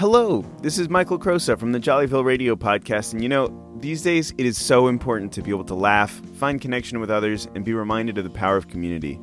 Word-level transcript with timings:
Hello, 0.00 0.42
this 0.62 0.78
is 0.78 0.88
Michael 0.88 1.18
Crosa 1.18 1.58
from 1.58 1.72
the 1.72 1.78
Jollyville 1.78 2.24
Radio 2.24 2.56
Podcast, 2.56 3.12
and 3.12 3.22
you 3.22 3.28
know, 3.28 3.70
these 3.80 4.00
days 4.00 4.32
it 4.38 4.46
is 4.46 4.56
so 4.56 4.88
important 4.88 5.30
to 5.32 5.42
be 5.42 5.50
able 5.50 5.66
to 5.66 5.74
laugh, 5.74 6.10
find 6.36 6.58
connection 6.58 7.00
with 7.00 7.10
others, 7.10 7.48
and 7.54 7.66
be 7.66 7.74
reminded 7.74 8.16
of 8.16 8.24
the 8.24 8.30
power 8.30 8.56
of 8.56 8.66
community. 8.66 9.20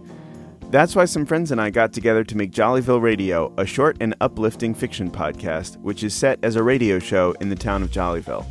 That's 0.69 0.95
why 0.95 1.05
some 1.05 1.25
friends 1.25 1.51
and 1.51 1.59
I 1.59 1.71
got 1.71 1.93
together 1.93 2.23
to 2.25 2.37
make 2.37 2.51
Jollyville 2.51 3.01
Radio, 3.01 3.51
a 3.57 3.65
short 3.65 3.97
and 4.01 4.13
uplifting 4.21 4.75
fiction 4.75 5.09
podcast, 5.09 5.77
which 5.77 6.03
is 6.03 6.13
set 6.13 6.37
as 6.43 6.55
a 6.55 6.61
radio 6.61 6.99
show 6.99 7.33
in 7.41 7.49
the 7.49 7.55
town 7.55 7.81
of 7.81 7.89
Jollyville. 7.89 8.45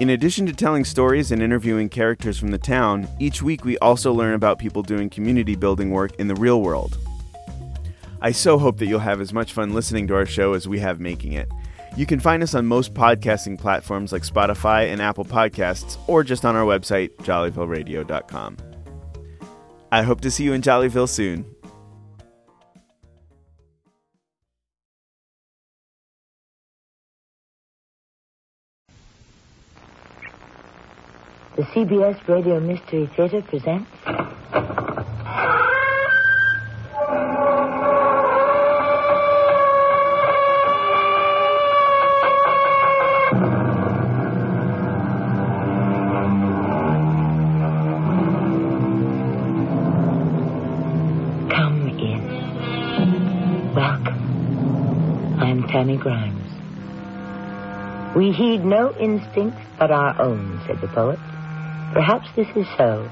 In 0.00 0.08
addition 0.08 0.46
to 0.46 0.54
telling 0.54 0.86
stories 0.86 1.30
and 1.30 1.42
interviewing 1.42 1.90
characters 1.90 2.38
from 2.38 2.52
the 2.52 2.56
town, 2.56 3.06
each 3.20 3.42
week 3.42 3.66
we 3.66 3.76
also 3.80 4.14
learn 4.14 4.32
about 4.32 4.58
people 4.58 4.82
doing 4.82 5.10
community 5.10 5.56
building 5.56 5.90
work 5.90 6.16
in 6.18 6.26
the 6.26 6.34
real 6.36 6.62
world. 6.62 6.96
I 8.26 8.32
so 8.32 8.58
hope 8.58 8.78
that 8.78 8.86
you'll 8.86 8.98
have 8.98 9.20
as 9.20 9.32
much 9.32 9.52
fun 9.52 9.72
listening 9.72 10.08
to 10.08 10.16
our 10.16 10.26
show 10.26 10.54
as 10.54 10.66
we 10.66 10.80
have 10.80 10.98
making 10.98 11.34
it. 11.34 11.48
You 11.96 12.06
can 12.06 12.18
find 12.18 12.42
us 12.42 12.56
on 12.56 12.66
most 12.66 12.92
podcasting 12.92 13.56
platforms 13.56 14.10
like 14.10 14.22
Spotify 14.22 14.92
and 14.92 15.00
Apple 15.00 15.24
Podcasts, 15.24 15.96
or 16.08 16.24
just 16.24 16.44
on 16.44 16.56
our 16.56 16.64
website, 16.64 17.14
jollyvilleradio.com. 17.18 18.56
I 19.92 20.02
hope 20.02 20.22
to 20.22 20.30
see 20.32 20.42
you 20.42 20.54
in 20.54 20.60
Jollyville 20.60 21.08
soon. 21.08 21.44
The 31.54 31.62
CBS 31.62 32.26
Radio 32.26 32.58
Mystery 32.58 33.08
Theater 33.14 33.40
presents. 33.42 34.95
Grimes. 55.94 56.50
We 58.16 58.32
heed 58.32 58.64
no 58.64 58.92
instincts 58.98 59.60
but 59.78 59.92
our 59.92 60.20
own, 60.20 60.60
said 60.66 60.80
the 60.80 60.88
poet. 60.88 61.20
Perhaps 61.92 62.28
this 62.34 62.48
is 62.56 62.66
so 62.76 63.08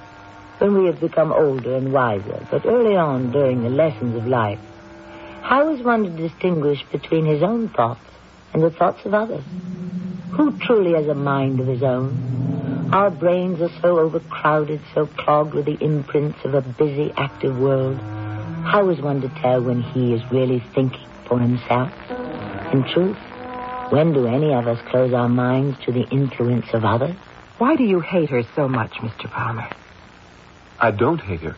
when 0.58 0.74
we 0.74 0.86
have 0.86 0.98
become 0.98 1.32
older 1.32 1.76
and 1.76 1.92
wiser, 1.92 2.44
but 2.50 2.66
early 2.66 2.96
on 2.96 3.30
during 3.30 3.62
the 3.62 3.70
lessons 3.70 4.16
of 4.16 4.26
life, 4.26 4.58
how 5.42 5.68
is 5.74 5.82
one 5.82 6.04
to 6.04 6.10
distinguish 6.10 6.82
between 6.90 7.26
his 7.26 7.42
own 7.42 7.68
thoughts 7.68 8.00
and 8.52 8.62
the 8.62 8.70
thoughts 8.70 9.04
of 9.04 9.14
others? 9.14 9.44
Who 10.32 10.58
truly 10.58 10.94
has 10.94 11.06
a 11.06 11.14
mind 11.14 11.60
of 11.60 11.66
his 11.66 11.82
own? 11.82 12.90
Our 12.92 13.10
brains 13.10 13.60
are 13.60 13.70
so 13.80 13.98
overcrowded, 13.98 14.80
so 14.94 15.06
clogged 15.06 15.54
with 15.54 15.66
the 15.66 15.76
imprints 15.84 16.38
of 16.44 16.54
a 16.54 16.60
busy, 16.60 17.12
active 17.16 17.58
world. 17.58 17.98
How 18.64 18.88
is 18.88 19.00
one 19.00 19.20
to 19.20 19.28
tell 19.28 19.62
when 19.62 19.82
he 19.82 20.14
is 20.14 20.22
really 20.32 20.60
thinking 20.74 21.06
for 21.28 21.38
himself? 21.38 21.92
In 22.74 22.82
truth, 22.92 23.16
when 23.90 24.12
do 24.14 24.26
any 24.26 24.52
of 24.52 24.66
us 24.66 24.80
close 24.90 25.12
our 25.12 25.28
minds 25.28 25.78
to 25.84 25.92
the 25.92 26.08
influence 26.10 26.66
of 26.72 26.84
others? 26.84 27.14
Why 27.58 27.76
do 27.76 27.84
you 27.84 28.00
hate 28.00 28.30
her 28.30 28.42
so 28.56 28.66
much, 28.66 28.94
Mr. 28.94 29.30
Palmer? 29.30 29.68
I 30.80 30.90
don't 30.90 31.20
hate 31.20 31.42
her, 31.42 31.54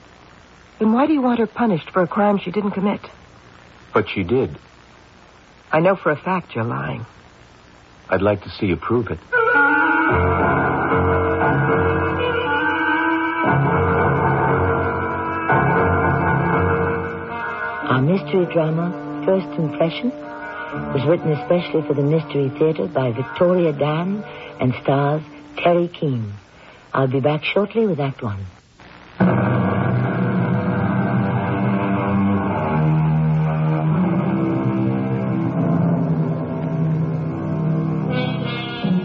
Then 0.79 0.93
why 0.93 1.07
do 1.07 1.15
you 1.15 1.23
want 1.23 1.39
her 1.39 1.47
punished 1.47 1.89
for 1.91 2.03
a 2.03 2.07
crime 2.07 2.39
she 2.39 2.51
didn't 2.51 2.73
commit? 2.73 3.01
but 3.95 4.11
she 4.11 4.25
did. 4.25 4.55
I 5.73 5.81
know 5.81 5.97
for 5.97 6.11
a 6.13 6.17
fact 6.17 6.55
you're 6.55 6.65
lying. 6.65 7.07
I'd 8.11 8.21
like 8.21 8.43
to 8.43 8.51
see 8.51 8.67
you 8.67 8.77
prove 8.77 9.07
it. 9.11 9.19
Our 17.89 18.03
mystery 18.03 18.47
drama, 18.53 19.23
First 19.25 19.47
Impression, 19.59 20.11
was 20.95 21.05
written 21.07 21.33
especially 21.33 21.83
for 21.87 21.95
the 21.95 22.03
Mystery 22.03 22.51
Theater 22.59 22.87
by 22.87 23.13
Victoria 23.13 23.73
Dann 23.73 24.23
and 24.61 24.75
stars 24.83 25.23
Teri 25.57 25.93
Keane. 25.93 26.33
I'll 26.93 27.07
be 27.07 27.21
back 27.21 27.45
shortly 27.45 27.87
with 27.87 28.01
Act 28.01 28.23
One. 28.23 28.47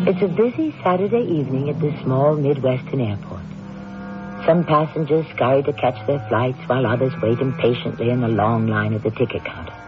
It's 0.07 0.21
a 0.21 0.27
busy 0.27 0.75
Saturday 0.83 1.23
evening 1.23 1.69
at 1.69 1.79
this 1.79 1.97
small 2.03 2.35
Midwestern 2.35 3.01
airport. 3.01 3.41
Some 4.45 4.65
passengers 4.65 5.25
scurry 5.35 5.63
to 5.63 5.73
catch 5.73 6.05
their 6.07 6.19
flights 6.27 6.59
while 6.67 6.85
others 6.85 7.13
wait 7.21 7.39
impatiently 7.39 8.09
in 8.09 8.21
the 8.21 8.27
long 8.27 8.67
line 8.67 8.93
at 8.93 9.03
the 9.03 9.11
ticket 9.11 9.45
counter. 9.45 9.80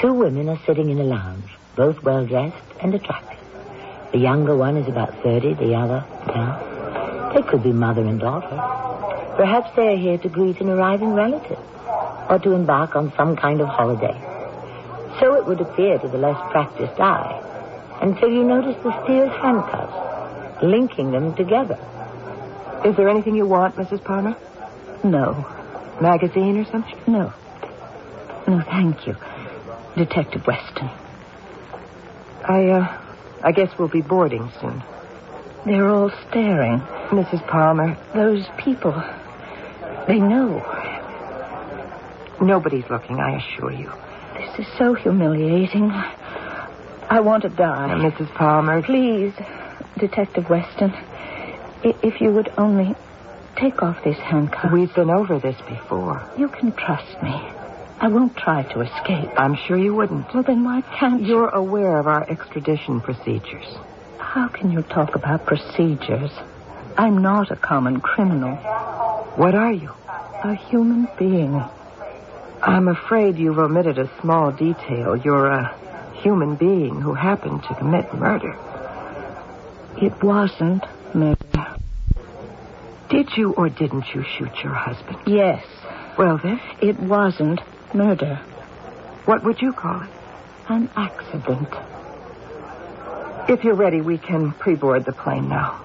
Two 0.00 0.14
women 0.14 0.48
are 0.48 0.58
sitting 0.64 0.88
in 0.88 0.98
a 0.98 1.04
lounge, 1.04 1.44
both 1.76 2.02
well 2.02 2.24
dressed 2.24 2.56
and 2.80 2.94
attractive. 2.94 3.38
The 4.12 4.18
younger 4.18 4.56
one 4.56 4.78
is 4.78 4.88
about 4.88 5.22
30, 5.22 5.54
the 5.54 5.74
other, 5.74 6.04
well, 6.26 7.32
they 7.34 7.42
could 7.42 7.62
be 7.62 7.72
mother 7.72 8.00
and 8.02 8.18
daughter. 8.18 8.48
Perhaps 9.36 9.76
they 9.76 9.94
are 9.94 9.96
here 9.96 10.18
to 10.18 10.28
greet 10.28 10.60
an 10.60 10.70
arriving 10.70 11.12
relative 11.12 11.58
or 12.30 12.38
to 12.38 12.52
embark 12.52 12.96
on 12.96 13.12
some 13.14 13.36
kind 13.36 13.60
of 13.60 13.68
holiday. 13.68 14.18
So 15.20 15.34
it 15.34 15.44
would 15.44 15.60
appear 15.60 15.98
to 15.98 16.08
the 16.08 16.18
less 16.18 16.38
practiced 16.50 16.98
eye 16.98 17.98
until 18.00 18.30
you 18.30 18.42
notice 18.42 18.82
the 18.82 19.04
steel 19.04 19.28
handcuffs 19.28 20.62
linking 20.62 21.10
them 21.12 21.34
together. 21.34 21.78
Is 22.84 22.96
there 22.96 23.08
anything 23.08 23.36
you 23.36 23.46
want, 23.46 23.76
Mrs. 23.76 24.02
Palmer? 24.02 24.34
No. 25.04 25.46
Magazine 26.00 26.56
or 26.56 26.64
something? 26.64 26.98
No. 27.06 27.32
No, 28.48 28.62
thank 28.62 29.06
you. 29.06 29.14
Detective 29.96 30.46
Weston. 30.46 30.90
I, 32.44 32.68
uh, 32.68 33.02
I 33.42 33.52
guess 33.52 33.70
we'll 33.78 33.88
be 33.88 34.00
boarding 34.02 34.50
soon. 34.60 34.82
They're 35.66 35.88
all 35.88 36.10
staring. 36.28 36.80
Mrs. 37.10 37.46
Palmer, 37.48 37.96
Those 38.14 38.46
people. 38.58 38.92
They 40.06 40.18
know. 40.18 40.60
nobody's 42.40 42.88
looking, 42.88 43.20
I 43.20 43.36
assure 43.36 43.72
you. 43.72 43.92
This 44.38 44.66
is 44.66 44.78
so 44.78 44.94
humiliating. 44.94 45.90
I 45.90 47.20
want 47.20 47.42
to 47.42 47.48
die. 47.50 47.88
Now, 47.88 48.08
Mrs. 48.10 48.32
Palmer, 48.34 48.82
Please, 48.82 49.34
Detective 49.98 50.48
Weston, 50.48 50.94
if 51.84 52.20
you 52.20 52.32
would 52.32 52.50
only 52.56 52.94
take 53.56 53.82
off 53.82 54.02
these 54.04 54.16
handcuffs. 54.16 54.72
we've 54.72 54.94
been 54.94 55.10
over 55.10 55.38
this 55.38 55.56
before. 55.68 56.22
You 56.38 56.48
can 56.48 56.72
trust 56.72 57.22
me. 57.22 57.34
I 58.02 58.08
won't 58.08 58.34
try 58.36 58.62
to 58.72 58.80
escape. 58.80 59.28
I'm 59.36 59.54
sure 59.54 59.76
you 59.76 59.94
wouldn't. 59.94 60.32
Well, 60.32 60.42
then 60.42 60.64
why 60.64 60.80
can't 60.98 61.20
you? 61.20 61.28
You're 61.28 61.48
aware 61.50 61.98
of 61.98 62.06
our 62.06 62.28
extradition 62.30 63.00
procedures. 63.02 63.66
How 64.18 64.48
can 64.48 64.70
you 64.70 64.82
talk 64.82 65.14
about 65.14 65.44
procedures? 65.46 66.30
I'm 66.96 67.18
not 67.18 67.50
a 67.50 67.56
common 67.56 68.00
criminal. 68.00 68.56
What 69.36 69.54
are 69.54 69.72
you? 69.72 69.92
A 70.08 70.54
human 70.54 71.08
being. 71.18 71.62
I'm 72.62 72.88
afraid 72.88 73.36
you've 73.36 73.58
omitted 73.58 73.98
a 73.98 74.10
small 74.20 74.50
detail. 74.50 75.16
You're 75.16 75.46
a 75.46 75.74
human 76.22 76.56
being 76.56 77.00
who 77.00 77.12
happened 77.14 77.62
to 77.64 77.74
commit 77.74 78.12
murder. 78.14 78.56
It 80.00 80.22
wasn't 80.22 80.84
murder. 81.14 81.76
Did 83.10 83.36
you 83.36 83.52
or 83.52 83.68
didn't 83.68 84.14
you 84.14 84.22
shoot 84.38 84.52
your 84.62 84.72
husband? 84.72 85.18
Yes, 85.26 85.64
Well, 86.16 86.38
then, 86.42 86.60
it 86.80 86.98
wasn't 87.00 87.60
murder. 87.94 88.36
what 89.24 89.44
would 89.44 89.60
you 89.60 89.72
call 89.72 90.02
it? 90.02 90.08
An 90.68 90.88
accident. 90.96 91.68
If 93.48 93.64
you're 93.64 93.74
ready, 93.74 94.00
we 94.00 94.18
can 94.18 94.52
pre-board 94.52 95.04
the 95.04 95.12
plane 95.12 95.48
now. 95.48 95.80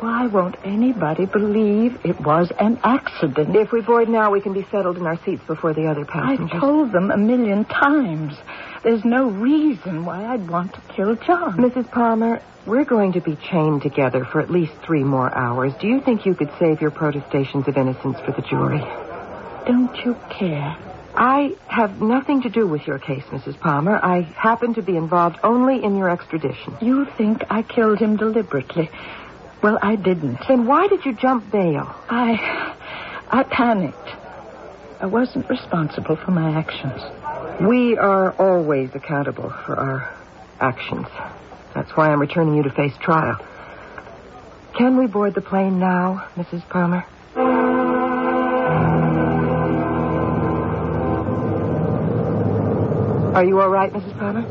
Why 0.00 0.26
won't 0.26 0.56
anybody 0.64 1.26
believe 1.26 2.04
it 2.04 2.20
was 2.20 2.50
an 2.58 2.80
accident? 2.82 3.54
If 3.54 3.70
we 3.70 3.82
board 3.82 4.08
now, 4.08 4.32
we 4.32 4.40
can 4.40 4.52
be 4.52 4.66
settled 4.70 4.96
in 4.96 5.06
our 5.06 5.16
seats 5.24 5.44
before 5.46 5.74
the 5.74 5.86
other 5.86 6.04
passengers. 6.04 6.50
I 6.52 6.58
told 6.58 6.90
them 6.90 7.12
a 7.12 7.16
million 7.16 7.64
times. 7.64 8.34
There's 8.82 9.04
no 9.04 9.28
reason 9.30 10.04
why 10.04 10.26
I'd 10.26 10.50
want 10.50 10.74
to 10.74 10.80
kill 10.92 11.14
John. 11.14 11.56
Mrs. 11.56 11.88
Palmer, 11.88 12.42
we're 12.66 12.84
going 12.84 13.12
to 13.12 13.20
be 13.20 13.36
chained 13.36 13.82
together 13.82 14.24
for 14.24 14.40
at 14.40 14.50
least 14.50 14.72
three 14.84 15.04
more 15.04 15.32
hours. 15.32 15.72
Do 15.80 15.86
you 15.86 16.00
think 16.00 16.26
you 16.26 16.34
could 16.34 16.50
save 16.58 16.80
your 16.80 16.90
protestations 16.90 17.68
of 17.68 17.76
innocence 17.76 18.18
for 18.20 18.32
the 18.32 18.42
jury? 18.42 18.80
Don't 19.66 19.96
you 20.04 20.16
care? 20.30 20.76
I 21.14 21.56
have 21.66 22.00
nothing 22.00 22.42
to 22.42 22.48
do 22.48 22.66
with 22.66 22.86
your 22.86 22.98
case, 22.98 23.24
Mrs. 23.24 23.58
Palmer. 23.60 23.98
I 24.02 24.22
happen 24.22 24.74
to 24.74 24.82
be 24.82 24.96
involved 24.96 25.38
only 25.42 25.82
in 25.82 25.96
your 25.96 26.08
extradition. 26.08 26.76
You 26.80 27.04
think 27.04 27.44
I 27.50 27.62
killed 27.62 27.98
him 27.98 28.16
deliberately. 28.16 28.90
Well, 29.62 29.78
I 29.80 29.96
didn't. 29.96 30.38
Then 30.48 30.66
why 30.66 30.88
did 30.88 31.04
you 31.04 31.12
jump 31.12 31.50
bail? 31.50 31.94
I. 32.08 32.76
I 33.30 33.42
panicked. 33.44 33.96
I 35.00 35.06
wasn't 35.06 35.48
responsible 35.48 36.16
for 36.16 36.30
my 36.30 36.58
actions. 36.58 37.02
We 37.60 37.96
are 37.96 38.32
always 38.32 38.94
accountable 38.94 39.50
for 39.50 39.76
our 39.76 40.14
actions. 40.60 41.06
That's 41.74 41.90
why 41.96 42.10
I'm 42.10 42.20
returning 42.20 42.54
you 42.56 42.62
to 42.64 42.70
face 42.70 42.94
trial. 43.00 43.38
Can 44.76 44.96
we 44.96 45.06
board 45.06 45.34
the 45.34 45.40
plane 45.40 45.78
now, 45.78 46.28
Mrs. 46.36 46.66
Palmer? 46.68 47.04
Are 53.34 53.44
you 53.44 53.60
all 53.62 53.70
right, 53.70 53.90
Mrs. 53.90 54.18
Palmer? 54.18 54.42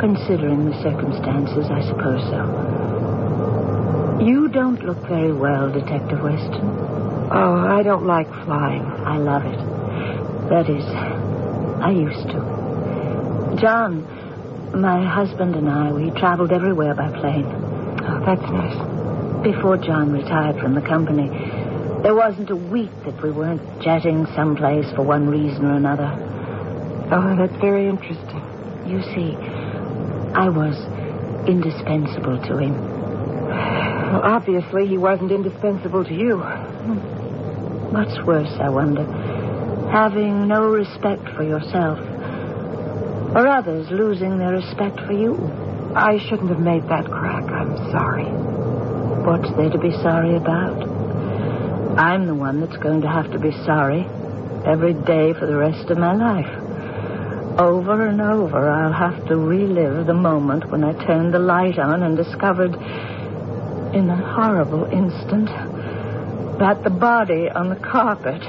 Considering 0.00 0.68
the 0.68 0.82
circumstances, 0.82 1.70
I 1.70 1.86
suppose 1.86 2.20
so. 2.28 4.18
You 4.20 4.48
don't 4.48 4.82
look 4.84 4.98
very 5.06 5.32
well, 5.32 5.70
Detective 5.70 6.20
Weston. 6.20 6.66
Oh, 7.30 7.54
I 7.68 7.84
don't 7.84 8.06
like 8.06 8.26
flying. 8.44 8.82
I 8.82 9.18
love 9.18 9.44
it. 9.46 9.58
That 10.50 10.68
is, 10.68 10.84
I 10.84 11.92
used 11.92 12.26
to. 12.30 13.56
John, 13.60 14.02
my 14.74 15.06
husband 15.06 15.54
and 15.54 15.68
I, 15.68 15.92
we 15.92 16.10
traveled 16.18 16.50
everywhere 16.50 16.94
by 16.94 17.12
plane. 17.20 17.46
Oh, 17.46 18.22
that's 18.26 18.42
nice. 18.50 19.44
Before 19.44 19.76
John 19.76 20.10
retired 20.10 20.58
from 20.60 20.74
the 20.74 20.82
company, 20.82 21.28
there 22.02 22.16
wasn't 22.16 22.50
a 22.50 22.56
week 22.56 22.90
that 23.04 23.22
we 23.22 23.30
weren't 23.30 23.62
jetting 23.80 24.26
someplace 24.34 24.90
for 24.96 25.02
one 25.02 25.28
reason 25.28 25.66
or 25.66 25.76
another. 25.76 26.26
Oh, 27.12 27.34
that's 27.36 27.56
very 27.60 27.88
interesting. 27.88 28.40
You 28.86 29.02
see, 29.02 29.36
I 30.34 30.48
was 30.48 30.76
indispensable 31.48 32.40
to 32.46 32.58
him. 32.58 32.74
Well, 33.50 34.22
obviously, 34.22 34.86
he 34.86 34.96
wasn't 34.96 35.32
indispensable 35.32 36.04
to 36.04 36.14
you. 36.14 36.38
What's 36.38 38.20
worse, 38.24 38.52
I 38.60 38.68
wonder? 38.68 39.04
Having 39.90 40.46
no 40.46 40.70
respect 40.70 41.28
for 41.36 41.42
yourself, 41.42 41.98
or 43.34 43.46
others 43.46 43.90
losing 43.90 44.38
their 44.38 44.52
respect 44.52 45.00
for 45.00 45.12
you. 45.12 45.36
I 45.94 46.18
shouldn't 46.18 46.48
have 46.50 46.60
made 46.60 46.84
that 46.88 47.10
crack. 47.10 47.44
I'm 47.50 47.76
sorry. 47.90 48.26
What's 49.26 49.50
there 49.56 49.70
to 49.70 49.78
be 49.78 49.90
sorry 49.90 50.36
about? 50.36 50.88
I'm 51.98 52.26
the 52.26 52.34
one 52.34 52.60
that's 52.60 52.76
going 52.76 53.00
to 53.02 53.08
have 53.08 53.32
to 53.32 53.38
be 53.40 53.50
sorry 53.66 54.06
every 54.64 54.94
day 54.94 55.32
for 55.32 55.46
the 55.46 55.56
rest 55.56 55.90
of 55.90 55.98
my 55.98 56.14
life. 56.14 56.59
Over 57.58 58.06
and 58.06 58.20
over, 58.20 58.70
I'll 58.70 58.92
have 58.92 59.26
to 59.26 59.36
relive 59.36 60.06
the 60.06 60.14
moment 60.14 60.70
when 60.70 60.84
I 60.84 60.92
turned 61.04 61.34
the 61.34 61.38
light 61.38 61.78
on 61.78 62.02
and 62.02 62.16
discovered, 62.16 62.74
in 63.94 64.08
a 64.08 64.16
horrible 64.16 64.84
instant, 64.84 65.48
that 66.58 66.84
the 66.84 66.90
body 66.90 67.50
on 67.50 67.68
the 67.68 67.76
carpet, 67.76 68.40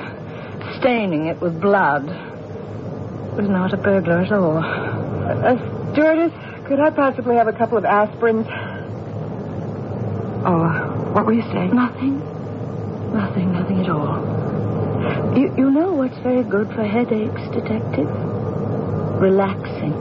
staining 0.79 1.25
it 1.25 1.41
with 1.41 1.59
blood, 1.59 2.05
was 3.35 3.49
not 3.49 3.73
a 3.73 3.77
burglar 3.77 4.21
at 4.21 4.31
all. 4.31 4.57
Uh, 4.57 5.55
stewardess, 5.93 6.33
could 6.67 6.79
I 6.79 6.89
possibly 6.91 7.35
have 7.35 7.47
a 7.47 7.53
couple 7.53 7.77
of 7.77 7.83
aspirins? 7.83 8.47
Oh, 10.45 10.61
uh, 10.61 11.11
what 11.13 11.25
were 11.25 11.33
you 11.33 11.43
saying? 11.43 11.75
Nothing. 11.75 12.19
Nothing, 13.13 13.51
nothing 13.51 13.81
at 13.81 13.89
all. 13.89 15.35
You, 15.37 15.53
you 15.57 15.71
know 15.71 15.91
what's 15.93 16.17
very 16.19 16.43
good 16.43 16.67
for 16.73 16.83
headaches, 16.83 17.41
Detective? 17.51 18.30
Relaxing. 19.21 19.93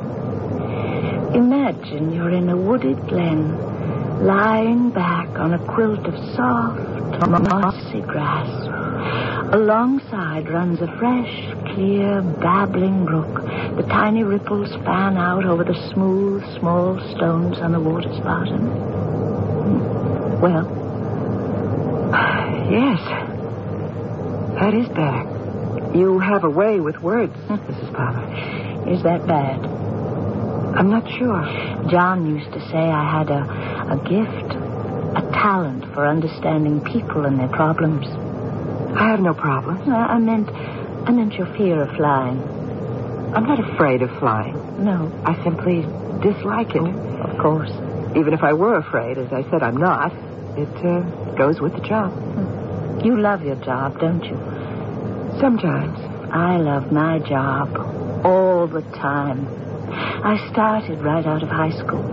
Imagine 1.35 2.11
you're 2.11 2.31
in 2.31 2.49
a 2.49 2.57
wooded 2.57 2.97
glen, 3.07 4.25
lying 4.25 4.89
back 4.89 5.29
on 5.39 5.53
a 5.53 5.59
quilt 5.75 6.07
of 6.07 6.15
soft, 6.35 7.29
mossy 7.29 8.01
grass. 8.01 8.49
Alongside 9.53 10.49
runs 10.49 10.81
a 10.81 10.87
fresh, 10.99 11.75
clear, 11.75 12.23
babbling 12.41 13.05
brook. 13.05 13.45
The 13.77 13.83
tiny 13.91 14.23
ripples 14.23 14.71
fan 14.87 15.19
out 15.19 15.45
over 15.45 15.65
the 15.65 15.77
smooth, 15.93 16.43
small 16.59 16.99
stones 17.15 17.59
on 17.59 17.73
the 17.73 17.81
water's 17.81 18.19
bottom. 18.21 18.71
Hmm. 19.69 20.41
Well, 20.41 20.65
Yes. 22.71 23.01
That 24.59 24.73
is 24.73 24.89
better. 24.89 25.93
You 25.95 26.21
have 26.21 26.45
a 26.45 26.51
way 26.51 26.81
with 26.81 27.03
words, 27.03 27.35
Mrs. 27.49 27.93
Palmer. 27.95 28.60
Is 28.91 29.03
that 29.05 29.27
bad? 29.27 29.65
I'm 30.77 30.91
not 30.91 31.09
sure. 31.09 31.43
John 31.91 32.27
used 32.27 32.53
to 32.53 32.61
say 32.71 32.79
I 32.79 33.19
had 33.19 33.31
a, 33.31 33.43
a 33.93 33.97
gift, 34.03 34.55
a 35.17 35.23
talent 35.33 35.85
for 35.95 36.07
understanding 36.07 36.81
people 36.81 37.25
and 37.25 37.39
their 37.39 37.49
problems. 37.49 38.07
I 38.97 39.11
have 39.11 39.21
no 39.21 39.35
problem. 39.35 39.91
I, 39.91 40.15
I 40.15 40.19
meant, 40.19 40.49
I 40.51 41.13
meant 41.13 41.35
your 41.35 41.47
fear 41.57 41.83
of 41.83 41.97
flying. 41.97 42.43
I'm 43.35 43.47
not 43.47 43.61
afraid 43.61 44.03
of 44.03 44.11
flying. 44.19 44.85
No, 44.85 45.11
I 45.25 45.41
simply 45.45 45.83
dislike 46.23 46.75
it. 46.75 46.83
of 46.83 47.39
course. 47.39 47.71
Even 48.17 48.33
if 48.33 48.43
I 48.43 48.53
were 48.53 48.77
afraid, 48.77 49.19
as 49.19 49.33
I 49.33 49.49
said, 49.51 49.63
I'm 49.63 49.77
not. 49.77 50.13
It 50.59 50.69
uh, 50.85 51.01
goes 51.37 51.61
with 51.61 51.75
the 51.75 51.81
job. 51.81 53.05
You 53.05 53.21
love 53.21 53.45
your 53.45 53.57
job, 53.57 54.01
don't 54.01 54.25
you? 54.25 54.37
Sometimes. 55.39 55.99
I 56.33 56.59
love 56.59 56.93
my 56.93 57.19
job 57.19 57.75
all 58.25 58.67
the 58.67 58.83
time. 58.99 59.47
I 59.93 60.37
started 60.53 61.01
right 61.01 61.27
out 61.27 61.43
of 61.43 61.49
high 61.49 61.77
school. 61.79 62.05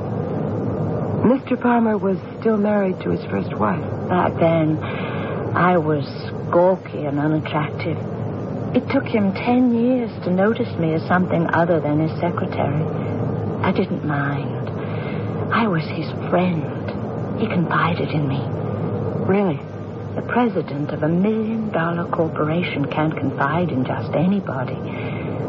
Mr. 1.25 1.59
Palmer 1.62 1.98
was 1.98 2.18
still 2.39 2.57
married 2.57 3.00
to 3.01 3.09
his 3.09 3.24
first 3.25 3.54
wife. 3.56 3.83
Back 4.09 4.39
then, 4.39 4.77
I 4.80 5.77
was 5.77 6.06
gawky 6.51 7.06
and 7.06 7.19
unattractive. 7.19 7.98
It 8.75 8.88
took 8.89 9.06
him 9.06 9.33
ten 9.33 9.74
years 9.74 10.12
to 10.24 10.31
notice 10.31 10.74
me 10.77 10.94
as 10.94 11.01
something 11.07 11.48
other 11.48 11.80
than 11.80 12.00
his 12.00 12.12
secretary. 12.19 12.83
I 13.63 13.71
didn't 13.71 14.06
mind. 14.06 14.69
I 15.51 15.68
was 15.68 15.83
his 15.83 16.10
friend. 16.30 17.39
He 17.39 17.48
confided 17.48 18.10
in 18.10 18.27
me. 18.27 18.42
Really? 19.25 19.60
The 20.15 20.21
president 20.21 20.92
of 20.92 21.03
a 21.03 21.07
million 21.07 21.71
dollar 21.71 22.10
corporation 22.10 22.86
can't 22.86 23.15
confide 23.15 23.69
in 23.69 23.86
just 23.86 24.13
anybody. 24.13 24.75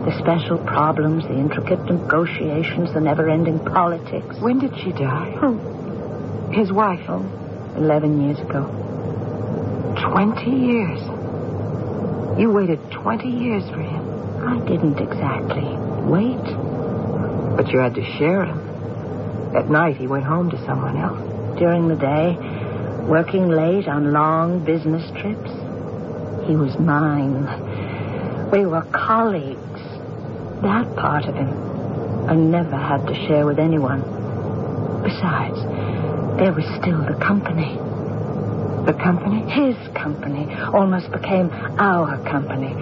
The 0.09 0.19
special 0.21 0.57
problems, 0.57 1.25
the 1.25 1.35
intricate 1.35 1.85
negotiations, 1.85 2.95
the 2.95 3.01
never 3.01 3.29
ending 3.29 3.59
politics. 3.59 4.39
When 4.41 4.59
did 4.59 4.75
she 4.79 4.91
die? 4.93 5.33
Who? 5.33 5.59
His 6.51 6.73
wife. 6.73 7.05
Oh, 7.09 7.21
11 7.77 8.23
years 8.23 8.39
ago. 8.39 8.65
Twenty 10.01 10.51
years. 10.51 11.01
You 12.41 12.51
waited 12.51 12.81
twenty 12.91 13.29
years 13.29 13.69
for 13.69 13.83
him. 13.83 14.49
I 14.49 14.59
didn't 14.67 14.99
exactly 14.99 15.77
wait. 16.09 16.57
But 17.59 17.69
you 17.69 17.79
had 17.79 17.95
to 17.97 18.05
share 18.17 18.47
him. 18.47 19.55
At 19.55 19.69
night, 19.69 19.99
he 19.99 20.07
went 20.07 20.25
home 20.25 20.49
to 20.53 20.65
someone 20.65 20.97
else. 20.97 21.59
During 21.59 21.87
the 21.87 21.97
day, 21.97 22.35
working 23.07 23.51
late 23.51 23.87
on 23.87 24.15
long 24.15 24.65
business 24.65 25.05
trips, 25.21 25.51
he 26.49 26.57
was 26.57 26.79
mine. 26.79 27.45
We 28.51 28.65
were 28.65 28.87
colleagues. 28.91 29.98
That 30.63 30.97
part 30.97 31.25
of 31.27 31.35
him 31.35 31.69
I 32.29 32.35
never 32.35 32.77
had 32.77 33.07
to 33.07 33.15
share 33.27 33.47
with 33.47 33.59
anyone. 33.59 34.03
Besides, 35.03 35.57
there 36.39 36.53
was 36.53 36.65
still 36.81 37.01
the 37.03 37.15
company. 37.25 37.75
The 38.85 38.93
company? 38.93 39.41
His 39.51 39.77
company 39.95 40.53
almost 40.75 41.11
became 41.11 41.51
our 41.79 42.19
company. 42.29 42.75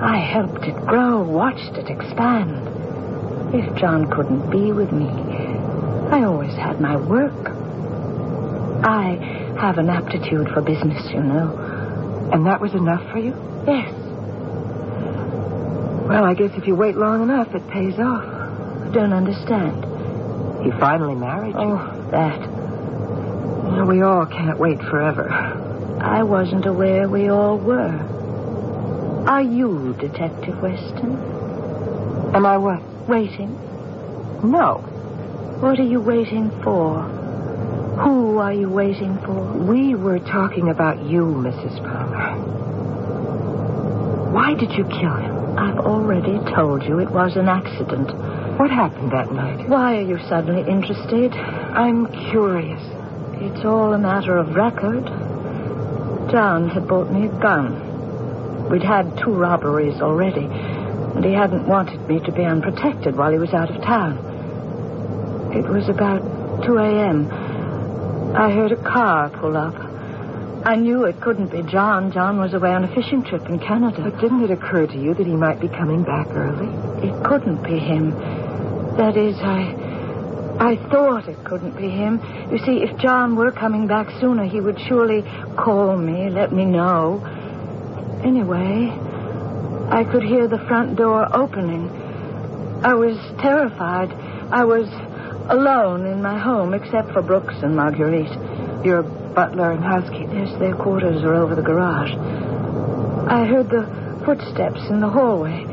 I 0.00 0.16
helped 0.16 0.64
it 0.64 0.76
grow, 0.86 1.22
watched 1.22 1.74
it 1.74 1.90
expand. 1.90 3.54
If 3.54 3.76
John 3.76 4.10
couldn't 4.10 4.48
be 4.50 4.72
with 4.72 4.90
me, 4.90 5.08
I 6.10 6.24
always 6.24 6.54
had 6.54 6.80
my 6.80 6.96
work. 6.96 7.50
I 8.86 9.16
have 9.60 9.78
an 9.78 9.90
aptitude 9.90 10.48
for 10.48 10.62
business, 10.62 11.10
you 11.12 11.22
know. 11.22 12.30
And 12.32 12.46
that 12.46 12.60
was 12.60 12.72
enough 12.74 13.02
for 13.12 13.18
you? 13.18 13.34
Yes, 13.66 13.92
Well, 16.04 16.24
I 16.24 16.34
guess 16.34 16.50
if 16.56 16.66
you 16.66 16.74
wait 16.74 16.96
long 16.96 17.22
enough, 17.22 17.54
it 17.54 17.66
pays 17.70 17.98
off. 17.98 18.24
I 18.24 18.88
don't 18.92 19.12
understand. 19.12 19.84
He 20.62 20.70
finally 20.78 21.14
married 21.14 21.54
you. 21.54 21.60
Oh, 21.60 22.08
that. 22.10 22.40
Well, 23.64 23.86
we 23.86 24.02
all 24.02 24.26
can't 24.26 24.58
wait 24.58 24.80
forever. 24.80 25.30
I 26.00 26.22
wasn't 26.22 26.66
aware 26.66 27.08
we 27.08 27.30
all 27.30 27.56
were. 27.56 27.98
Are 29.26 29.42
you 29.42 29.96
Detective 29.98 30.60
Weston? 30.60 31.16
Am 32.34 32.44
I 32.44 32.58
what? 32.58 32.82
Waiting? 33.08 33.54
No. 34.44 34.82
What 35.60 35.78
are 35.80 35.84
you 35.84 36.00
waiting 36.02 36.50
for? 36.62 37.00
Who 38.02 38.36
are 38.38 38.52
you 38.52 38.68
waiting 38.68 39.16
for? 39.18 39.40
We 39.54 39.94
were 39.94 40.18
talking 40.18 40.68
about 40.68 41.02
you, 41.06 41.24
Mrs. 41.24 41.78
Palmer. 41.78 42.34
Why 44.32 44.52
did 44.54 44.72
you 44.72 44.84
kill 44.84 45.14
him? 45.14 45.33
I've 45.56 45.78
already 45.78 46.38
told 46.54 46.82
you 46.82 46.98
it 46.98 47.10
was 47.10 47.36
an 47.36 47.48
accident. 47.48 48.10
What 48.58 48.70
happened 48.70 49.12
that 49.12 49.32
night? 49.32 49.68
Why 49.68 49.96
are 49.98 50.02
you 50.02 50.18
suddenly 50.28 50.68
interested? 50.70 51.32
I'm 51.32 52.06
curious. 52.30 52.82
It's 53.40 53.64
all 53.64 53.92
a 53.92 53.98
matter 53.98 54.36
of 54.36 54.54
record. 54.54 55.04
John 56.30 56.68
had 56.68 56.88
bought 56.88 57.10
me 57.10 57.26
a 57.26 57.40
gun. 57.40 58.68
We'd 58.70 58.82
had 58.82 59.16
two 59.18 59.32
robberies 59.34 60.00
already. 60.00 60.46
and 61.14 61.24
he 61.24 61.32
hadn't 61.32 61.66
wanted 61.68 62.00
me 62.08 62.18
to 62.20 62.32
be 62.32 62.44
unprotected 62.44 63.14
while 63.16 63.30
he 63.30 63.38
was 63.38 63.52
out 63.54 63.70
of 63.70 63.80
town. 63.82 64.18
It 65.54 65.68
was 65.68 65.88
about 65.88 66.22
2 66.64 66.78
a.m. 66.78 67.30
I 68.34 68.50
heard 68.50 68.72
a 68.72 68.82
car 68.82 69.30
pull 69.30 69.56
up. 69.56 69.74
I 70.64 70.76
knew 70.76 71.04
it 71.04 71.20
couldn't 71.20 71.50
be 71.50 71.62
John. 71.62 72.10
John 72.10 72.38
was 72.38 72.54
away 72.54 72.72
on 72.72 72.84
a 72.84 72.94
fishing 72.94 73.22
trip 73.22 73.46
in 73.50 73.58
Canada. 73.58 74.00
But 74.00 74.18
didn't 74.18 74.44
it 74.44 74.50
occur 74.50 74.86
to 74.86 74.98
you 74.98 75.12
that 75.12 75.26
he 75.26 75.36
might 75.36 75.60
be 75.60 75.68
coming 75.68 76.02
back 76.04 76.26
early? 76.30 76.72
It 77.06 77.22
couldn't 77.22 77.62
be 77.62 77.78
him. 77.78 78.12
That 78.96 79.14
is, 79.18 79.36
I. 79.40 79.92
I 80.58 80.76
thought 80.88 81.28
it 81.28 81.44
couldn't 81.44 81.76
be 81.76 81.90
him. 81.90 82.18
You 82.50 82.58
see, 82.58 82.82
if 82.82 82.96
John 82.98 83.36
were 83.36 83.52
coming 83.52 83.86
back 83.86 84.08
sooner, 84.20 84.44
he 84.44 84.60
would 84.60 84.80
surely 84.88 85.22
call 85.56 85.98
me, 85.98 86.30
let 86.30 86.50
me 86.52 86.64
know. 86.64 87.20
Anyway, 88.24 88.88
I 89.90 90.04
could 90.10 90.22
hear 90.22 90.48
the 90.48 90.64
front 90.66 90.96
door 90.96 91.28
opening. 91.36 91.90
I 92.82 92.94
was 92.94 93.18
terrified. 93.38 94.12
I 94.50 94.64
was 94.64 94.88
alone 95.50 96.06
in 96.06 96.22
my 96.22 96.38
home, 96.38 96.72
except 96.72 97.10
for 97.12 97.20
Brooks 97.20 97.56
and 97.62 97.76
Marguerite. 97.76 98.32
Your 98.86 99.02
butler 99.34 99.72
and 99.72 99.82
housekeeper. 99.82 100.32
Yes, 100.32 100.58
their 100.58 100.74
quarters 100.74 101.22
are 101.22 101.34
over 101.34 101.54
the 101.54 101.62
garage. 101.62 102.12
I 103.28 103.44
heard 103.44 103.68
the 103.68 104.22
footsteps 104.24 104.80
in 104.88 105.00
the 105.00 105.08
hallway. 105.08 105.66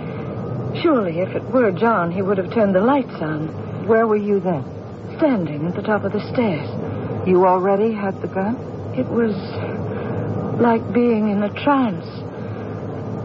Surely, 0.82 1.20
if 1.20 1.36
it 1.36 1.44
were 1.52 1.72
John, 1.72 2.12
he 2.12 2.22
would 2.22 2.38
have 2.38 2.54
turned 2.54 2.74
the 2.74 2.82
lights 2.82 3.22
on. 3.22 3.88
Where 3.88 4.08
were 4.08 4.18
you 4.18 4.40
then? 4.40 4.64
Standing 5.18 5.68
at 5.68 5.76
the 5.76 5.82
top 5.82 6.04
of 6.04 6.14
the 6.14 6.34
stairs. 6.34 6.70
You 7.28 7.46
already 7.46 7.94
had 7.94 8.22
the 8.22 8.28
gun? 8.28 8.56
It 8.98 9.08
was 9.08 9.36
like 10.60 10.94
being 10.94 11.30
in 11.30 11.44
a 11.44 11.54
trance. 11.64 12.06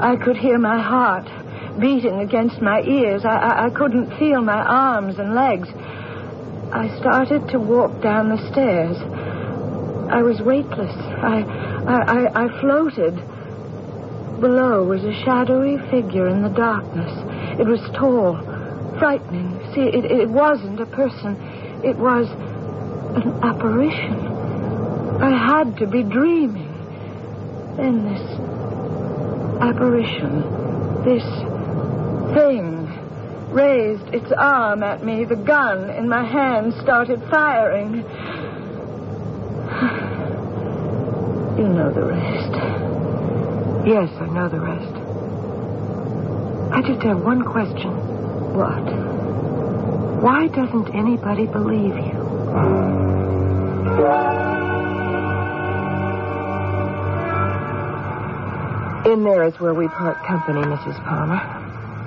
I 0.00 0.16
could 0.16 0.36
hear 0.36 0.58
my 0.58 0.80
heart 0.80 1.26
beating 1.80 2.20
against 2.20 2.60
my 2.60 2.82
ears. 2.82 3.24
I, 3.24 3.36
I, 3.36 3.66
I 3.66 3.70
couldn't 3.70 4.16
feel 4.18 4.42
my 4.42 4.60
arms 4.60 5.18
and 5.18 5.34
legs. 5.34 5.68
I 6.72 6.94
started 6.98 7.48
to 7.48 7.58
walk 7.58 8.02
down 8.02 8.28
the 8.28 8.52
stairs. 8.52 8.96
I 10.10 10.22
was 10.22 10.40
weightless. 10.40 10.94
I, 10.94 11.42
I, 11.86 11.96
I, 12.02 12.44
I 12.44 12.60
floated. 12.60 13.14
Below 14.40 14.84
was 14.84 15.02
a 15.02 15.12
shadowy 15.24 15.78
figure 15.90 16.28
in 16.28 16.42
the 16.42 16.50
darkness. 16.50 17.10
It 17.58 17.66
was 17.66 17.80
tall, 17.94 18.36
frightening. 18.98 19.58
See, 19.74 19.80
it, 19.80 20.04
it 20.04 20.28
wasn't 20.28 20.80
a 20.80 20.86
person. 20.86 21.36
It 21.82 21.96
was 21.96 22.28
an 22.30 23.32
apparition. 23.42 24.26
I 25.22 25.30
had 25.30 25.78
to 25.78 25.86
be 25.86 26.02
dreaming. 26.02 26.72
Then 27.76 28.04
this 28.04 28.22
apparition, 29.60 30.42
this 31.04 31.24
thing, 32.34 32.86
raised 33.52 34.14
its 34.14 34.30
arm 34.32 34.82
at 34.82 35.02
me. 35.02 35.24
The 35.24 35.36
gun 35.36 35.90
in 35.90 36.08
my 36.08 36.24
hand 36.24 36.74
started 36.82 37.22
firing. 37.30 38.04
You 41.56 41.68
know 41.68 41.90
the 41.90 42.04
rest. 42.04 42.52
Yes, 43.86 44.10
I 44.20 44.26
know 44.26 44.48
the 44.48 44.60
rest. 44.60 44.94
I 46.74 46.82
just 46.82 47.02
have 47.02 47.22
one 47.22 47.42
question. 47.44 47.92
What? 48.52 48.84
Why 50.22 50.48
doesn't 50.48 50.94
anybody 50.94 51.46
believe 51.46 51.96
you? 51.96 53.26
In 59.10 59.24
there 59.24 59.44
is 59.44 59.58
where 59.58 59.72
we 59.72 59.88
part 59.88 60.22
company, 60.26 60.60
Mrs. 60.60 61.02
Palmer. 61.04 61.40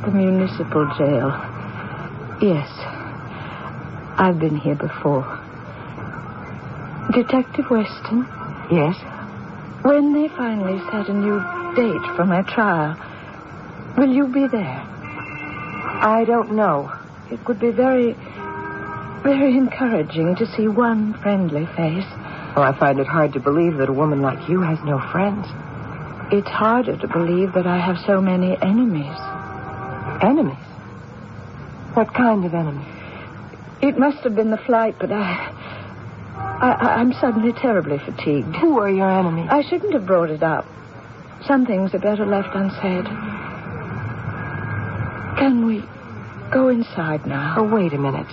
The 0.06 0.12
municipal 0.12 0.86
jail. 0.98 1.30
Yes. 2.42 2.70
I've 4.20 4.38
been 4.38 4.58
here 4.58 4.76
before. 4.76 5.40
Detective 7.14 7.66
Weston, 7.72 8.28
Yes? 8.72 8.96
When 9.90 10.14
they 10.14 10.28
finally 10.28 10.78
set 10.92 11.10
a 11.10 11.14
new 11.14 11.40
date 11.76 12.16
for 12.16 12.24
my 12.24 12.44
trial, 12.44 12.96
will 13.98 14.14
you 14.14 14.28
be 14.28 14.46
there? 14.46 14.86
I 16.14 16.26
don't 16.28 16.52
know. 16.52 16.94
It 17.32 17.40
would 17.48 17.60
be 17.60 17.72
very, 17.72 18.14
very 19.24 19.58
encouraging 19.58 20.36
to 20.36 20.46
see 20.56 20.68
one 20.68 21.16
friendly 21.24 21.66
face. 21.76 22.06
Oh, 22.56 22.62
I 22.62 22.78
find 22.78 23.00
it 23.00 23.08
hard 23.08 23.34
to 23.34 23.40
believe 23.40 23.78
that 23.78 23.90
a 23.90 23.92
woman 23.92 24.22
like 24.22 24.48
you 24.48 24.62
has 24.62 24.78
no 24.84 25.00
friends. 25.12 25.48
It's 26.32 26.48
harder 26.48 26.96
to 26.96 27.08
believe 27.08 27.54
that 27.54 27.66
I 27.66 27.80
have 27.80 27.98
so 28.06 28.22
many 28.22 28.56
enemies. 28.62 29.18
Enemies? 30.22 30.66
What 31.96 32.14
kind 32.14 32.46
of 32.46 32.54
enemies? 32.54 32.86
It 33.82 33.98
must 33.98 34.20
have 34.20 34.36
been 34.36 34.52
the 34.52 34.58
flight, 34.58 34.98
but 35.00 35.12
I, 35.12 35.49
I, 36.62 36.72
I- 36.72 36.96
I'm 37.00 37.14
suddenly 37.14 37.54
terribly 37.54 37.98
fatigued. 38.00 38.56
Who 38.58 38.80
are 38.80 38.90
your 38.90 39.10
enemies? 39.10 39.48
I 39.50 39.62
shouldn't 39.70 39.94
have 39.94 40.06
brought 40.06 40.30
it 40.30 40.44
up. 40.44 40.66
Some 41.48 41.66
things 41.66 41.94
are 41.94 42.00
better 42.00 42.26
left 42.26 42.54
unsaid. 42.54 43.06
Can 45.40 45.66
we 45.66 45.84
go 46.52 46.68
inside 46.68 47.26
now? 47.26 47.56
Oh, 47.58 47.64
wait 47.64 47.94
a 47.94 47.98
minute. 47.98 48.28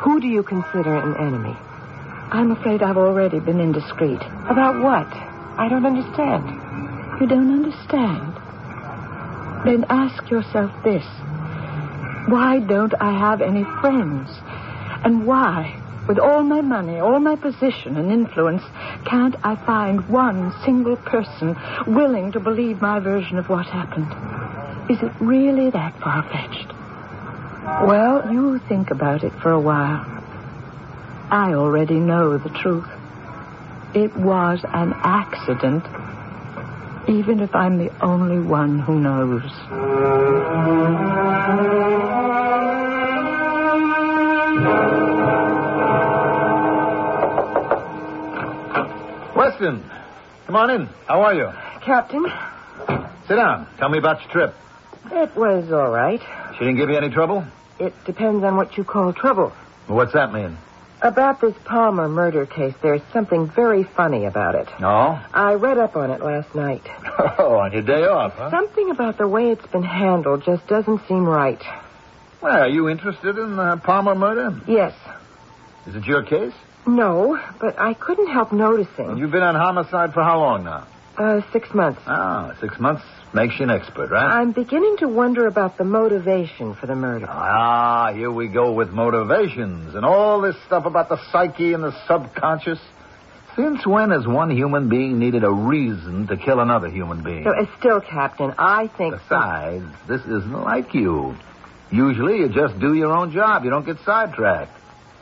Who 0.00 0.20
do 0.20 0.26
you 0.26 0.42
consider 0.42 0.94
an 0.96 1.16
enemy? 1.18 1.54
I'm 2.32 2.50
afraid 2.52 2.82
I've 2.82 2.96
already 2.96 3.40
been 3.40 3.60
indiscreet. 3.60 4.22
About 4.48 4.80
what? 4.80 5.06
I 5.58 5.68
don't 5.68 5.84
understand. 5.84 6.48
You 7.20 7.26
don't 7.26 7.52
understand? 7.52 8.36
Then 9.66 9.84
ask 9.90 10.30
yourself 10.30 10.70
this. 10.82 11.04
Why 12.28 12.60
don't 12.60 12.94
I 13.00 13.12
have 13.18 13.42
any 13.42 13.64
friends? 13.82 14.30
And 15.04 15.26
why, 15.26 15.79
with 16.08 16.18
all 16.18 16.42
my 16.42 16.60
money, 16.60 16.98
all 16.98 17.20
my 17.20 17.36
position 17.36 17.96
and 17.96 18.10
influence, 18.10 18.62
can't 19.04 19.36
I 19.44 19.56
find 19.64 20.08
one 20.08 20.52
single 20.64 20.96
person 20.96 21.56
willing 21.86 22.32
to 22.32 22.40
believe 22.40 22.80
my 22.80 23.00
version 23.00 23.38
of 23.38 23.48
what 23.48 23.66
happened? 23.66 24.10
Is 24.90 25.02
it 25.02 25.12
really 25.20 25.70
that 25.70 25.98
far 26.00 26.22
fetched? 26.24 26.72
Well, 27.86 28.32
you 28.32 28.58
think 28.68 28.90
about 28.90 29.22
it 29.22 29.32
for 29.40 29.50
a 29.52 29.60
while. 29.60 30.04
I 31.30 31.54
already 31.54 32.00
know 32.00 32.38
the 32.38 32.48
truth. 32.48 32.88
It 33.94 34.16
was 34.16 34.60
an 34.64 34.92
accident, 34.96 35.84
even 37.08 37.40
if 37.40 37.54
I'm 37.54 37.78
the 37.78 37.92
only 38.02 38.40
one 38.40 38.80
who 38.80 38.98
knows. 38.98 39.50
Weston, 49.40 49.82
come 50.44 50.54
on 50.54 50.68
in. 50.68 50.86
How 51.08 51.22
are 51.22 51.32
you? 51.32 51.50
Captain, 51.80 52.26
Sit 53.26 53.36
down. 53.36 53.66
Tell 53.78 53.88
me 53.88 53.96
about 53.96 54.20
your 54.20 54.30
trip. 54.30 54.54
it 55.10 55.34
was 55.34 55.72
all 55.72 55.88
right. 55.88 56.20
She 56.52 56.58
didn't 56.58 56.76
give 56.76 56.90
you 56.90 56.96
any 56.98 57.08
trouble? 57.08 57.46
It 57.78 57.94
depends 58.04 58.44
on 58.44 58.56
what 58.58 58.76
you 58.76 58.84
call 58.84 59.14
trouble. 59.14 59.48
What's 59.86 60.12
that 60.12 60.30
mean? 60.34 60.58
About 61.00 61.40
this 61.40 61.54
Palmer 61.64 62.06
murder 62.06 62.44
case, 62.44 62.74
there's 62.82 63.00
something 63.14 63.48
very 63.48 63.82
funny 63.82 64.26
about 64.26 64.56
it. 64.56 64.68
No? 64.78 65.18
I 65.32 65.54
read 65.54 65.78
up 65.78 65.96
on 65.96 66.10
it 66.10 66.20
last 66.20 66.54
night. 66.54 66.86
Oh, 67.38 67.54
on 67.56 67.72
your 67.72 67.80
day 67.82 68.04
off, 68.04 68.34
huh? 68.34 68.50
Something 68.50 68.90
about 68.90 69.16
the 69.16 69.26
way 69.26 69.50
it's 69.50 69.66
been 69.68 69.82
handled 69.82 70.44
just 70.44 70.66
doesn't 70.66 71.00
seem 71.08 71.24
right. 71.24 71.62
Well, 72.42 72.60
are 72.60 72.68
you 72.68 72.90
interested 72.90 73.38
in 73.38 73.56
the 73.56 73.80
Palmer 73.82 74.14
murder? 74.14 74.60
Yes. 74.66 74.94
Is 75.86 75.96
it 75.96 76.04
your 76.04 76.22
case? 76.22 76.52
No, 76.96 77.38
but 77.60 77.78
I 77.78 77.94
couldn't 77.94 78.28
help 78.28 78.52
noticing. 78.52 79.16
You've 79.16 79.30
been 79.30 79.42
on 79.42 79.54
homicide 79.54 80.12
for 80.12 80.22
how 80.22 80.40
long 80.40 80.64
now? 80.64 80.86
Uh, 81.16 81.40
six 81.52 81.72
months. 81.74 82.00
Ah, 82.06 82.56
six 82.60 82.78
months 82.80 83.02
makes 83.34 83.58
you 83.58 83.64
an 83.64 83.70
expert, 83.70 84.10
right? 84.10 84.24
I'm 84.40 84.52
beginning 84.52 84.96
to 84.98 85.08
wonder 85.08 85.46
about 85.46 85.76
the 85.76 85.84
motivation 85.84 86.74
for 86.74 86.86
the 86.86 86.94
murder. 86.96 87.26
Ah, 87.28 88.12
here 88.14 88.30
we 88.30 88.48
go 88.48 88.72
with 88.72 88.90
motivations 88.90 89.94
and 89.94 90.04
all 90.04 90.40
this 90.40 90.56
stuff 90.66 90.86
about 90.86 91.08
the 91.08 91.18
psyche 91.30 91.74
and 91.74 91.84
the 91.84 91.92
subconscious. 92.06 92.80
Since 93.54 93.86
when 93.86 94.10
has 94.10 94.26
one 94.26 94.50
human 94.50 94.88
being 94.88 95.18
needed 95.18 95.44
a 95.44 95.50
reason 95.50 96.26
to 96.28 96.36
kill 96.36 96.60
another 96.60 96.88
human 96.88 97.22
being? 97.22 97.44
So, 97.44 97.50
uh, 97.50 97.66
still, 97.78 98.00
Captain, 98.00 98.54
I 98.58 98.86
think. 98.86 99.14
Besides, 99.14 99.84
this 100.08 100.22
isn't 100.22 100.52
like 100.62 100.94
you. 100.94 101.36
Usually 101.90 102.38
you 102.38 102.48
just 102.48 102.78
do 102.80 102.94
your 102.94 103.12
own 103.12 103.32
job. 103.32 103.64
You 103.64 103.70
don't 103.70 103.84
get 103.84 103.98
sidetracked. 104.04 104.72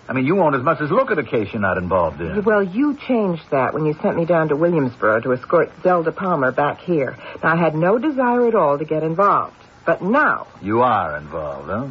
I 0.08 0.14
mean, 0.14 0.24
you 0.24 0.34
won't 0.36 0.54
as 0.56 0.62
much 0.62 0.80
as 0.80 0.90
look 0.90 1.10
at 1.10 1.18
a 1.18 1.22
case 1.22 1.48
you're 1.52 1.60
not 1.60 1.76
involved 1.76 2.20
in. 2.22 2.42
Well, 2.42 2.62
you 2.62 2.96
changed 3.06 3.42
that 3.50 3.74
when 3.74 3.84
you 3.84 3.94
sent 4.00 4.16
me 4.16 4.24
down 4.24 4.48
to 4.48 4.56
Williamsboro 4.56 5.22
to 5.24 5.34
escort 5.34 5.70
Zelda 5.82 6.12
Palmer 6.12 6.50
back 6.50 6.78
here. 6.80 7.18
Now, 7.42 7.52
I 7.52 7.56
had 7.56 7.74
no 7.74 7.98
desire 7.98 8.46
at 8.48 8.54
all 8.54 8.78
to 8.78 8.86
get 8.86 9.02
involved. 9.02 9.54
But 9.84 10.02
now, 10.02 10.46
You 10.62 10.80
are 10.82 11.16
involved, 11.18 11.68
huh? 11.68 11.88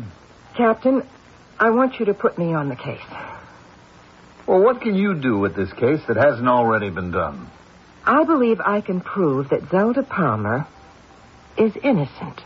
Captain, 0.56 1.04
I 1.60 1.70
want 1.70 2.00
you 2.00 2.06
to 2.08 2.14
put 2.16 2.38
me 2.38 2.54
on 2.54 2.70
the 2.70 2.76
case. 2.76 3.00
Well, 4.48 4.62
what 4.64 4.82
can 4.82 4.96
you 4.96 5.14
do 5.14 5.38
with 5.38 5.56
this 5.56 5.72
case 5.74 6.02
that 6.08 6.18
hasn't 6.18 6.48
already 6.48 6.90
been 6.90 7.12
done? 7.12 7.50
I 8.06 8.24
believe 8.24 8.60
I 8.62 8.82
can 8.82 9.02
prove 9.02 9.50
that 9.50 9.70
Zelda 9.70 10.02
Palmer 10.04 10.66
is 11.58 11.76
innocent. 11.84 12.42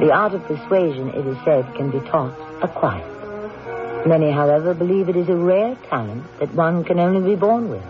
The 0.00 0.12
art 0.12 0.32
of 0.32 0.44
persuasion, 0.44 1.08
it 1.08 1.26
is 1.26 1.36
said, 1.44 1.74
can 1.74 1.90
be 1.90 1.98
taught, 2.08 2.32
acquired. 2.62 4.06
Many, 4.06 4.30
however, 4.30 4.72
believe 4.72 5.08
it 5.08 5.16
is 5.16 5.28
a 5.28 5.34
rare 5.34 5.74
talent 5.90 6.24
that 6.38 6.54
one 6.54 6.84
can 6.84 7.00
only 7.00 7.34
be 7.34 7.34
born 7.34 7.68
with. 7.68 7.82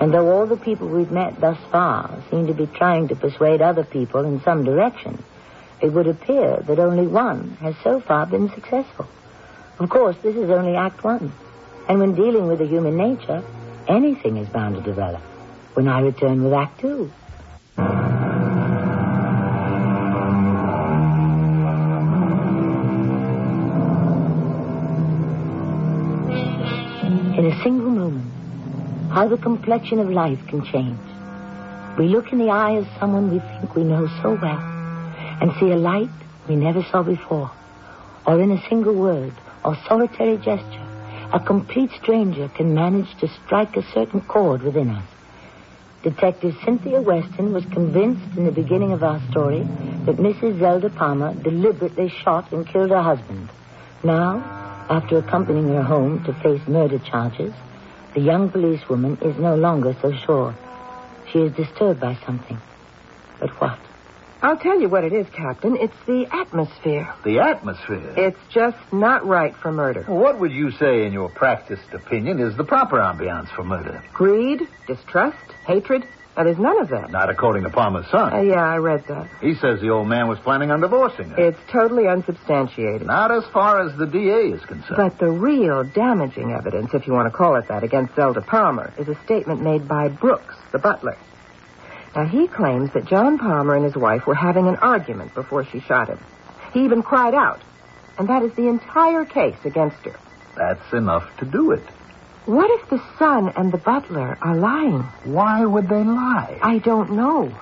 And 0.00 0.14
though 0.14 0.30
all 0.30 0.46
the 0.46 0.56
people 0.56 0.88
we've 0.88 1.10
met 1.10 1.40
thus 1.40 1.58
far 1.72 2.22
seem 2.30 2.46
to 2.46 2.54
be 2.54 2.66
trying 2.66 3.08
to 3.08 3.16
persuade 3.16 3.60
other 3.60 3.82
people 3.82 4.24
in 4.24 4.40
some 4.42 4.62
direction, 4.62 5.22
it 5.82 5.92
would 5.92 6.06
appear 6.06 6.62
that 6.68 6.78
only 6.78 7.08
one 7.08 7.56
has 7.60 7.74
so 7.82 7.98
far 7.98 8.24
been 8.26 8.48
successful. 8.50 9.08
Of 9.80 9.90
course, 9.90 10.16
this 10.22 10.36
is 10.36 10.50
only 10.50 10.76
Act 10.76 11.02
One. 11.02 11.32
And 11.88 11.98
when 11.98 12.14
dealing 12.14 12.46
with 12.46 12.60
the 12.60 12.66
human 12.66 12.96
nature, 12.96 13.42
anything 13.88 14.36
is 14.36 14.48
bound 14.48 14.76
to 14.76 14.82
develop. 14.82 15.22
When 15.74 15.88
I 15.88 16.00
return 16.00 16.44
with 16.44 16.52
Act 16.52 16.80
Two. 16.80 17.10
A 27.48 27.62
single 27.62 27.90
moment, 27.90 28.30
how 29.10 29.28
the 29.28 29.38
complexion 29.38 29.98
of 30.00 30.10
life 30.10 30.38
can 30.48 30.64
change. 30.64 30.98
We 31.98 32.08
look 32.08 32.32
in 32.32 32.38
the 32.38 32.50
eye 32.50 32.72
of 32.72 32.86
someone 33.00 33.32
we 33.32 33.40
think 33.40 33.74
we 33.74 33.84
know 33.84 34.06
so 34.22 34.38
well 34.40 34.60
and 35.40 35.52
see 35.58 35.70
a 35.70 35.76
light 35.76 36.10
we 36.48 36.56
never 36.56 36.82
saw 36.82 37.02
before. 37.02 37.50
Or 38.26 38.40
in 38.40 38.50
a 38.50 38.68
single 38.68 38.94
word 38.94 39.32
or 39.64 39.76
solitary 39.86 40.36
gesture, 40.36 40.86
a 41.32 41.40
complete 41.40 41.90
stranger 42.02 42.48
can 42.48 42.74
manage 42.74 43.18
to 43.20 43.28
strike 43.28 43.76
a 43.76 43.82
certain 43.92 44.20
chord 44.20 44.62
within 44.62 44.90
us. 44.90 45.04
Detective 46.02 46.54
Cynthia 46.64 47.00
Weston 47.00 47.52
was 47.52 47.64
convinced 47.66 48.36
in 48.36 48.44
the 48.44 48.52
beginning 48.52 48.92
of 48.92 49.02
our 49.02 49.20
story 49.30 49.60
that 50.04 50.16
Mrs. 50.16 50.58
Zelda 50.58 50.90
Palmer 50.90 51.34
deliberately 51.34 52.08
shot 52.08 52.52
and 52.52 52.66
killed 52.66 52.90
her 52.90 53.02
husband. 53.02 53.48
Now, 54.04 54.57
after 54.88 55.18
accompanying 55.18 55.68
her 55.68 55.82
home 55.82 56.24
to 56.24 56.32
face 56.34 56.66
murder 56.66 56.98
charges, 56.98 57.52
the 58.14 58.20
young 58.20 58.50
policewoman 58.50 59.18
is 59.22 59.36
no 59.38 59.54
longer 59.54 59.94
so 60.00 60.12
sure. 60.12 60.54
She 61.32 61.40
is 61.40 61.52
disturbed 61.52 62.00
by 62.00 62.18
something. 62.24 62.58
But 63.38 63.50
what? 63.60 63.78
I'll 64.40 64.56
tell 64.56 64.80
you 64.80 64.88
what 64.88 65.04
it 65.04 65.12
is, 65.12 65.26
Captain. 65.30 65.76
It's 65.76 65.96
the 66.06 66.26
atmosphere. 66.30 67.12
The 67.24 67.40
atmosphere. 67.40 68.14
It's 68.16 68.38
just 68.50 68.78
not 68.92 69.26
right 69.26 69.54
for 69.56 69.72
murder. 69.72 70.04
What 70.04 70.38
would 70.38 70.52
you 70.52 70.70
say, 70.70 71.04
in 71.04 71.12
your 71.12 71.28
practiced 71.28 71.92
opinion, 71.92 72.38
is 72.38 72.56
the 72.56 72.64
proper 72.64 72.98
ambiance 72.98 73.48
for 73.48 73.64
murder? 73.64 74.02
Greed, 74.14 74.68
distrust, 74.86 75.36
hatred. 75.66 76.04
Now, 76.38 76.44
there's 76.44 76.58
none 76.58 76.80
of 76.80 76.90
that. 76.90 77.10
Not 77.10 77.30
according 77.30 77.64
to 77.64 77.70
Palmer's 77.70 78.08
son. 78.12 78.32
Uh, 78.32 78.42
yeah, 78.42 78.62
I 78.62 78.76
read 78.76 79.04
that. 79.08 79.28
He 79.40 79.56
says 79.56 79.80
the 79.80 79.88
old 79.88 80.06
man 80.06 80.28
was 80.28 80.38
planning 80.38 80.70
on 80.70 80.80
divorcing 80.80 81.30
her. 81.30 81.48
It's 81.48 81.58
totally 81.68 82.06
unsubstantiated. 82.06 83.08
Not 83.08 83.32
as 83.32 83.44
far 83.52 83.84
as 83.84 83.98
the 83.98 84.06
DA 84.06 84.54
is 84.54 84.64
concerned. 84.64 84.98
But 84.98 85.18
the 85.18 85.32
real 85.32 85.82
damaging 85.82 86.52
evidence, 86.52 86.94
if 86.94 87.08
you 87.08 87.12
want 87.12 87.26
to 87.26 87.36
call 87.36 87.56
it 87.56 87.66
that, 87.66 87.82
against 87.82 88.14
Zelda 88.14 88.40
Palmer 88.40 88.92
is 88.96 89.08
a 89.08 89.20
statement 89.24 89.62
made 89.62 89.88
by 89.88 90.06
Brooks, 90.06 90.54
the 90.70 90.78
butler. 90.78 91.18
Now, 92.14 92.26
he 92.26 92.46
claims 92.46 92.92
that 92.92 93.06
John 93.06 93.38
Palmer 93.38 93.74
and 93.74 93.84
his 93.84 93.96
wife 93.96 94.24
were 94.24 94.36
having 94.36 94.68
an 94.68 94.76
argument 94.76 95.34
before 95.34 95.64
she 95.64 95.80
shot 95.80 96.06
him. 96.08 96.20
He 96.72 96.84
even 96.84 97.02
cried 97.02 97.34
out. 97.34 97.60
And 98.16 98.28
that 98.28 98.44
is 98.44 98.54
the 98.54 98.68
entire 98.68 99.24
case 99.24 99.58
against 99.64 99.96
her. 100.04 100.14
That's 100.56 100.92
enough 100.92 101.36
to 101.38 101.44
do 101.44 101.72
it. 101.72 101.82
What 102.48 102.70
if 102.80 102.88
the 102.88 103.02
son 103.18 103.52
and 103.56 103.70
the 103.70 103.76
butler 103.76 104.38
are 104.40 104.56
lying? 104.56 105.02
Why 105.24 105.66
would 105.66 105.86
they 105.86 106.02
lie? 106.02 106.58
I 106.62 106.78
don't 106.78 107.12
know. 107.12 107.52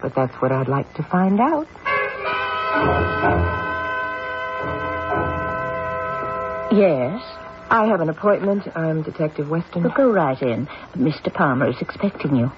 But 0.00 0.14
that's 0.14 0.32
what 0.40 0.52
I'd 0.52 0.68
like 0.68 0.94
to 0.94 1.02
find 1.02 1.40
out. 1.40 1.66
Yes? 6.70 7.20
I 7.68 7.86
have 7.86 8.00
an 8.00 8.10
appointment. 8.10 8.68
I'm 8.76 9.02
Detective 9.02 9.50
Weston. 9.50 9.82
Well, 9.82 9.92
go 9.96 10.12
right 10.12 10.40
in. 10.40 10.68
Mr. 10.94 11.34
Palmer 11.34 11.70
is 11.70 11.80
expecting 11.80 12.36
you. 12.36 12.52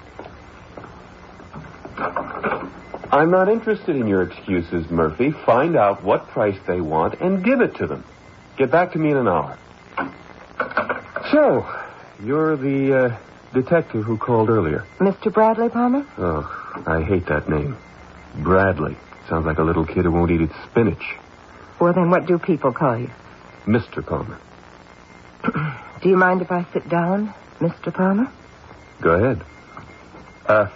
I'm 3.11 3.31
not 3.31 3.49
interested 3.49 3.95
in 3.95 4.05
your 4.05 4.21
excuses, 4.21 4.87
Murphy. 4.91 5.31
Find 5.31 5.75
out 5.75 6.03
what 6.03 6.27
price 6.27 6.59
they 6.67 6.79
want 6.79 7.19
and 7.21 7.43
give 7.43 7.61
it 7.61 7.77
to 7.77 7.87
them. 7.87 8.03
Get 8.55 8.69
back 8.69 8.91
to 8.91 8.99
me 8.99 9.09
in 9.09 9.17
an 9.17 9.27
hour. 9.27 9.57
So, 11.31 11.67
you're 12.23 12.55
the 12.55 12.93
uh, 12.93 13.17
detective 13.53 14.03
who 14.03 14.17
called 14.17 14.49
earlier. 14.49 14.85
Mr. 14.99 15.33
Bradley 15.33 15.69
Palmer? 15.69 16.05
Oh, 16.17 16.83
I 16.85 17.01
hate 17.01 17.25
that 17.27 17.49
name. 17.49 17.77
Bradley. 18.35 18.95
Sounds 19.29 19.45
like 19.45 19.57
a 19.57 19.63
little 19.63 19.85
kid 19.85 20.05
who 20.05 20.11
won't 20.11 20.31
eat 20.31 20.41
its 20.41 20.53
spinach. 20.69 21.15
Well, 21.79 21.93
then 21.93 22.09
what 22.09 22.25
do 22.25 22.37
people 22.37 22.73
call 22.73 22.97
you? 22.97 23.09
Mr. 23.65 24.05
Palmer. 24.05 24.39
Do 26.01 26.09
you 26.09 26.17
mind 26.17 26.41
if 26.41 26.51
I 26.51 26.65
sit 26.73 26.87
down, 26.87 27.33
Mr. 27.59 27.93
Palmer? 27.93 28.31
Go 29.01 29.11
ahead. 29.11 29.43
Uh, 30.45 30.67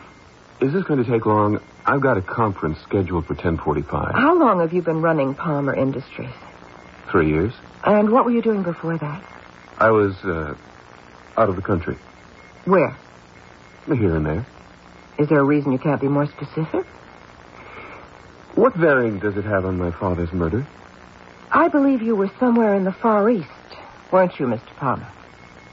is 0.62 0.74
this 0.74 0.84
going 0.86 1.04
to 1.04 1.10
take 1.10 1.26
long? 1.26 1.60
I've 1.86 2.02
got 2.02 2.18
a 2.18 2.22
conference 2.22 2.80
scheduled 2.80 3.28
for 3.28 3.34
1045. 3.34 4.16
How 4.16 4.38
long 4.38 4.60
have 4.60 4.74
you 4.74 4.82
been 4.82 5.02
running 5.02 5.36
Palmer 5.36 5.76
Industries? 5.76 6.34
Three 7.12 7.30
years. 7.30 7.54
And 7.84 8.12
what 8.12 8.26
were 8.26 8.32
you 8.32 8.42
doing 8.42 8.64
before 8.64 8.98
that? 8.98 9.24
I 9.80 9.92
was, 9.92 10.16
uh, 10.24 10.56
out 11.38 11.50
of 11.50 11.56
the 11.56 11.62
country. 11.62 11.98
Where? 12.66 12.96
Here 13.86 14.16
and 14.16 14.26
there. 14.26 14.46
Is 15.18 15.30
there 15.30 15.40
a 15.40 15.44
reason 15.44 15.72
you 15.72 15.80
can't 15.80 16.00
be 16.02 16.08
more 16.08 16.28
specific? 16.28 16.86
What 18.56 18.80
bearing 18.80 19.20
does 19.20 19.38
it 19.38 19.46
have 19.46 19.66
on 19.66 19.78
my 19.78 19.92
father's 19.92 20.32
murder? 20.34 20.68
I 21.52 21.70
believe 21.70 22.02
you 22.02 22.16
were 22.16 22.30
somewhere 22.40 22.76
in 22.76 22.84
the 22.84 22.92
Far 22.92 23.30
East, 23.30 23.48
weren't 24.12 24.38
you, 24.40 24.46
Mr. 24.48 24.76
Palmer? 24.78 25.08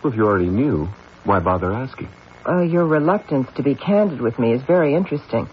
Well, 0.02 0.12
if 0.12 0.16
you 0.16 0.24
already 0.24 0.48
knew, 0.48 0.88
why 1.24 1.40
bother 1.40 1.72
asking? 1.72 2.08
Uh, 2.48 2.62
your 2.62 2.86
reluctance 2.86 3.48
to 3.56 3.62
be 3.62 3.74
candid 3.74 4.20
with 4.20 4.38
me 4.38 4.52
is 4.52 4.62
very 4.62 4.94
interesting. 4.94 5.48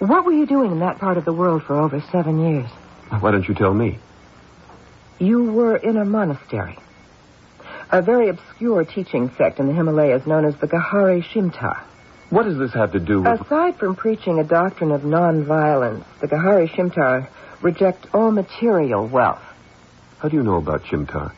What 0.00 0.24
were 0.24 0.32
you 0.32 0.46
doing 0.46 0.72
in 0.72 0.80
that 0.80 0.98
part 0.98 1.16
of 1.16 1.24
the 1.24 1.32
world 1.32 1.62
for 1.62 1.76
over 1.76 2.02
seven 2.12 2.40
years? 2.40 2.68
Why 3.20 3.30
don't 3.30 3.46
you 3.48 3.54
tell 3.54 3.72
me? 3.72 3.98
You 5.18 5.44
were 5.52 5.76
in 5.76 5.96
a 5.96 6.04
monastery. 6.04 6.78
A 7.90 8.02
very 8.02 8.28
obscure 8.28 8.84
teaching 8.84 9.30
sect 9.38 9.58
in 9.58 9.66
the 9.66 9.72
Himalayas 9.72 10.26
known 10.26 10.44
as 10.44 10.54
the 10.56 10.68
Gahari 10.68 11.24
Shimta. 11.24 11.82
What 12.28 12.42
does 12.44 12.58
this 12.58 12.74
have 12.74 12.92
to 12.92 13.00
do 13.00 13.22
with... 13.22 13.40
Aside 13.40 13.78
from 13.78 13.96
preaching 13.96 14.38
a 14.38 14.44
doctrine 14.44 14.92
of 14.92 15.00
nonviolence, 15.00 16.04
the 16.20 16.26
Gahari 16.26 16.68
Shimta 16.68 17.26
reject 17.62 18.06
all 18.12 18.30
material 18.30 19.08
wealth. 19.08 19.42
How 20.18 20.28
do 20.28 20.36
you 20.36 20.42
know 20.42 20.56
about 20.56 20.82
Chimtar? 20.82 21.32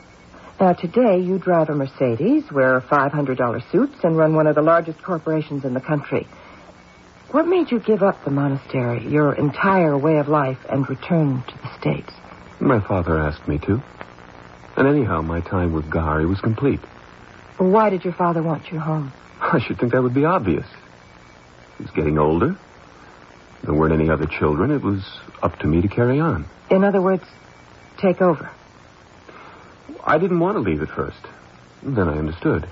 Now, 0.60 0.72
today 0.72 1.20
you 1.20 1.38
drive 1.38 1.68
a 1.68 1.74
Mercedes, 1.74 2.50
wear 2.50 2.80
$500 2.80 3.70
suits, 3.70 3.96
and 4.02 4.16
run 4.16 4.34
one 4.34 4.48
of 4.48 4.56
the 4.56 4.62
largest 4.62 5.00
corporations 5.02 5.64
in 5.64 5.72
the 5.72 5.80
country. 5.80 6.26
What 7.30 7.46
made 7.46 7.70
you 7.70 7.78
give 7.78 8.02
up 8.02 8.24
the 8.24 8.30
monastery, 8.30 9.06
your 9.06 9.34
entire 9.34 9.96
way 9.96 10.18
of 10.18 10.26
life, 10.26 10.58
and 10.68 10.88
return 10.88 11.44
to 11.46 11.58
the 11.62 11.78
States? 11.78 12.12
My 12.58 12.80
father 12.80 13.20
asked 13.20 13.46
me 13.46 13.58
to. 13.60 13.80
And 14.80 14.88
anyhow, 14.88 15.20
my 15.20 15.42
time 15.42 15.74
with 15.74 15.90
Gahari 15.90 16.26
was 16.26 16.40
complete. 16.40 16.80
Why 17.58 17.90
did 17.90 18.02
your 18.02 18.14
father 18.14 18.42
want 18.42 18.72
you 18.72 18.78
home? 18.78 19.12
I 19.38 19.60
should 19.60 19.78
think 19.78 19.92
that 19.92 20.02
would 20.02 20.14
be 20.14 20.24
obvious. 20.24 20.64
He 21.76 21.82
was 21.82 21.92
getting 21.92 22.16
older. 22.16 22.56
There 23.62 23.74
weren't 23.74 23.92
any 23.92 24.08
other 24.08 24.24
children. 24.24 24.70
It 24.70 24.80
was 24.82 25.04
up 25.42 25.58
to 25.58 25.66
me 25.66 25.82
to 25.82 25.88
carry 25.88 26.18
on. 26.18 26.46
In 26.70 26.82
other 26.82 27.02
words, 27.02 27.24
take 27.98 28.22
over. 28.22 28.50
I 30.02 30.16
didn't 30.16 30.40
want 30.40 30.56
to 30.56 30.60
leave 30.60 30.80
at 30.80 30.88
first. 30.88 31.26
Then 31.82 32.08
I 32.08 32.16
understood. 32.16 32.66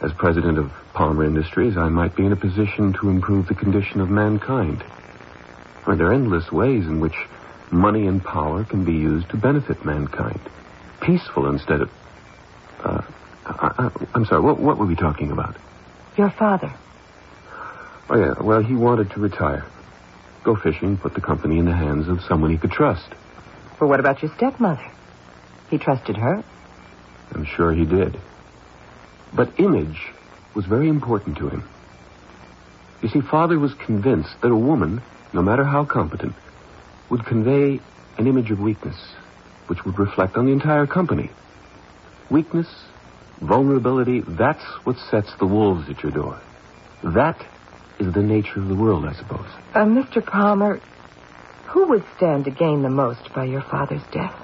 As 0.00 0.14
president 0.14 0.56
of 0.56 0.72
Palmer 0.94 1.24
Industries, 1.26 1.76
I 1.76 1.90
might 1.90 2.16
be 2.16 2.24
in 2.24 2.32
a 2.32 2.36
position 2.36 2.94
to 2.94 3.10
improve 3.10 3.46
the 3.46 3.54
condition 3.54 4.00
of 4.00 4.08
mankind. 4.08 4.82
There 5.86 6.06
are 6.06 6.14
endless 6.14 6.50
ways 6.50 6.86
in 6.86 6.98
which 6.98 7.16
money 7.70 8.06
and 8.06 8.24
power 8.24 8.64
can 8.64 8.86
be 8.86 8.94
used 8.94 9.28
to 9.28 9.36
benefit 9.36 9.84
mankind. 9.84 10.40
Peaceful 11.00 11.48
instead 11.48 11.82
of. 11.82 11.90
Uh, 12.82 13.02
I, 13.46 13.90
am 14.14 14.24
sorry, 14.26 14.42
what, 14.42 14.58
what 14.60 14.78
were 14.78 14.86
we 14.86 14.96
talking 14.96 15.30
about? 15.30 15.56
Your 16.16 16.30
father. 16.30 16.72
Oh, 18.08 18.16
yeah, 18.16 18.42
well, 18.42 18.62
he 18.62 18.74
wanted 18.74 19.10
to 19.10 19.20
retire. 19.20 19.64
Go 20.44 20.56
fishing, 20.56 20.96
put 20.96 21.14
the 21.14 21.20
company 21.20 21.58
in 21.58 21.64
the 21.64 21.74
hands 21.74 22.08
of 22.08 22.20
someone 22.22 22.50
he 22.50 22.58
could 22.58 22.72
trust. 22.72 23.08
Well, 23.80 23.88
what 23.88 24.00
about 24.00 24.22
your 24.22 24.32
stepmother? 24.36 24.90
He 25.68 25.78
trusted 25.78 26.16
her. 26.16 26.42
I'm 27.32 27.44
sure 27.44 27.72
he 27.72 27.84
did. 27.84 28.18
But 29.32 29.60
image 29.60 30.12
was 30.54 30.66
very 30.66 30.88
important 30.88 31.38
to 31.38 31.48
him. 31.48 31.68
You 33.02 33.08
see, 33.08 33.20
Father 33.20 33.58
was 33.58 33.72
convinced 33.74 34.40
that 34.42 34.50
a 34.50 34.56
woman, 34.56 35.02
no 35.32 35.42
matter 35.42 35.64
how 35.64 35.84
competent, 35.84 36.34
would 37.08 37.24
convey 37.24 37.80
an 38.18 38.26
image 38.26 38.50
of 38.50 38.60
weakness, 38.60 38.96
which 39.70 39.84
would 39.84 40.00
reflect 40.00 40.36
on 40.36 40.46
the 40.46 40.52
entire 40.52 40.84
company. 40.84 41.30
Weakness, 42.28 42.66
vulnerability, 43.40 44.20
that's 44.26 44.64
what 44.82 44.96
sets 45.12 45.32
the 45.38 45.46
wolves 45.46 45.88
at 45.88 46.02
your 46.02 46.10
door. 46.10 46.40
That 47.04 47.40
is 48.00 48.12
the 48.12 48.22
nature 48.22 48.60
of 48.60 48.66
the 48.66 48.74
world, 48.74 49.06
I 49.06 49.12
suppose. 49.12 49.46
Uh, 49.72 49.84
Mr. 49.84 50.26
Palmer, 50.26 50.80
Who 51.68 51.86
would 51.86 52.04
stand 52.16 52.46
to 52.46 52.50
gain 52.50 52.82
the 52.82 52.90
most 52.90 53.32
by 53.32 53.44
your 53.44 53.62
father's 53.62 54.02
death? 54.12 54.34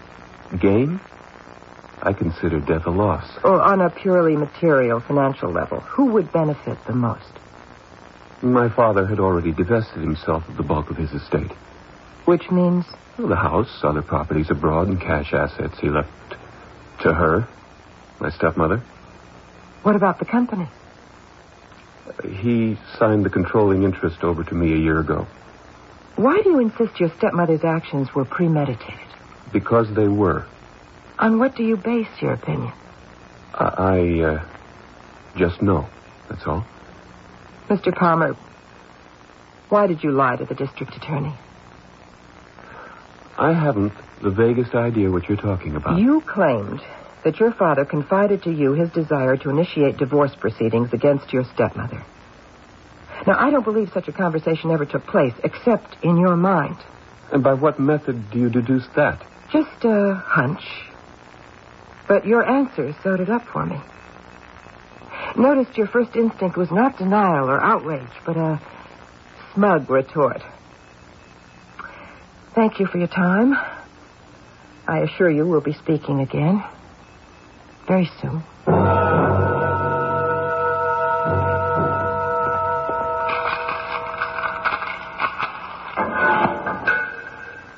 Gain? 0.61 1.01
I 2.01 2.13
consider 2.13 2.61
death 2.61 2.87
a 2.87 2.91
loss. 2.91 3.29
Or 3.43 3.61
on 3.61 3.81
a 3.81 3.91
purely 3.91 4.37
material, 4.37 5.01
financial 5.01 5.51
level, 5.51 5.81
who 5.81 6.13
would 6.13 6.31
benefit 6.31 6.79
the 6.87 6.95
most? 6.95 7.33
My 8.43 8.69
father 8.69 9.05
had 9.07 9.19
already 9.19 9.51
divested 9.51 10.03
himself 10.03 10.49
of 10.49 10.57
the 10.57 10.63
bulk 10.63 10.91
of 10.91 10.97
his 10.97 11.11
estate. 11.11 11.51
Which 12.27 12.51
means 12.51 12.85
Well, 13.19 13.29
the 13.29 13.37
house, 13.37 13.71
other 13.83 14.03
properties 14.03 14.51
abroad, 14.51 14.89
and 14.89 15.01
cash 15.01 15.33
assets 15.33 15.79
he 15.81 15.89
left 15.89 16.11
to 17.03 17.13
her, 17.15 17.49
my 18.21 18.31
stepmother. 18.31 18.83
what 19.83 19.97
about 19.97 20.19
the 20.19 20.25
company? 20.27 20.69
He 22.29 22.77
signed 22.99 23.25
the 23.25 23.31
controlling 23.31 23.83
interest 23.83 24.23
over 24.23 24.43
to 24.45 24.55
me 24.55 24.73
a 24.73 24.77
year 24.77 25.01
ago 25.01 25.27
Why 26.17 26.41
do 26.43 26.51
you 26.51 26.59
insist 26.61 26.99
your 27.01 27.11
stepmother's 27.19 27.65
actions 27.65 28.15
were 28.15 28.25
premeditated? 28.25 29.01
because 29.53 29.87
they 29.95 30.09
were. 30.09 30.45
On 31.21 31.39
what 31.39 31.55
do 31.55 31.63
you 31.63 31.77
base 31.77 32.09
your 32.21 32.33
opinion? 32.33 32.73
I, 33.55 33.65
I 33.65 34.21
uh, 34.25 34.45
just 35.37 35.63
know. 35.63 35.87
That's 36.29 36.45
all. 36.47 36.65
Mr. 37.69 37.95
Palmer, 37.95 38.35
why 39.69 39.87
did 39.87 40.03
you 40.03 40.11
lie 40.11 40.37
to 40.37 40.45
the 40.45 40.55
district 40.55 40.95
attorney? 40.97 41.33
I 43.39 43.53
haven't 43.53 43.93
the 44.23 44.31
vaguest 44.31 44.75
idea 44.75 45.11
what 45.11 45.29
you're 45.29 45.37
talking 45.37 45.77
about. 45.77 45.99
You 45.99 46.23
claimed 46.23 46.81
that 47.25 47.39
your 47.39 47.53
father 47.53 47.85
confided 47.85 48.43
to 48.45 48.51
you 48.53 48.73
his 48.73 48.91
desire 48.91 49.37
to 49.37 49.51
initiate 49.51 49.99
divorce 49.99 50.35
proceedings 50.35 50.93
against 50.93 51.33
your 51.33 51.45
stepmother. 51.45 52.03
Now, 53.27 53.37
I 53.39 53.51
don't 53.51 53.65
believe 53.65 53.91
such 53.93 54.09
a 54.09 54.13
conversation 54.13 54.71
ever 54.71 54.87
took 54.87 55.07
place, 55.07 55.35
except 55.43 55.97
in 56.03 56.17
your 56.17 56.37
mind. 56.37 56.77
And 57.33 57.43
by 57.43 57.55
what 57.55 57.81
method 57.81 58.31
do 58.31 58.39
you 58.39 58.49
deduce 58.49 58.87
that? 58.95 59.21
Just 59.51 59.85
a 59.85 60.15
hunch. 60.15 60.65
But 62.07 62.27
your 62.27 62.45
answer 62.45 62.95
sewed 63.03 63.21
it 63.21 63.29
up 63.29 63.45
for 63.47 63.67
me. 63.67 63.81
Noticed 65.37 65.77
your 65.77 65.89
first 65.89 66.15
instinct 66.15 66.57
was 66.57 66.71
not 66.71 66.99
denial 66.99 67.51
or 67.51 67.61
outrage, 67.61 68.09
but 68.25 68.37
a 68.37 68.61
smug 69.55 69.91
retort. 69.91 70.43
Thank 72.57 72.81
you 72.81 72.87
for 72.87 72.97
your 72.97 73.07
time. 73.07 73.53
I 74.89 75.01
assure 75.01 75.31
you 75.31 75.47
we'll 75.47 75.61
be 75.61 75.75
speaking 75.75 76.21
again. 76.21 76.65
Very 77.87 78.11
soon. 78.23 78.43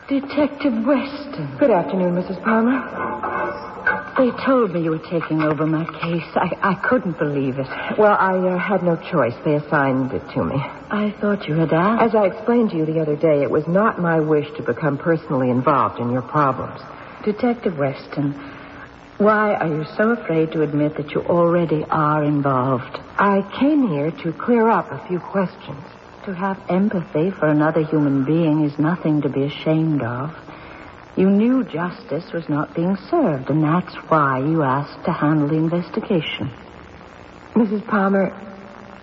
Detective 0.08 0.86
Weston. 0.86 1.56
Good 1.58 1.72
afternoon, 1.72 2.14
Mrs. 2.14 2.40
Palmer. 2.44 2.78
They 4.16 4.30
told 4.44 4.72
me 4.72 4.84
you 4.84 4.90
were 4.90 5.10
taking 5.10 5.42
over 5.42 5.66
my 5.66 5.86
case. 5.86 6.22
I, 6.36 6.56
I 6.62 6.88
couldn't 6.88 7.18
believe 7.18 7.58
it. 7.58 7.66
Well, 7.98 8.16
I 8.16 8.36
uh, 8.36 8.56
had 8.56 8.84
no 8.84 8.94
choice. 8.94 9.34
They 9.44 9.56
assigned 9.56 10.12
it 10.12 10.22
to 10.34 10.44
me. 10.44 10.77
I 10.90 11.14
thought 11.20 11.46
you 11.46 11.54
had 11.54 11.72
asked. 11.72 12.02
As 12.02 12.14
I 12.14 12.26
explained 12.26 12.70
to 12.70 12.76
you 12.76 12.86
the 12.86 13.00
other 13.00 13.16
day, 13.16 13.42
it 13.42 13.50
was 13.50 13.66
not 13.68 14.00
my 14.00 14.20
wish 14.20 14.46
to 14.56 14.62
become 14.62 14.96
personally 14.96 15.50
involved 15.50 16.00
in 16.00 16.10
your 16.10 16.22
problems. 16.22 16.80
Detective 17.24 17.76
Weston, 17.76 18.32
why 19.18 19.54
are 19.54 19.68
you 19.68 19.84
so 19.96 20.10
afraid 20.10 20.52
to 20.52 20.62
admit 20.62 20.96
that 20.96 21.10
you 21.10 21.20
already 21.22 21.84
are 21.90 22.24
involved? 22.24 22.98
I 23.18 23.42
came 23.60 23.88
here 23.88 24.10
to 24.22 24.32
clear 24.32 24.68
up 24.68 24.90
a 24.90 25.06
few 25.08 25.18
questions. 25.18 25.84
To 26.24 26.34
have 26.34 26.58
empathy 26.70 27.32
for 27.32 27.46
another 27.48 27.84
human 27.84 28.24
being 28.24 28.64
is 28.64 28.78
nothing 28.78 29.20
to 29.22 29.28
be 29.28 29.44
ashamed 29.44 30.02
of. 30.02 30.30
You 31.16 31.28
knew 31.28 31.64
justice 31.64 32.32
was 32.32 32.48
not 32.48 32.74
being 32.74 32.96
served, 33.10 33.50
and 33.50 33.62
that's 33.62 33.94
why 34.08 34.38
you 34.38 34.62
asked 34.62 35.04
to 35.04 35.12
handle 35.12 35.48
the 35.48 35.56
investigation. 35.56 36.50
Mrs. 37.54 37.84
Palmer, 37.88 38.47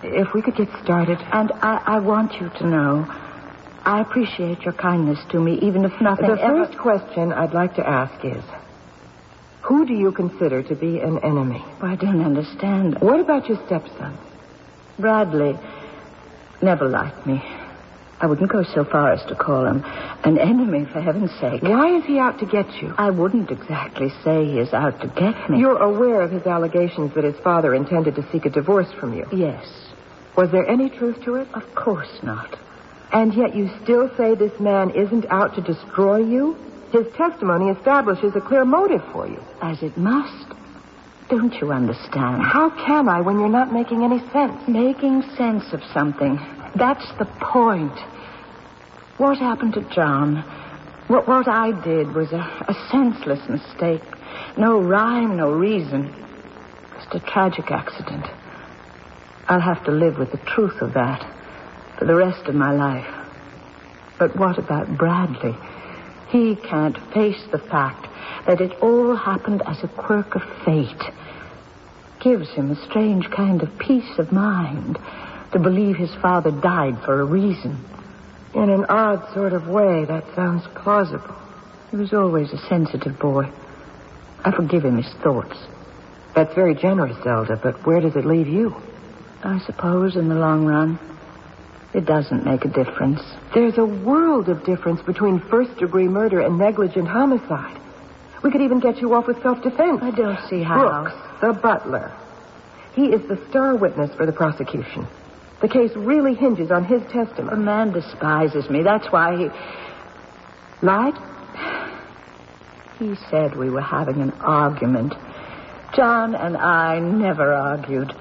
if 0.02 0.32
we 0.34 0.42
could 0.42 0.56
get 0.56 0.68
started. 0.82 1.18
And 1.32 1.52
I, 1.52 1.82
I 1.86 1.98
want 2.00 2.34
you 2.40 2.48
to 2.58 2.66
know, 2.66 3.06
I 3.84 4.00
appreciate 4.00 4.62
your 4.62 4.74
kindness 4.74 5.18
to 5.30 5.40
me, 5.40 5.58
even 5.62 5.84
if 5.84 6.00
nothing 6.00 6.26
The 6.26 6.40
ever... 6.42 6.66
first 6.66 6.78
question 6.78 7.32
I'd 7.32 7.54
like 7.54 7.74
to 7.76 7.86
ask 7.88 8.24
is 8.24 8.42
Who 9.62 9.86
do 9.86 9.94
you 9.94 10.12
consider 10.12 10.62
to 10.62 10.74
be 10.74 11.00
an 11.00 11.18
enemy? 11.18 11.64
Well, 11.80 11.90
I 11.90 11.96
don't 11.96 12.22
understand. 12.24 13.00
What 13.00 13.20
about 13.20 13.48
your 13.48 13.58
stepson? 13.66 14.16
Bradley 14.98 15.58
never 16.62 16.88
liked 16.88 17.26
me. 17.26 17.42
I 18.18 18.26
wouldn't 18.26 18.50
go 18.50 18.62
so 18.62 18.84
far 18.84 19.12
as 19.12 19.22
to 19.26 19.34
call 19.34 19.66
him 19.66 19.84
an 20.24 20.38
enemy, 20.38 20.86
for 20.86 21.00
heaven's 21.00 21.32
sake. 21.38 21.62
Why 21.62 21.96
is 21.98 22.04
he 22.04 22.18
out 22.18 22.38
to 22.38 22.46
get 22.46 22.80
you? 22.80 22.94
I 22.96 23.10
wouldn't 23.10 23.50
exactly 23.50 24.10
say 24.24 24.46
he 24.46 24.58
is 24.58 24.72
out 24.72 25.00
to 25.02 25.08
get 25.08 25.50
me. 25.50 25.58
You're 25.58 25.82
aware 25.82 26.22
of 26.22 26.30
his 26.30 26.46
allegations 26.46 27.14
that 27.14 27.24
his 27.24 27.36
father 27.40 27.74
intended 27.74 28.14
to 28.14 28.26
seek 28.32 28.46
a 28.46 28.50
divorce 28.50 28.90
from 28.98 29.12
you. 29.12 29.26
Yes. 29.32 29.66
Was 30.36 30.50
there 30.50 30.66
any 30.66 30.88
truth 30.88 31.22
to 31.24 31.34
it? 31.34 31.48
Of 31.52 31.74
course 31.74 32.22
not. 32.22 32.58
And 33.12 33.34
yet 33.34 33.54
you 33.54 33.70
still 33.82 34.10
say 34.16 34.34
this 34.34 34.58
man 34.58 34.90
isn't 34.90 35.26
out 35.30 35.54
to 35.54 35.60
destroy 35.60 36.18
you? 36.18 36.56
His 36.92 37.06
testimony 37.16 37.70
establishes 37.70 38.34
a 38.34 38.40
clear 38.40 38.64
motive 38.64 39.02
for 39.12 39.26
you. 39.26 39.42
As 39.60 39.82
it 39.82 39.96
must. 39.96 40.46
Don't 41.28 41.52
you 41.54 41.72
understand? 41.72 42.42
How 42.42 42.70
can 42.70 43.08
I 43.08 43.20
when 43.20 43.40
you're 43.40 43.48
not 43.48 43.72
making 43.72 44.04
any 44.04 44.20
sense? 44.30 44.68
Making 44.68 45.22
sense 45.36 45.72
of 45.72 45.82
something. 45.92 46.38
That's 46.76 47.10
the 47.18 47.24
point. 47.40 47.98
What 49.16 49.38
happened 49.38 49.74
to 49.74 49.94
John? 49.94 50.44
What, 51.08 51.26
what 51.26 51.48
I 51.48 51.70
did 51.82 52.14
was 52.14 52.32
a, 52.32 52.36
a 52.36 52.74
senseless 52.90 53.40
mistake. 53.48 54.02
No 54.58 54.78
rhyme, 54.80 55.38
no 55.38 55.52
reason. 55.52 56.14
Just 56.96 57.14
a 57.14 57.20
tragic 57.20 57.70
accident. 57.70 58.26
I'll 59.48 59.60
have 59.60 59.84
to 59.84 59.90
live 59.90 60.18
with 60.18 60.32
the 60.32 60.40
truth 60.54 60.82
of 60.82 60.92
that 60.94 61.24
for 61.98 62.04
the 62.04 62.14
rest 62.14 62.46
of 62.46 62.54
my 62.54 62.72
life. 62.72 63.06
But 64.18 64.36
what 64.36 64.58
about 64.58 64.98
Bradley? 64.98 65.56
He 66.28 66.56
can't 66.56 66.98
face 67.14 67.42
the 67.52 67.58
fact 67.70 68.06
that 68.46 68.60
it 68.60 68.72
all 68.82 69.16
happened 69.16 69.62
as 69.66 69.82
a 69.82 69.88
quirk 69.88 70.34
of 70.34 70.42
fate. 70.64 71.02
Gives 72.20 72.50
him 72.50 72.70
a 72.70 72.86
strange 72.90 73.30
kind 73.30 73.62
of 73.62 73.78
peace 73.78 74.18
of 74.18 74.30
mind 74.30 74.98
to 75.56 75.62
believe 75.62 75.96
his 75.96 76.14
father 76.16 76.50
died 76.50 76.98
for 77.02 77.18
a 77.18 77.24
reason. 77.24 77.82
In 78.54 78.68
an 78.68 78.84
odd 78.90 79.32
sort 79.32 79.54
of 79.54 79.68
way, 79.68 80.04
that 80.04 80.24
sounds 80.34 80.62
plausible. 80.74 81.34
He 81.90 81.96
was 81.96 82.12
always 82.12 82.52
a 82.52 82.58
sensitive 82.68 83.18
boy. 83.18 83.50
I 84.44 84.50
forgive 84.50 84.84
him 84.84 84.98
his 85.02 85.10
thoughts. 85.22 85.56
That's 86.34 86.54
very 86.54 86.74
generous, 86.74 87.16
Zelda, 87.24 87.56
but 87.56 87.86
where 87.86 88.02
does 88.02 88.16
it 88.16 88.26
leave 88.26 88.48
you? 88.48 88.76
I 89.42 89.58
suppose 89.64 90.14
in 90.14 90.28
the 90.28 90.34
long 90.34 90.66
run, 90.66 90.98
it 91.94 92.04
doesn't 92.04 92.44
make 92.44 92.66
a 92.66 92.68
difference. 92.68 93.22
There's 93.54 93.78
a 93.78 93.86
world 93.86 94.50
of 94.50 94.62
difference 94.62 95.00
between 95.00 95.40
first 95.40 95.74
degree 95.78 96.08
murder 96.08 96.40
and 96.40 96.58
negligent 96.58 97.08
homicide. 97.08 97.80
We 98.42 98.50
could 98.50 98.60
even 98.60 98.80
get 98.80 98.98
you 98.98 99.14
off 99.14 99.26
with 99.26 99.42
self 99.42 99.62
defense. 99.62 100.00
I 100.02 100.10
don't 100.10 100.48
see 100.50 100.62
how. 100.62 101.04
Brooks, 101.04 101.40
the 101.40 101.52
butler. 101.54 102.12
He 102.92 103.06
is 103.06 103.26
the 103.26 103.42
star 103.48 103.74
witness 103.74 104.14
for 104.16 104.26
the 104.26 104.32
prosecution. 104.32 105.06
The 105.60 105.68
case 105.68 105.90
really 105.96 106.34
hinges 106.34 106.70
on 106.70 106.84
his 106.84 107.02
testimony. 107.10 107.50
The 107.50 107.56
man 107.56 107.92
despises 107.92 108.68
me. 108.68 108.82
That's 108.82 109.10
why 109.10 109.36
he. 109.36 109.48
Lied? 110.82 111.14
He 112.98 113.14
said 113.30 113.56
we 113.56 113.70
were 113.70 113.80
having 113.80 114.20
an 114.20 114.32
argument. 114.32 115.14
John 115.94 116.34
and 116.34 116.56
I 116.56 116.98
never 116.98 117.52
argued. 117.52 118.12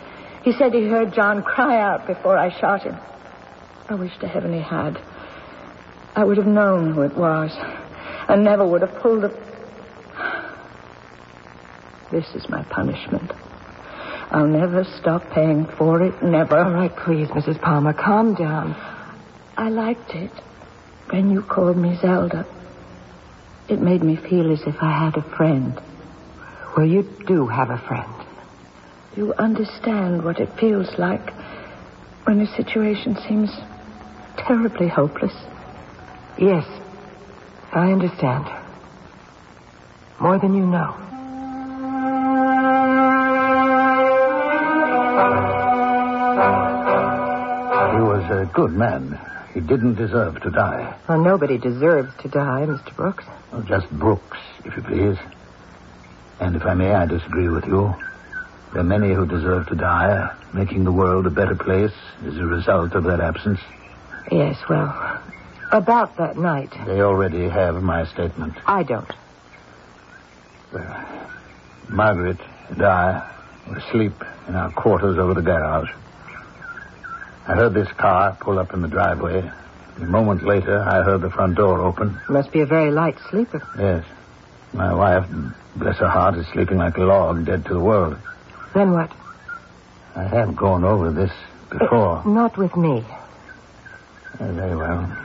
He 0.44 0.54
said 0.54 0.74
he 0.74 0.88
heard 0.88 1.14
John 1.14 1.44
cry 1.44 1.80
out 1.80 2.08
before 2.08 2.38
I 2.38 2.58
shot 2.60 2.84
him. 2.84 2.96
I 3.90 3.96
wish 3.96 4.18
to 4.20 4.28
heaven 4.28 4.54
he 4.54 4.62
had. 4.62 4.98
I 6.16 6.24
would 6.24 6.38
have 6.38 6.48
known 6.48 6.94
who 6.94 7.02
it 7.02 7.16
was 7.16 7.52
and 8.30 8.44
never 8.44 8.66
would 8.66 8.82
have 8.82 8.96
pulled 9.02 9.26
a. 9.26 9.30
This 12.12 12.26
is 12.36 12.48
my 12.50 12.64
punishment. 12.64 13.32
I'll 14.32 14.48
never 14.48 14.84
stop 15.00 15.30
paying 15.32 15.66
for 15.78 16.02
it, 16.02 16.24
never. 16.24 16.58
All 16.58 16.72
right, 16.72 16.96
please, 16.96 17.28
Mrs. 17.30 17.62
Palmer, 17.62 17.94
calm 17.94 18.34
down. 18.34 18.76
I 19.56 19.70
liked 19.70 20.12
it 20.12 20.32
when 21.10 21.32
you 21.32 21.42
called 21.44 21.78
me 21.78 21.98
Zelda. 22.02 22.46
It 23.70 23.80
made 23.82 24.04
me 24.04 24.16
feel 24.16 24.52
as 24.52 24.62
if 24.66 24.76
I 24.82 25.06
had 25.06 25.18
a 25.18 25.38
friend. 25.38 25.80
Well, 26.76 26.86
you 26.86 27.04
do 27.26 27.48
have 27.48 27.70
a 27.70 27.78
friend. 27.78 28.12
You 29.16 29.34
understand 29.36 30.24
what 30.24 30.40
it 30.40 30.50
feels 30.60 30.90
like 30.98 31.34
when 32.26 32.42
a 32.42 32.56
situation 32.56 33.16
seems 33.28 33.52
terribly 34.38 34.88
hopeless. 34.88 35.34
Yes, 36.38 36.66
I 37.72 37.92
understand. 37.92 38.46
More 40.20 40.40
than 40.40 40.54
you 40.54 40.66
know. 40.66 41.05
Good 48.56 48.72
man. 48.72 49.20
He 49.54 49.60
didn't 49.60 49.96
deserve 49.96 50.42
to 50.42 50.50
die. 50.50 50.98
Well, 51.08 51.22
nobody 51.22 51.58
deserves 51.58 52.12
to 52.22 52.28
die, 52.30 52.66
Mr. 52.68 52.96
Brooks. 52.96 53.26
Oh, 53.52 53.62
just 53.62 53.90
Brooks, 53.92 54.38
if 54.64 54.76
you 54.76 54.82
please. 54.82 55.18
And 56.40 56.56
if 56.56 56.66
I 56.66 56.74
may, 56.74 56.94
I 56.94 57.06
disagree 57.06 57.50
with 57.50 57.66
you. 57.66 57.94
There 58.72 58.82
are 58.82 58.84
many 58.84 59.14
who 59.14 59.26
deserve 59.26 59.68
to 59.68 59.76
die. 59.76 60.36
Making 60.54 60.84
the 60.86 60.92
world 60.92 61.26
a 61.28 61.30
better 61.30 61.56
place 61.56 61.94
is 62.26 62.38
a 62.38 62.46
result 62.46 62.94
of 62.94 63.04
that 63.06 63.20
absence. 63.22 63.60
Yes, 64.32 64.58
well, 64.70 65.22
about 65.72 66.18
that 66.18 66.38
night. 66.38 66.72
They 66.86 67.02
already 67.02 67.48
have 67.48 67.82
my 67.84 68.06
statement. 68.06 68.54
I 68.66 68.84
don't. 68.84 69.12
Well, 70.74 71.30
Margaret 71.90 72.40
and 72.70 72.82
I 72.82 73.32
were 73.68 73.78
asleep 73.78 74.14
in 74.48 74.56
our 74.56 74.72
quarters 74.72 75.18
over 75.18 75.34
the 75.34 75.42
garage. 75.42 75.90
I 77.48 77.54
heard 77.54 77.74
this 77.74 77.92
car 77.94 78.36
pull 78.40 78.58
up 78.58 78.74
in 78.74 78.82
the 78.82 78.88
driveway. 78.88 79.52
A 79.98 80.06
moment 80.06 80.44
later, 80.44 80.82
I 80.82 81.04
heard 81.04 81.22
the 81.22 81.30
front 81.30 81.56
door 81.56 81.80
open. 81.80 82.20
Must 82.28 82.52
be 82.52 82.62
a 82.62 82.66
very 82.66 82.92
light 82.92 83.18
sleeper. 83.30 83.62
Yes. 83.78 84.04
My 84.74 84.94
wife, 84.94 85.26
bless 85.76 85.98
her 85.98 86.10
heart, 86.10 86.36
is 86.36 86.48
sleeping 86.48 86.78
like 86.78 86.98
a 86.98 87.04
log, 87.04 87.46
dead 87.46 87.66
to 87.66 87.74
the 87.74 87.80
world. 87.80 88.18
Then 88.74 88.92
what? 88.92 89.12
I 90.16 90.24
have 90.24 90.56
gone 90.56 90.84
over 90.84 91.12
this 91.12 91.32
before. 91.70 92.24
Not 92.26 92.58
with 92.58 92.76
me. 92.76 93.04
Uh, 94.40 94.52
very 94.52 94.76
well. 94.76 95.18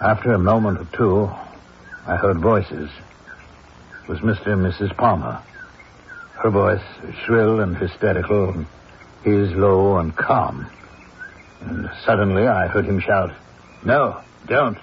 After 0.00 0.32
a 0.32 0.38
moment 0.38 0.78
or 0.80 0.96
two, 0.96 1.30
I 2.06 2.16
heard 2.16 2.38
voices. 2.38 2.90
It 4.02 4.08
was 4.08 4.18
Mr. 4.20 4.48
and 4.54 4.64
Mrs. 4.64 4.96
Palmer. 4.96 5.40
Her 6.34 6.50
voice 6.50 6.82
shrill 7.24 7.60
and 7.60 7.76
hysterical, 7.76 8.64
his 9.22 9.52
low 9.52 9.98
and 9.98 10.16
calm. 10.16 10.68
And 11.66 11.90
suddenly 12.04 12.46
I 12.46 12.66
heard 12.66 12.84
him 12.84 13.00
shout, 13.00 13.32
No, 13.84 14.20
don't. 14.46 14.78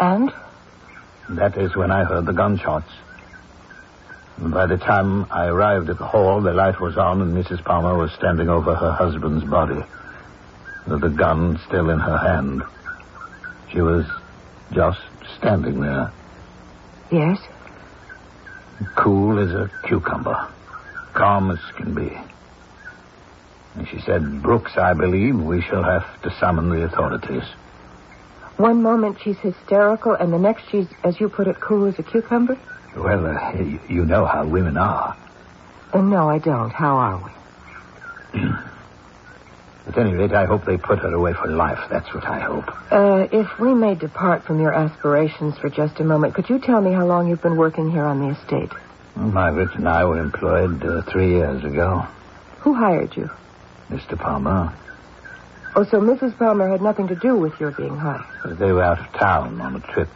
And? 0.00 0.32
That 1.30 1.56
is 1.56 1.74
when 1.74 1.90
I 1.90 2.04
heard 2.04 2.26
the 2.26 2.32
gunshots. 2.32 2.90
And 4.38 4.52
by 4.52 4.66
the 4.66 4.76
time 4.76 5.26
I 5.30 5.46
arrived 5.46 5.88
at 5.88 5.98
the 5.98 6.04
hall, 6.06 6.40
the 6.40 6.52
light 6.52 6.80
was 6.80 6.96
on 6.98 7.22
and 7.22 7.34
Mrs. 7.34 7.64
Palmer 7.64 7.96
was 7.96 8.12
standing 8.12 8.48
over 8.48 8.74
her 8.74 8.92
husband's 8.92 9.44
body, 9.44 9.82
with 10.86 11.00
the 11.00 11.08
gun 11.08 11.58
still 11.66 11.90
in 11.90 11.98
her 11.98 12.18
hand. 12.18 12.62
She 13.72 13.80
was 13.80 14.04
just 14.72 15.00
standing 15.38 15.80
there, 15.80 16.12
Yes? 17.10 17.38
cool 18.94 19.38
as 19.38 19.50
a 19.52 19.70
cucumber, 19.86 20.48
calm 21.14 21.50
as 21.50 21.58
can 21.76 21.94
be. 21.94 22.16
And 23.76 23.86
she 23.88 24.00
said, 24.00 24.42
Brooks, 24.42 24.72
I 24.76 24.94
believe 24.94 25.36
we 25.38 25.60
shall 25.62 25.82
have 25.82 26.22
to 26.22 26.30
summon 26.40 26.70
the 26.70 26.84
authorities. 26.84 27.42
One 28.56 28.82
moment 28.82 29.18
she's 29.22 29.36
hysterical, 29.38 30.14
and 30.18 30.32
the 30.32 30.38
next 30.38 30.62
she's, 30.70 30.86
as 31.04 31.20
you 31.20 31.28
put 31.28 31.46
it, 31.46 31.56
cool 31.60 31.86
as 31.86 31.98
a 31.98 32.02
cucumber? 32.02 32.58
Well, 32.96 33.26
uh, 33.26 33.52
y- 33.54 33.80
you 33.88 34.06
know 34.06 34.24
how 34.24 34.46
women 34.46 34.78
are. 34.78 35.14
Uh, 35.92 36.00
no, 36.00 36.30
I 36.30 36.38
don't. 36.38 36.70
How 36.70 36.96
are 36.96 37.22
we? 38.32 38.40
At 39.88 39.98
any 39.98 40.14
rate, 40.14 40.32
I 40.32 40.46
hope 40.46 40.64
they 40.64 40.78
put 40.78 40.98
her 41.00 41.12
away 41.12 41.34
for 41.34 41.48
life. 41.48 41.78
That's 41.90 42.12
what 42.14 42.24
I 42.24 42.40
hope. 42.40 42.64
Uh, 42.90 43.26
if 43.30 43.46
we 43.60 43.74
may 43.74 43.94
depart 43.94 44.44
from 44.46 44.58
your 44.60 44.72
aspirations 44.72 45.56
for 45.58 45.68
just 45.68 46.00
a 46.00 46.04
moment, 46.04 46.34
could 46.34 46.48
you 46.48 46.58
tell 46.58 46.80
me 46.80 46.92
how 46.92 47.06
long 47.06 47.28
you've 47.28 47.42
been 47.42 47.56
working 47.56 47.90
here 47.90 48.06
on 48.06 48.18
the 48.20 48.34
estate? 48.40 48.72
Margaret 49.14 49.74
and 49.74 49.86
I 49.88 50.04
were 50.06 50.18
employed 50.18 50.82
uh, 50.84 51.02
three 51.12 51.32
years 51.34 51.62
ago. 51.62 52.06
Who 52.60 52.74
hired 52.74 53.16
you? 53.16 53.30
Mr. 53.90 54.18
Palmer. 54.18 54.72
Oh, 55.74 55.84
so 55.84 56.00
Mrs. 56.00 56.36
Palmer 56.38 56.68
had 56.68 56.82
nothing 56.82 57.08
to 57.08 57.16
do 57.16 57.36
with 57.36 57.58
your 57.60 57.70
being 57.70 57.96
hired. 57.96 58.58
They 58.58 58.72
were 58.72 58.82
out 58.82 58.98
of 58.98 59.12
town 59.12 59.60
on 59.60 59.76
a 59.76 59.80
trip. 59.80 60.08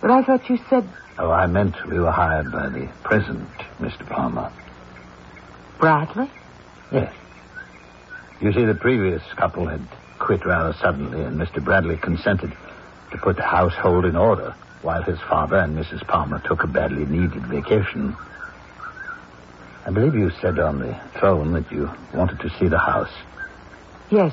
But 0.00 0.10
I 0.10 0.22
thought 0.22 0.48
you 0.48 0.58
said 0.70 0.88
Oh, 1.18 1.30
I 1.30 1.46
meant 1.46 1.86
we 1.86 2.00
were 2.00 2.10
hired 2.10 2.50
by 2.50 2.70
the 2.70 2.88
present 3.02 3.46
Mr. 3.78 4.08
Palmer. 4.08 4.50
Bradley? 5.78 6.30
Yes. 6.90 7.12
You 8.40 8.54
see, 8.54 8.64
the 8.64 8.74
previous 8.74 9.22
couple 9.36 9.66
had 9.66 9.86
quit 10.18 10.46
rather 10.46 10.72
suddenly, 10.72 11.20
and 11.22 11.38
Mr. 11.38 11.62
Bradley 11.62 11.98
consented 11.98 12.56
to 13.10 13.18
put 13.18 13.36
the 13.36 13.42
household 13.42 14.06
in 14.06 14.16
order 14.16 14.54
while 14.80 15.02
his 15.02 15.18
father 15.20 15.56
and 15.56 15.76
Mrs. 15.76 16.06
Palmer 16.06 16.38
took 16.38 16.62
a 16.62 16.66
badly 16.66 17.04
needed 17.04 17.44
vacation. 17.46 18.16
I 19.86 19.90
believe 19.90 20.14
you 20.14 20.30
said 20.40 20.58
on 20.58 20.78
the 20.78 20.94
phone 21.20 21.52
that 21.54 21.70
you 21.72 21.90
wanted 22.14 22.38
to 22.40 22.50
see 22.58 22.68
the 22.68 22.78
house. 22.78 23.12
Yes. 24.10 24.32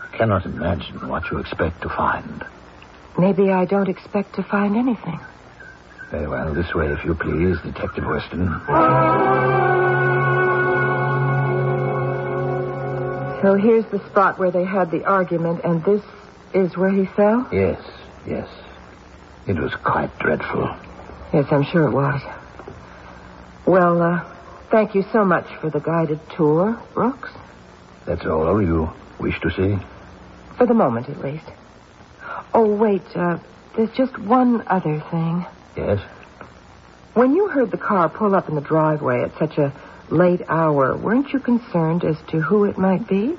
I 0.00 0.16
cannot 0.16 0.46
imagine 0.46 1.08
what 1.08 1.30
you 1.30 1.38
expect 1.38 1.82
to 1.82 1.88
find. 1.88 2.44
Maybe 3.18 3.50
I 3.50 3.64
don't 3.66 3.88
expect 3.88 4.34
to 4.36 4.42
find 4.42 4.76
anything. 4.76 5.20
Very 6.10 6.26
well, 6.26 6.54
this 6.54 6.74
way, 6.74 6.88
if 6.88 7.04
you 7.04 7.14
please, 7.14 7.58
Detective 7.62 8.04
Weston. 8.04 8.48
So 13.42 13.54
here's 13.54 13.84
the 13.86 13.98
spot 14.10 14.38
where 14.38 14.50
they 14.50 14.64
had 14.64 14.90
the 14.90 15.04
argument, 15.04 15.62
and 15.64 15.84
this 15.84 16.02
is 16.54 16.76
where 16.76 16.90
he 16.90 17.06
fell? 17.06 17.48
Yes, 17.52 17.82
yes. 18.26 18.48
It 19.46 19.56
was 19.56 19.74
quite 19.74 20.16
dreadful. 20.18 20.74
Yes, 21.32 21.46
I'm 21.50 21.64
sure 21.64 21.88
it 21.88 21.92
was. 21.92 22.22
Well, 23.66 24.00
uh, 24.00 24.31
thank 24.72 24.94
you 24.96 25.04
so 25.12 25.24
much 25.24 25.46
for 25.60 25.70
the 25.70 25.78
guided 25.78 26.18
tour, 26.30 26.80
Brooks. 26.94 27.30
That's 28.06 28.26
all 28.26 28.60
you 28.60 28.90
wish 29.20 29.38
to 29.42 29.50
see? 29.50 29.78
For 30.56 30.66
the 30.66 30.74
moment, 30.74 31.08
at 31.08 31.20
least. 31.20 31.44
Oh, 32.52 32.74
wait, 32.74 33.02
uh, 33.14 33.38
there's 33.76 33.92
just 33.92 34.18
one 34.18 34.66
other 34.66 35.00
thing. 35.10 35.46
Yes? 35.76 36.00
When 37.14 37.36
you 37.36 37.48
heard 37.48 37.70
the 37.70 37.78
car 37.78 38.08
pull 38.08 38.34
up 38.34 38.48
in 38.48 38.54
the 38.54 38.60
driveway 38.60 39.22
at 39.22 39.38
such 39.38 39.58
a 39.58 39.72
late 40.08 40.40
hour, 40.48 40.96
weren't 40.96 41.32
you 41.32 41.38
concerned 41.40 42.04
as 42.04 42.16
to 42.28 42.40
who 42.40 42.64
it 42.64 42.78
might 42.78 43.06
be? 43.06 43.36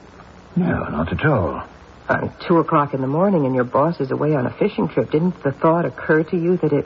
No, 0.56 0.84
not 0.86 1.12
at 1.12 1.26
all. 1.26 1.68
Uh, 2.08 2.30
two 2.48 2.60
o'clock 2.60 2.94
in 2.94 3.02
the 3.02 3.08
morning 3.08 3.46
and 3.46 3.56
your 3.56 3.64
boss 3.64 4.00
is 4.00 4.12
away 4.12 4.36
on 4.36 4.46
a 4.46 4.52
fishing 4.52 4.88
trip. 4.88 5.10
Didn't 5.10 5.42
the 5.42 5.52
thought 5.52 5.86
occur 5.86 6.24
to 6.24 6.38
you 6.38 6.58
that 6.58 6.74
it 6.74 6.86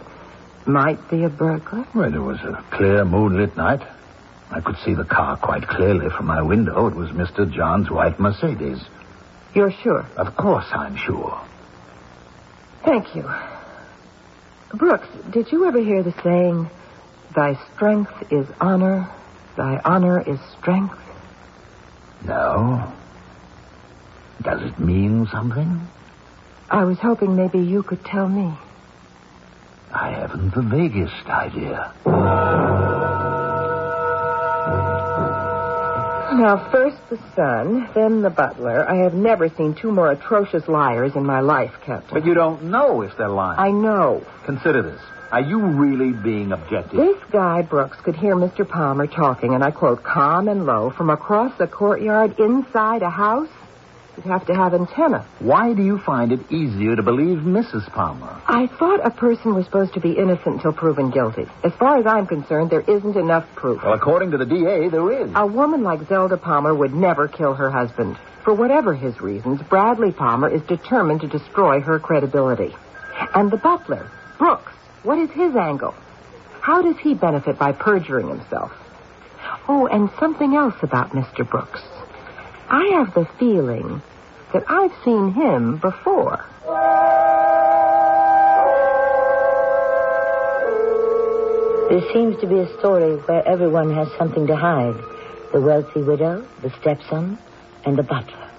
might 0.66 1.10
be 1.10 1.24
a 1.24 1.30
burglar? 1.30 1.86
Well, 1.94 2.14
it 2.14 2.20
was 2.20 2.40
a 2.40 2.64
clear, 2.72 3.04
moonlit 3.04 3.58
night. 3.58 3.82
I 4.50 4.62
could 4.62 4.78
see 4.86 4.94
the 4.94 5.04
car 5.04 5.38
quite 5.38 5.68
clearly 5.68 6.10
from 6.10 6.26
my 6.28 6.42
window. 6.42 6.88
It 6.88 6.96
was 6.96 7.10
Mr. 7.10 7.50
John's 7.52 7.90
white 7.90 8.20
Mercedes. 8.20 8.80
You're 9.54 9.72
sure? 9.72 10.06
Of 10.16 10.36
course 10.36 10.68
I'm 10.72 10.96
sure. 10.96 11.40
Thank 12.86 13.16
you. 13.16 13.30
Brooks, 14.74 15.08
did 15.32 15.52
you 15.52 15.66
ever 15.68 15.80
hear 15.80 16.04
the 16.04 16.14
saying, 16.24 16.70
Thy 17.36 17.58
strength 17.74 18.32
is 18.32 18.48
honor, 18.62 19.10
thy 19.56 19.82
honor 19.84 20.22
is 20.22 20.40
strength? 20.60 20.98
No. 22.26 22.92
Does 24.42 24.62
it 24.62 24.80
mean 24.80 25.28
something? 25.32 25.88
I 26.70 26.84
was 26.84 27.00
hoping 27.00 27.36
maybe 27.36 27.60
you 27.60 27.84
could 27.84 28.04
tell 28.04 28.28
me. 28.28 28.54
I 29.94 30.12
haven't 30.12 30.54
the 30.54 30.62
vaguest 30.62 31.28
idea. 31.28 31.94
Now, 36.34 36.70
first 36.72 36.98
the 37.10 37.18
son, 37.36 37.90
then 37.96 38.22
the 38.22 38.30
butler. 38.30 38.88
I 38.88 38.98
have 38.98 39.14
never 39.14 39.50
seen 39.50 39.74
two 39.74 39.92
more 39.92 40.12
atrocious 40.12 40.68
liars 40.68 41.16
in 41.16 41.26
my 41.26 41.40
life, 41.40 41.72
Captain. 41.86 42.14
But 42.14 42.26
you 42.26 42.34
don't 42.34 42.64
know 42.64 43.02
if 43.02 43.16
they're 43.18 43.30
lying. 43.30 43.60
I 43.60 43.72
know. 43.72 44.26
Consider 44.46 44.82
this. 44.82 45.02
Are 45.32 45.42
you 45.42 45.60
really 45.60 46.12
being 46.12 46.52
objective? 46.52 46.98
This 47.00 47.22
guy, 47.32 47.62
Brooks, 47.62 47.98
could 48.02 48.16
hear 48.16 48.36
Mr. 48.36 48.68
Palmer 48.68 49.08
talking, 49.08 49.54
and 49.54 49.64
I 49.64 49.72
quote, 49.72 50.04
calm 50.04 50.48
and 50.48 50.66
low, 50.66 50.90
from 50.90 51.10
across 51.10 51.58
the 51.58 51.68
courtyard 51.68 52.40
inside 52.40 53.02
a 53.02 53.10
house? 53.10 53.50
You'd 54.18 54.26
have 54.26 54.48
to 54.48 54.56
have 54.56 54.74
antenna. 54.74 55.28
Why 55.38 55.74
do 55.74 55.84
you 55.84 56.00
find 56.00 56.32
it 56.32 56.52
easier 56.52 56.96
to 56.96 57.04
believe 57.04 57.38
Mrs. 57.38 57.86
Palmer? 57.94 58.42
I 58.48 58.66
thought 58.66 59.06
a 59.06 59.12
person 59.12 59.54
was 59.54 59.66
supposed 59.66 59.94
to 59.94 60.00
be 60.00 60.14
innocent 60.18 60.56
until 60.56 60.74
proven 60.74 61.12
guilty. 61.12 61.46
As 61.64 61.72
far 61.74 61.98
as 62.00 62.08
I'm 62.08 62.26
concerned, 62.26 62.72
there 62.72 62.82
isn't 62.82 63.16
enough 63.16 63.46
proof. 63.54 63.84
Well, 63.84 63.94
according 63.94 64.32
to 64.32 64.38
the 64.38 64.46
DA, 64.46 64.90
there 64.90 65.12
is. 65.12 65.32
A 65.36 65.46
woman 65.46 65.84
like 65.84 66.08
Zelda 66.08 66.36
Palmer 66.38 66.74
would 66.74 66.96
never 66.96 67.28
kill 67.28 67.54
her 67.54 67.70
husband. 67.70 68.18
For 68.44 68.56
whatever 68.56 68.96
his 68.96 69.22
reasons, 69.22 69.62
Bradley 69.62 70.12
Palmer 70.12 70.50
is 70.50 70.64
determined 70.64 71.22
to 71.22 71.28
destroy 71.28 71.82
her 71.82 72.00
credibility. 72.00 72.76
And 73.36 73.52
the 73.52 73.58
butler, 73.58 74.10
Brooks, 74.40 74.74
what 75.04 75.20
is 75.20 75.30
his 75.30 75.56
angle? 75.56 75.94
How 76.62 76.82
does 76.82 76.98
he 76.98 77.14
benefit 77.14 77.60
by 77.60 77.72
perjuring 77.72 78.30
himself? 78.30 78.72
Oh, 79.68 79.86
and 79.86 80.10
something 80.20 80.56
else 80.56 80.76
about 80.82 81.12
Mr. 81.12 81.48
Brooks. 81.48 81.82
I 82.70 82.86
have 82.96 83.14
the 83.14 83.26
feeling 83.40 84.02
that 84.54 84.66
I've 84.68 84.94
seen 85.06 85.32
him 85.32 85.78
before. 85.78 86.44
This 91.90 92.04
seems 92.12 92.38
to 92.42 92.48
be 92.48 92.60
a 92.60 92.78
story 92.80 93.16
where 93.16 93.48
everyone 93.48 93.94
has 93.96 94.10
something 94.18 94.48
to 94.48 94.56
hide. 94.58 94.96
The 95.54 95.62
wealthy 95.62 96.04
widow, 96.04 96.46
the 96.62 96.70
stepson, 96.82 97.38
and 97.86 97.98
the 97.98 98.04
butler. 98.04 98.50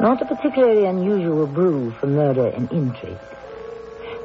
Not 0.00 0.20
a 0.20 0.24
particularly 0.24 0.84
unusual 0.84 1.46
brew 1.46 1.92
for 2.00 2.08
murder 2.08 2.48
and 2.48 2.70
intrigue. 2.72 3.18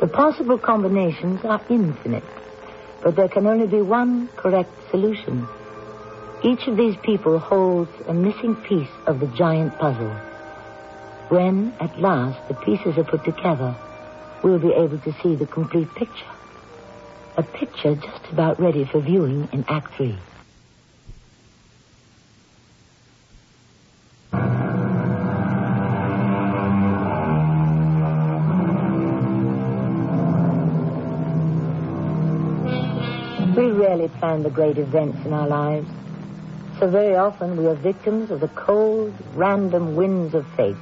The 0.02 0.08
possible 0.08 0.58
combinations 0.58 1.46
are 1.46 1.62
infinite, 1.70 2.24
but 3.04 3.16
there 3.16 3.30
can 3.30 3.46
only 3.46 3.68
be 3.68 3.82
one 3.82 4.28
correct 4.36 4.72
solution. 4.90 5.48
Each 6.46 6.68
of 6.68 6.76
these 6.76 6.98
people 6.98 7.40
holds 7.40 7.90
a 8.06 8.14
missing 8.14 8.58
piece 8.58 8.92
of 9.08 9.22
the 9.22 9.28
giant 9.28 9.80
puzzle. 9.80 10.14
When, 11.30 11.74
at 11.80 11.98
last, 11.98 12.46
the 12.50 12.54
pieces 12.54 12.98
are 12.98 13.06
put 13.06 13.24
together, 13.24 13.74
we'll 14.44 14.60
be 14.60 14.74
able 14.74 15.00
to 15.00 15.14
see 15.24 15.36
the 15.36 15.48
complete 15.48 15.88
picture. 15.96 16.26
A 17.38 17.44
picture 17.44 17.96
just 17.96 18.26
about 18.30 18.60
ready 18.60 18.84
for 18.84 19.00
viewing 19.00 19.48
in 19.54 19.64
Act 19.70 19.96
Three. 19.96 20.18
We 33.56 33.72
rarely 33.72 34.10
plan 34.20 34.44
the 34.44 34.52
great 34.54 34.78
events 34.78 35.26
in 35.26 35.32
our 35.32 35.48
lives. 35.48 35.88
So 36.84 36.90
very 36.90 37.16
often 37.16 37.56
we 37.56 37.68
are 37.68 37.76
victims 37.76 38.30
of 38.30 38.42
the 38.42 38.50
cold, 38.50 39.14
random 39.36 39.96
winds 39.96 40.34
of 40.34 40.46
fate. 40.58 40.76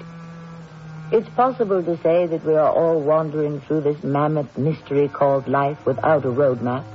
It's 1.12 1.30
possible 1.36 1.84
to 1.84 1.96
say 2.02 2.26
that 2.26 2.44
we 2.44 2.56
are 2.56 2.72
all 2.72 3.00
wandering 3.00 3.62
through 3.62 3.82
this 3.82 4.04
mammoth 4.04 4.58
mystery 4.58 5.10
called 5.10 5.48
life 5.48 5.78
without 5.86 6.26
a 6.26 6.30
roadmap, 6.30 6.86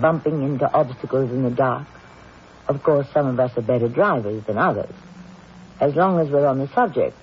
bumping 0.00 0.42
into 0.42 0.68
obstacles 0.72 1.30
in 1.30 1.44
the 1.44 1.52
dark. 1.52 1.86
Of 2.66 2.82
course, 2.82 3.06
some 3.14 3.28
of 3.28 3.38
us 3.38 3.56
are 3.56 3.62
better 3.62 3.86
drivers 3.86 4.42
than 4.42 4.58
others. 4.58 4.92
As 5.78 5.94
long 5.94 6.18
as 6.18 6.28
we're 6.28 6.44
on 6.44 6.58
the 6.58 6.66
subject, 6.74 7.16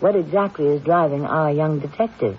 what 0.00 0.16
exactly 0.16 0.66
is 0.66 0.82
driving 0.82 1.26
our 1.26 1.52
young 1.52 1.78
detective? 1.78 2.36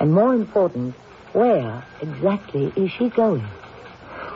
And 0.00 0.12
more 0.12 0.34
important, 0.34 0.96
where 1.32 1.84
exactly 2.02 2.72
is 2.74 2.90
she 2.90 3.10
going? 3.10 3.46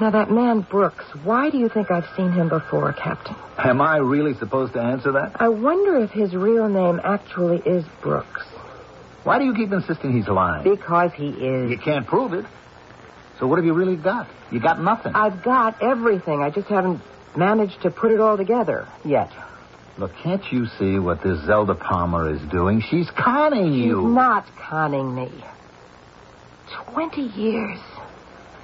Now, 0.01 0.11
that 0.11 0.31
man 0.31 0.63
Brooks, 0.63 1.05
why 1.23 1.51
do 1.51 1.59
you 1.59 1.69
think 1.69 1.91
I've 1.91 2.09
seen 2.17 2.33
him 2.33 2.49
before, 2.49 2.93
Captain? 2.93 3.37
Am 3.59 3.81
I 3.81 3.99
really 3.99 4.35
supposed 4.35 4.73
to 4.73 4.81
answer 4.81 5.13
that? 5.13 5.41
I 5.41 5.49
wonder 5.49 5.99
if 5.99 6.11
his 6.11 6.35
real 6.35 6.69
name 6.69 7.01
actually 7.03 7.59
is 7.59 7.85
Brooks. 8.03 8.43
Why 9.23 9.39
do 9.39 9.45
you 9.45 9.55
keep 9.55 9.73
insisting 9.73 10.13
he's 10.13 10.29
lying? 10.29 10.65
Because 10.65 11.13
he 11.13 11.29
is. 11.29 11.71
You 11.71 11.79
can't 11.79 12.07
prove 12.07 12.35
it. 12.35 12.45
So 13.39 13.47
what 13.47 13.57
have 13.57 13.65
you 13.65 13.73
really 13.73 13.97
got? 13.97 14.29
You 14.51 14.61
got 14.61 14.81
nothing. 14.81 15.15
I've 15.15 15.43
got 15.43 15.83
everything. 15.83 16.43
I 16.43 16.51
just 16.51 16.69
haven't 16.69 17.01
managed 17.37 17.83
to 17.83 17.91
put 17.91 18.11
it 18.11 18.21
all 18.21 18.37
together 18.37 18.89
yet. 19.05 19.31
Look, 19.97 20.15
can't 20.17 20.43
you 20.53 20.67
see 20.79 20.99
what 20.99 21.23
this 21.23 21.45
Zelda 21.47 21.75
Palmer 21.75 22.35
is 22.35 22.43
doing? 22.51 22.81
She's 22.81 23.11
conning 23.11 23.73
you. 23.75 24.03
She's 24.03 24.15
not 24.15 24.45
conning 24.57 25.15
me. 25.15 25.31
Twenty 26.93 27.23
years. 27.23 27.79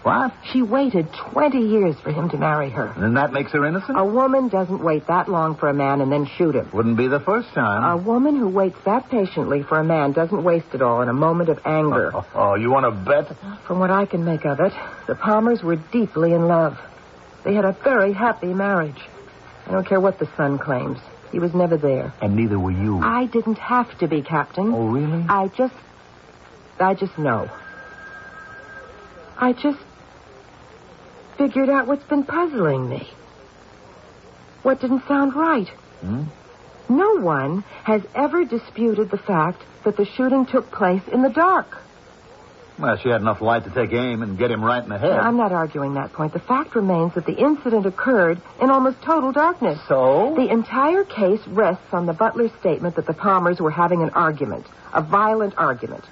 What? 0.03 0.33
She 0.51 0.63
waited 0.63 1.13
20 1.13 1.59
years 1.59 1.95
for 2.01 2.11
him 2.11 2.31
to 2.31 2.39
marry 2.39 2.71
her. 2.71 2.87
And 2.97 3.19
that 3.19 3.35
makes 3.35 3.53
her 3.53 3.67
innocent? 3.67 3.99
A 3.99 4.05
woman 4.05 4.49
doesn't 4.49 4.83
wait 4.83 5.07
that 5.09 5.29
long 5.29 5.57
for 5.57 5.69
a 5.69 5.75
man 5.75 6.01
and 6.01 6.11
then 6.11 6.27
shoot 6.27 6.55
him. 6.55 6.71
Wouldn't 6.73 6.97
be 6.97 7.07
the 7.07 7.21
first 7.21 7.49
time. 7.51 7.85
A 7.85 8.03
woman 8.03 8.35
who 8.37 8.49
waits 8.49 8.79
that 8.87 9.11
patiently 9.11 9.63
for 9.63 9.79
a 9.79 9.85
man 9.85 10.13
doesn't 10.13 10.43
waste 10.43 10.69
it 10.73 10.81
all 10.81 11.03
in 11.03 11.11
a 11.11 11.13
moment 11.13 11.51
of 11.51 11.61
anger. 11.67 12.13
Oh, 12.15 12.25
oh, 12.35 12.41
oh, 12.41 12.55
you 12.55 12.71
want 12.71 12.87
to 12.87 12.93
bet? 12.93 13.37
From 13.67 13.79
what 13.79 13.91
I 13.91 14.07
can 14.07 14.25
make 14.25 14.47
of 14.47 14.59
it, 14.61 14.73
the 15.07 15.15
Palmers 15.15 15.63
were 15.63 15.77
deeply 15.77 16.33
in 16.33 16.49
love. 16.49 16.81
They 17.45 17.55
had 17.55 17.67
a 17.67 17.73
very 17.73 18.15
happy 18.15 18.55
marriage. 18.55 19.01
I 19.67 19.73
don't 19.73 19.87
care 19.87 20.01
what 20.01 20.19
the 20.19 20.29
son 20.37 20.59
claims. 20.59 20.99
He 21.31 21.39
was 21.39 21.55
never 21.55 21.77
there. 21.77 22.13
And 22.23 22.37
neither 22.37 22.59
were 22.59 22.73
you. 22.73 22.99
I 22.99 23.27
didn't 23.27 23.59
have 23.59 23.99
to 23.99 24.09
be, 24.09 24.23
Captain. 24.23 24.73
Oh, 24.73 24.89
really? 24.89 25.27
I 25.29 25.49
just. 25.49 25.75
I 26.79 26.95
just 26.95 27.17
know. 27.19 27.51
I 29.37 29.53
just 29.53 29.79
figured 31.41 31.71
out 31.71 31.87
what's 31.87 32.05
been 32.05 32.23
puzzling 32.23 32.87
me. 32.87 33.09
What 34.63 34.79
didn't 34.83 35.09
sound 35.09 35.35
right. 35.35 35.69
Hmm? 36.03 36.25
No 36.91 37.15
one 37.15 37.63
has 37.85 38.03
ever 38.15 38.45
disputed 38.45 39.11
the 39.11 39.17
fact 39.17 39.63
that 39.85 39.97
the 39.97 40.05
shooting 40.05 40.45
took 40.45 40.71
place 40.71 41.01
in 41.11 41.23
the 41.23 41.31
dark. 41.31 41.79
Well, 42.79 42.99
she 42.99 43.09
had 43.09 43.23
enough 43.23 43.41
light 43.41 43.65
to 43.65 43.71
take 43.71 43.91
aim 43.95 44.23
and 44.23 44.37
get 44.37 44.51
him 44.51 44.63
right 44.63 44.83
in 44.83 44.91
the 44.91 44.99
head. 44.99 45.19
I'm 45.19 45.39
not 45.39 45.51
arguing 45.51 45.95
that 45.95 46.13
point. 46.13 46.35
The 46.35 46.41
fact 46.41 46.75
remains 46.75 47.15
that 47.15 47.25
the 47.25 47.37
incident 47.37 47.87
occurred 47.87 48.43
in 48.61 48.69
almost 48.69 49.01
total 49.01 49.33
darkness. 49.33 49.79
So? 49.89 50.35
The 50.37 50.51
entire 50.51 51.05
case 51.05 51.41
rests 51.47 51.93
on 51.93 52.05
the 52.05 52.13
butler's 52.13 52.53
statement 52.61 52.97
that 52.97 53.07
the 53.07 53.15
Palmers 53.15 53.61
were 53.61 53.71
having 53.71 54.03
an 54.03 54.11
argument, 54.11 54.67
a 54.93 55.01
violent 55.01 55.55
argument. 55.57 56.05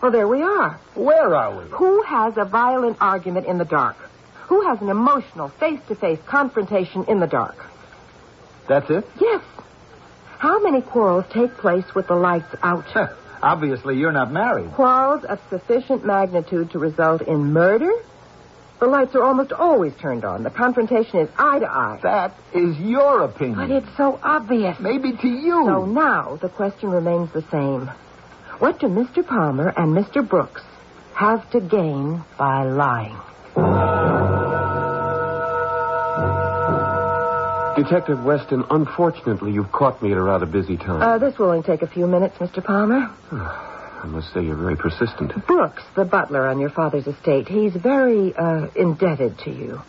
Well, 0.00 0.10
there 0.10 0.26
we 0.26 0.42
are. 0.42 0.80
Where 0.94 1.32
are 1.32 1.56
we? 1.56 1.70
Who 1.70 2.02
has 2.02 2.36
a 2.36 2.44
violent 2.44 2.96
argument 3.00 3.46
in 3.46 3.58
the 3.58 3.64
dark? 3.64 3.96
Who 4.52 4.60
has 4.68 4.82
an 4.82 4.90
emotional, 4.90 5.48
face 5.48 5.80
to 5.88 5.94
face 5.94 6.18
confrontation 6.26 7.04
in 7.04 7.20
the 7.20 7.26
dark? 7.26 7.56
That's 8.68 8.90
it? 8.90 9.08
Yes. 9.18 9.42
How 10.36 10.60
many 10.60 10.82
quarrels 10.82 11.24
take 11.32 11.56
place 11.56 11.94
with 11.94 12.06
the 12.06 12.16
lights 12.16 12.54
out? 12.62 12.84
Obviously, 13.42 13.96
you're 13.96 14.12
not 14.12 14.30
married. 14.30 14.70
Quarrels 14.72 15.24
of 15.24 15.40
sufficient 15.48 16.04
magnitude 16.04 16.72
to 16.72 16.78
result 16.78 17.22
in 17.22 17.54
murder? 17.54 17.90
The 18.78 18.88
lights 18.88 19.14
are 19.14 19.22
almost 19.22 19.52
always 19.54 19.94
turned 19.96 20.26
on. 20.26 20.42
The 20.42 20.50
confrontation 20.50 21.20
is 21.20 21.30
eye 21.38 21.60
to 21.60 21.66
eye. 21.66 22.00
That 22.02 22.34
is 22.52 22.78
your 22.78 23.22
opinion. 23.22 23.56
But 23.56 23.70
it's 23.70 23.96
so 23.96 24.20
obvious. 24.22 24.78
Maybe 24.78 25.16
to 25.16 25.28
you. 25.28 25.64
So 25.64 25.86
now 25.86 26.36
the 26.42 26.50
question 26.50 26.90
remains 26.90 27.32
the 27.32 27.42
same. 27.50 27.86
What 28.58 28.80
do 28.80 28.88
Mr. 28.88 29.26
Palmer 29.26 29.72
and 29.74 29.96
Mr. 29.96 30.28
Brooks 30.28 30.60
have 31.14 31.50
to 31.52 31.60
gain 31.62 32.22
by 32.36 32.64
lying? 32.64 33.16
Detective 37.76 38.22
Weston, 38.22 38.64
unfortunately, 38.70 39.52
you've 39.52 39.72
caught 39.72 40.02
me 40.02 40.12
at 40.12 40.18
a 40.18 40.22
rather 40.22 40.46
busy 40.46 40.76
time. 40.76 41.02
Uh, 41.02 41.18
this 41.18 41.38
will 41.38 41.50
only 41.50 41.62
take 41.62 41.82
a 41.82 41.86
few 41.86 42.06
minutes, 42.06 42.36
Mr. 42.38 42.62
Palmer. 42.62 43.10
I 43.32 44.06
must 44.06 44.32
say 44.34 44.42
you're 44.44 44.56
very 44.56 44.76
persistent. 44.76 45.32
Brooks, 45.46 45.82
the 45.96 46.04
butler 46.04 46.46
on 46.46 46.60
your 46.60 46.70
father's 46.70 47.06
estate, 47.06 47.48
he's 47.48 47.74
very 47.74 48.34
uh, 48.34 48.68
indebted 48.76 49.38
to 49.40 49.50
you. 49.50 49.80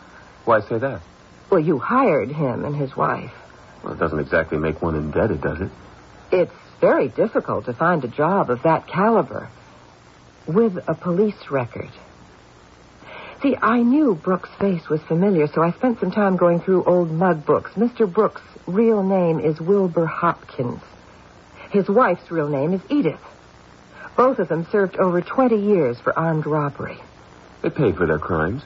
Why 0.45 0.62
say 0.62 0.78
that? 0.78 1.02
Well, 1.49 1.60
you 1.60 1.78
hired 1.78 2.30
him 2.30 2.63
and 2.63 2.76
his 2.76 2.95
wife. 2.95 3.34
Well, 3.84 3.93
it 3.93 3.99
doesn't 3.99 4.19
exactly 4.19 4.58
make 4.58 4.82
one 4.82 4.95
indebted, 4.95 5.41
does 5.41 5.62
it? 5.62 5.69
It's 6.32 6.54
very 6.80 7.10
difficult 7.10 7.65
to 7.65 7.73
find 7.73 8.04
a 8.04 8.08
job 8.08 8.49
of 8.49 8.63
that 8.63 8.88
caliber 8.88 9.49
with 10.47 10.78
a 10.88 10.93
police 10.93 11.49
record. 11.52 11.91
See, 13.43 13.58
I 13.62 13.82
knew 13.82 14.15
Brooks' 14.15 14.49
face 14.58 14.88
was 14.88 15.01
familiar, 15.01 15.47
so 15.47 15.62
I 15.62 15.73
spent 15.73 15.99
some 15.99 16.12
time 16.12 16.38
going 16.38 16.62
through 16.62 16.86
old 16.86 17.12
mug 17.12 17.45
books. 17.45 17.71
Mr. 17.71 18.12
Brooks' 18.12 18.41
real 18.65 19.03
name 19.03 19.41
is 19.41 19.60
Wilbur 19.60 20.06
Hopkins. 20.06 20.82
His 21.69 21.89
wife's 21.89 22.32
real 22.32 22.47
name 22.47 22.73
is 22.73 22.79
Edith. 22.89 23.19
Both 24.15 24.39
of 24.39 24.47
them 24.47 24.65
served 24.71 24.95
over 24.95 25.19
20 25.19 25.58
years 25.58 25.99
for 25.99 26.17
armed 26.17 26.45
robbery. 26.45 26.97
They 27.62 27.69
paid 27.69 27.97
for 27.97 28.06
their 28.06 28.17
crimes. 28.17 28.63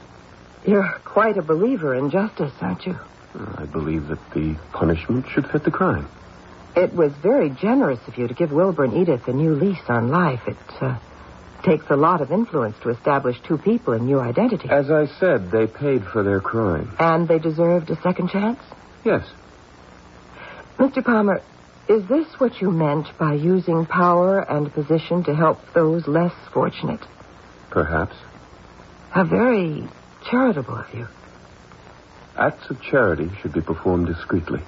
You're 0.64 1.00
quite 1.04 1.38
a 1.38 1.42
believer 1.42 1.92
in 1.96 2.10
justice, 2.10 2.52
aren't 2.60 2.86
you? 2.86 2.96
I 3.56 3.64
believe 3.64 4.06
that 4.08 4.30
the 4.32 4.54
punishment 4.72 5.26
should 5.28 5.48
fit 5.48 5.64
the 5.64 5.72
crime. 5.72 6.08
It 6.76 6.94
was 6.94 7.10
very 7.20 7.50
generous 7.50 7.98
of 8.06 8.16
you 8.16 8.28
to 8.28 8.34
give 8.34 8.52
Wilbur 8.52 8.84
and 8.84 8.94
Edith 8.94 9.26
a 9.26 9.32
new 9.32 9.54
lease 9.54 9.88
on 9.88 10.08
life. 10.08 10.46
It 10.46 10.56
uh, 10.80 10.98
takes 11.62 11.86
a 11.90 11.96
lot 11.96 12.20
of 12.20 12.30
influence 12.30 12.76
to 12.82 12.90
establish 12.90 13.36
two 13.46 13.58
people 13.58 13.92
in 13.94 14.06
new 14.06 14.20
identity. 14.20 14.68
As 14.68 14.90
I 14.90 15.06
said, 15.18 15.50
they 15.50 15.66
paid 15.66 16.04
for 16.04 16.22
their 16.22 16.40
crime. 16.40 16.94
And 16.98 17.26
they 17.28 17.38
deserved 17.38 17.90
a 17.90 18.00
second 18.02 18.30
chance? 18.30 18.60
Yes. 19.04 19.28
Mr. 20.78 21.04
Palmer, 21.04 21.42
is 21.88 22.06
this 22.06 22.26
what 22.38 22.60
you 22.60 22.70
meant 22.70 23.08
by 23.18 23.34
using 23.34 23.86
power 23.86 24.38
and 24.38 24.72
position 24.72 25.24
to 25.24 25.34
help 25.34 25.58
those 25.74 26.06
less 26.06 26.34
fortunate? 26.52 27.00
Perhaps. 27.70 28.14
How 29.10 29.24
very 29.24 29.88
charitable 30.30 30.76
of 30.76 30.94
you. 30.94 31.08
Acts 32.36 32.70
of 32.70 32.80
charity 32.82 33.30
should 33.40 33.52
be 33.52 33.60
performed 33.60 34.06
discreetly. 34.06 34.60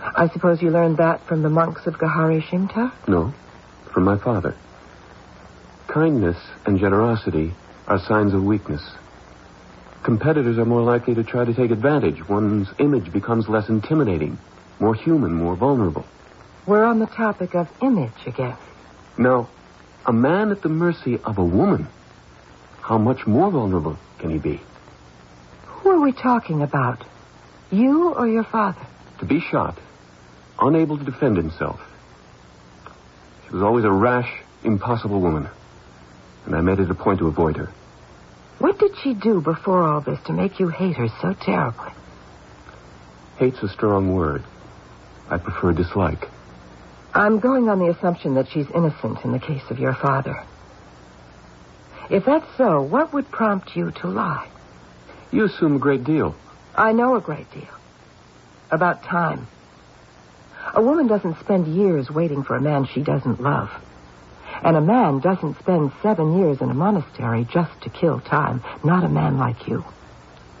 I 0.00 0.28
suppose 0.28 0.62
you 0.62 0.70
learned 0.70 0.96
that 0.96 1.26
from 1.26 1.42
the 1.42 1.50
monks 1.50 1.86
of 1.86 1.94
Gahari 1.94 2.42
Shimta? 2.42 2.92
No, 3.06 3.32
from 3.92 4.04
my 4.04 4.18
father. 4.18 4.56
Kindness 5.88 6.36
and 6.66 6.78
generosity 6.78 7.54
are 7.86 7.98
signs 7.98 8.34
of 8.34 8.44
weakness. 8.44 8.82
Competitors 10.04 10.58
are 10.58 10.66
more 10.66 10.82
likely 10.82 11.14
to 11.14 11.24
try 11.24 11.46
to 11.46 11.54
take 11.54 11.70
advantage. 11.70 12.28
One's 12.28 12.68
image 12.78 13.10
becomes 13.10 13.48
less 13.48 13.70
intimidating, 13.70 14.38
more 14.78 14.94
human, 14.94 15.32
more 15.32 15.56
vulnerable. 15.56 16.04
We're 16.66 16.84
on 16.84 16.98
the 16.98 17.06
topic 17.06 17.54
of 17.54 17.68
image 17.82 18.26
again. 18.26 18.56
Now, 19.16 19.48
a 20.04 20.12
man 20.12 20.50
at 20.50 20.60
the 20.60 20.68
mercy 20.68 21.18
of 21.24 21.38
a 21.38 21.44
woman, 21.44 21.88
how 22.82 22.98
much 22.98 23.26
more 23.26 23.50
vulnerable 23.50 23.96
can 24.18 24.28
he 24.30 24.38
be? 24.38 24.60
Who 25.66 25.90
are 25.90 26.00
we 26.00 26.12
talking 26.12 26.60
about? 26.60 27.02
You 27.70 28.12
or 28.12 28.28
your 28.28 28.44
father? 28.44 28.86
To 29.20 29.24
be 29.24 29.40
shot, 29.40 29.78
unable 30.60 30.98
to 30.98 31.04
defend 31.04 31.38
himself, 31.38 31.80
She 33.46 33.54
was 33.54 33.62
always 33.62 33.86
a 33.86 33.90
rash, 33.90 34.30
impossible 34.62 35.20
woman. 35.20 35.48
And 36.46 36.54
I 36.54 36.60
made 36.60 36.80
it 36.80 36.90
a 36.90 36.94
point 36.94 37.18
to 37.20 37.26
avoid 37.26 37.56
her. 37.56 37.70
What 38.58 38.78
did 38.78 38.96
she 39.02 39.14
do 39.14 39.40
before 39.40 39.82
all 39.82 40.00
this 40.00 40.18
to 40.26 40.32
make 40.32 40.58
you 40.58 40.68
hate 40.68 40.96
her 40.96 41.08
so 41.20 41.34
terribly? 41.34 41.90
Hate's 43.36 43.62
a 43.62 43.68
strong 43.68 44.14
word. 44.14 44.42
I 45.30 45.38
prefer 45.38 45.72
dislike. 45.72 46.28
I'm 47.14 47.38
going 47.38 47.68
on 47.68 47.78
the 47.78 47.88
assumption 47.88 48.34
that 48.34 48.48
she's 48.48 48.70
innocent 48.70 49.24
in 49.24 49.32
the 49.32 49.38
case 49.38 49.62
of 49.70 49.78
your 49.78 49.94
father. 49.94 50.42
If 52.10 52.24
that's 52.24 52.46
so, 52.56 52.82
what 52.82 53.12
would 53.12 53.30
prompt 53.30 53.76
you 53.76 53.90
to 53.90 54.08
lie? 54.08 54.48
You 55.30 55.44
assume 55.44 55.76
a 55.76 55.78
great 55.78 56.04
deal. 56.04 56.34
I 56.74 56.92
know 56.92 57.16
a 57.16 57.20
great 57.20 57.50
deal. 57.52 57.68
About 58.70 59.02
time. 59.02 59.46
A 60.74 60.82
woman 60.82 61.06
doesn't 61.06 61.40
spend 61.40 61.66
years 61.66 62.10
waiting 62.10 62.42
for 62.42 62.56
a 62.56 62.60
man 62.60 62.86
she 62.86 63.02
doesn't 63.02 63.40
love. 63.40 63.70
And 64.62 64.76
a 64.76 64.80
man 64.80 65.20
doesn't 65.20 65.58
spend 65.58 65.92
seven 66.02 66.38
years 66.38 66.60
in 66.60 66.70
a 66.70 66.74
monastery 66.74 67.46
just 67.50 67.80
to 67.82 67.90
kill 67.90 68.20
time. 68.20 68.62
Not 68.82 69.04
a 69.04 69.08
man 69.08 69.38
like 69.38 69.68
you. 69.68 69.84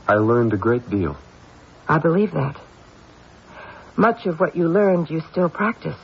I 0.06 0.14
learned 0.14 0.52
a 0.52 0.56
great 0.56 0.88
deal. 0.88 1.16
I 1.88 1.98
believe 1.98 2.32
that. 2.32 2.56
Much 3.96 4.26
of 4.26 4.38
what 4.38 4.54
you 4.54 4.68
learned 4.68 5.10
you 5.10 5.20
still 5.32 5.48
practice. 5.48 5.98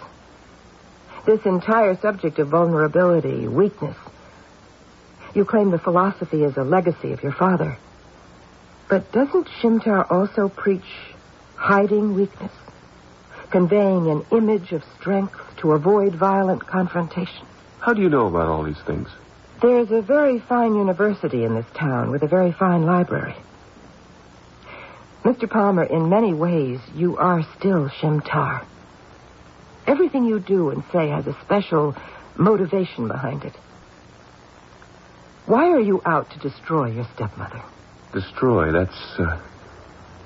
This 1.24 1.46
entire 1.46 1.96
subject 1.96 2.38
of 2.38 2.48
vulnerability, 2.48 3.46
weakness. 3.46 3.96
You 5.34 5.44
claim 5.44 5.70
the 5.70 5.78
philosophy 5.78 6.44
is 6.44 6.56
a 6.56 6.64
legacy 6.64 7.12
of 7.12 7.22
your 7.22 7.32
father. 7.32 7.78
But 8.88 9.10
doesn't 9.12 9.46
Shimtar 9.46 10.10
also 10.10 10.48
preach 10.48 10.84
hiding 11.56 12.14
weakness? 12.14 12.52
Conveying 13.50 14.10
an 14.10 14.24
image 14.32 14.72
of 14.72 14.82
strength 14.98 15.38
to 15.58 15.72
avoid 15.72 16.14
violent 16.14 16.66
confrontation? 16.66 17.46
How 17.84 17.92
do 17.92 18.00
you 18.00 18.08
know 18.08 18.28
about 18.28 18.48
all 18.48 18.62
these 18.62 18.80
things? 18.86 19.10
There's 19.60 19.90
a 19.90 20.00
very 20.00 20.38
fine 20.38 20.74
university 20.74 21.44
in 21.44 21.54
this 21.54 21.66
town 21.74 22.10
with 22.10 22.22
a 22.22 22.26
very 22.26 22.50
fine 22.50 22.86
library. 22.86 23.36
Mr. 25.22 25.50
Palmer, 25.50 25.84
in 25.84 26.08
many 26.08 26.32
ways, 26.32 26.80
you 26.94 27.18
are 27.18 27.42
still 27.58 27.90
Shimtar. 27.90 28.64
Everything 29.86 30.24
you 30.24 30.40
do 30.40 30.70
and 30.70 30.82
say 30.92 31.10
has 31.10 31.26
a 31.26 31.36
special 31.44 31.94
motivation 32.38 33.06
behind 33.06 33.44
it. 33.44 33.52
Why 35.44 35.66
are 35.72 35.80
you 35.80 36.00
out 36.06 36.30
to 36.30 36.38
destroy 36.38 36.90
your 36.90 37.06
stepmother? 37.14 37.62
Destroy, 38.14 38.72
that's 38.72 39.18
uh, 39.18 39.38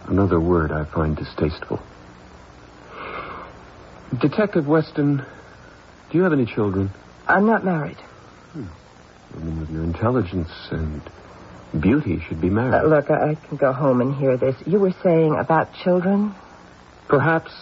another 0.06 0.38
word 0.38 0.70
I 0.70 0.84
find 0.84 1.16
distasteful. 1.16 1.82
Detective 4.16 4.68
Weston, 4.68 5.24
do 6.12 6.18
you 6.18 6.22
have 6.22 6.32
any 6.32 6.46
children? 6.46 6.92
I'm 7.28 7.46
not 7.46 7.64
married. 7.64 7.98
Hmm. 8.52 8.64
A 9.34 9.38
woman 9.38 9.62
of 9.62 9.70
your 9.70 9.84
intelligence 9.84 10.50
and 10.70 11.02
beauty 11.78 12.20
should 12.26 12.40
be 12.40 12.50
married. 12.50 12.74
Uh, 12.74 12.88
look, 12.88 13.10
I, 13.10 13.30
I 13.30 13.34
can 13.34 13.56
go 13.56 13.72
home 13.72 14.00
and 14.00 14.14
hear 14.14 14.36
this. 14.36 14.56
You 14.66 14.80
were 14.80 14.94
saying 15.02 15.36
about 15.36 15.74
children? 15.74 16.34
Perhaps 17.06 17.52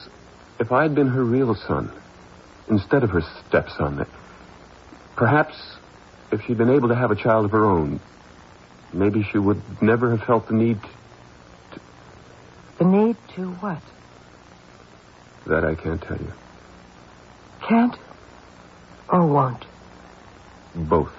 if 0.58 0.72
I 0.72 0.82
had 0.82 0.94
been 0.94 1.08
her 1.08 1.24
real 1.24 1.54
son, 1.54 1.92
instead 2.68 3.02
of 3.02 3.10
her 3.10 3.22
stepson, 3.48 4.06
perhaps 5.16 5.54
if 6.32 6.42
she'd 6.46 6.58
been 6.58 6.70
able 6.70 6.88
to 6.88 6.94
have 6.94 7.10
a 7.10 7.16
child 7.16 7.44
of 7.44 7.50
her 7.50 7.64
own, 7.64 8.00
maybe 8.92 9.22
she 9.24 9.38
would 9.38 9.60
never 9.82 10.16
have 10.16 10.26
felt 10.26 10.48
the 10.48 10.54
need 10.54 10.80
to... 10.80 11.80
The 12.78 12.84
need 12.84 13.16
to 13.34 13.50
what? 13.54 13.82
that 15.46 15.64
I 15.64 15.74
can't 15.74 16.02
tell 16.02 16.18
you. 16.18 16.32
Can't 17.68 17.96
or 19.08 19.26
won't? 19.26 19.64
Both. 20.74 21.12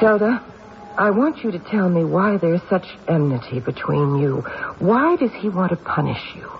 Zelda, 0.00 0.44
I 0.98 1.10
want 1.10 1.44
you 1.44 1.52
to 1.52 1.58
tell 1.58 1.88
me 1.88 2.04
why 2.04 2.36
there's 2.36 2.60
such 2.68 2.86
enmity 3.06 3.60
between 3.60 4.16
you. 4.16 4.40
Why 4.78 5.16
does 5.16 5.30
he 5.32 5.48
want 5.48 5.70
to 5.70 5.76
punish 5.76 6.20
you? 6.34 6.50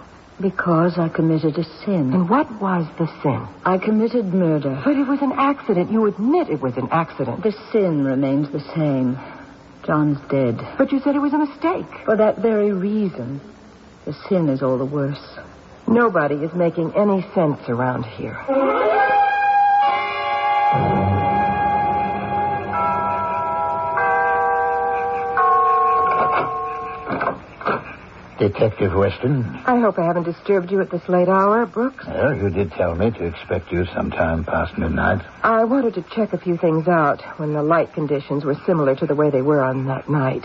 Because 0.40 0.96
I 0.96 1.08
committed 1.08 1.58
a 1.58 1.64
sin. 1.84 2.12
And 2.12 2.30
what 2.30 2.50
was 2.60 2.86
the 2.98 3.08
sin? 3.22 3.46
I 3.64 3.78
committed 3.78 4.32
murder. 4.32 4.80
But 4.84 4.96
it 4.96 5.06
was 5.06 5.20
an 5.22 5.32
accident. 5.32 5.90
You 5.90 6.06
admit 6.06 6.50
it 6.50 6.60
was 6.60 6.76
an 6.76 6.88
accident. 6.90 7.42
The 7.42 7.52
sin 7.72 8.04
remains 8.04 8.50
the 8.50 8.60
same. 8.74 9.18
John's 9.84 10.20
dead. 10.30 10.64
But 10.78 10.92
you 10.92 11.00
said 11.00 11.16
it 11.16 11.20
was 11.20 11.32
a 11.32 11.38
mistake. 11.38 12.04
For 12.04 12.16
that 12.16 12.38
very 12.38 12.72
reason, 12.72 13.40
the 14.04 14.14
sin 14.28 14.48
is 14.48 14.62
all 14.62 14.78
the 14.78 14.84
worse. 14.84 15.38
Nobody 15.86 16.36
is 16.36 16.52
making 16.54 16.94
any 16.96 17.22
sense 17.34 17.68
around 17.68 18.04
here. 18.04 18.38
Detective 28.38 28.92
Weston? 28.92 29.44
I 29.66 29.78
hope 29.78 30.00
I 30.00 30.04
haven't 30.04 30.24
disturbed 30.24 30.72
you 30.72 30.80
at 30.80 30.90
this 30.90 31.08
late 31.08 31.28
hour, 31.28 31.64
Brooks. 31.64 32.04
Well, 32.06 32.34
you 32.34 32.50
did 32.50 32.72
tell 32.72 32.96
me 32.96 33.12
to 33.12 33.24
expect 33.24 33.70
you 33.70 33.84
sometime 33.94 34.44
past 34.44 34.76
midnight. 34.76 35.24
I 35.44 35.62
wanted 35.62 35.94
to 35.94 36.02
check 36.02 36.32
a 36.32 36.38
few 36.38 36.56
things 36.56 36.88
out 36.88 37.22
when 37.38 37.52
the 37.52 37.62
light 37.62 37.92
conditions 37.92 38.44
were 38.44 38.56
similar 38.66 38.96
to 38.96 39.06
the 39.06 39.14
way 39.14 39.30
they 39.30 39.42
were 39.42 39.60
on 39.62 39.86
that 39.86 40.08
night. 40.08 40.44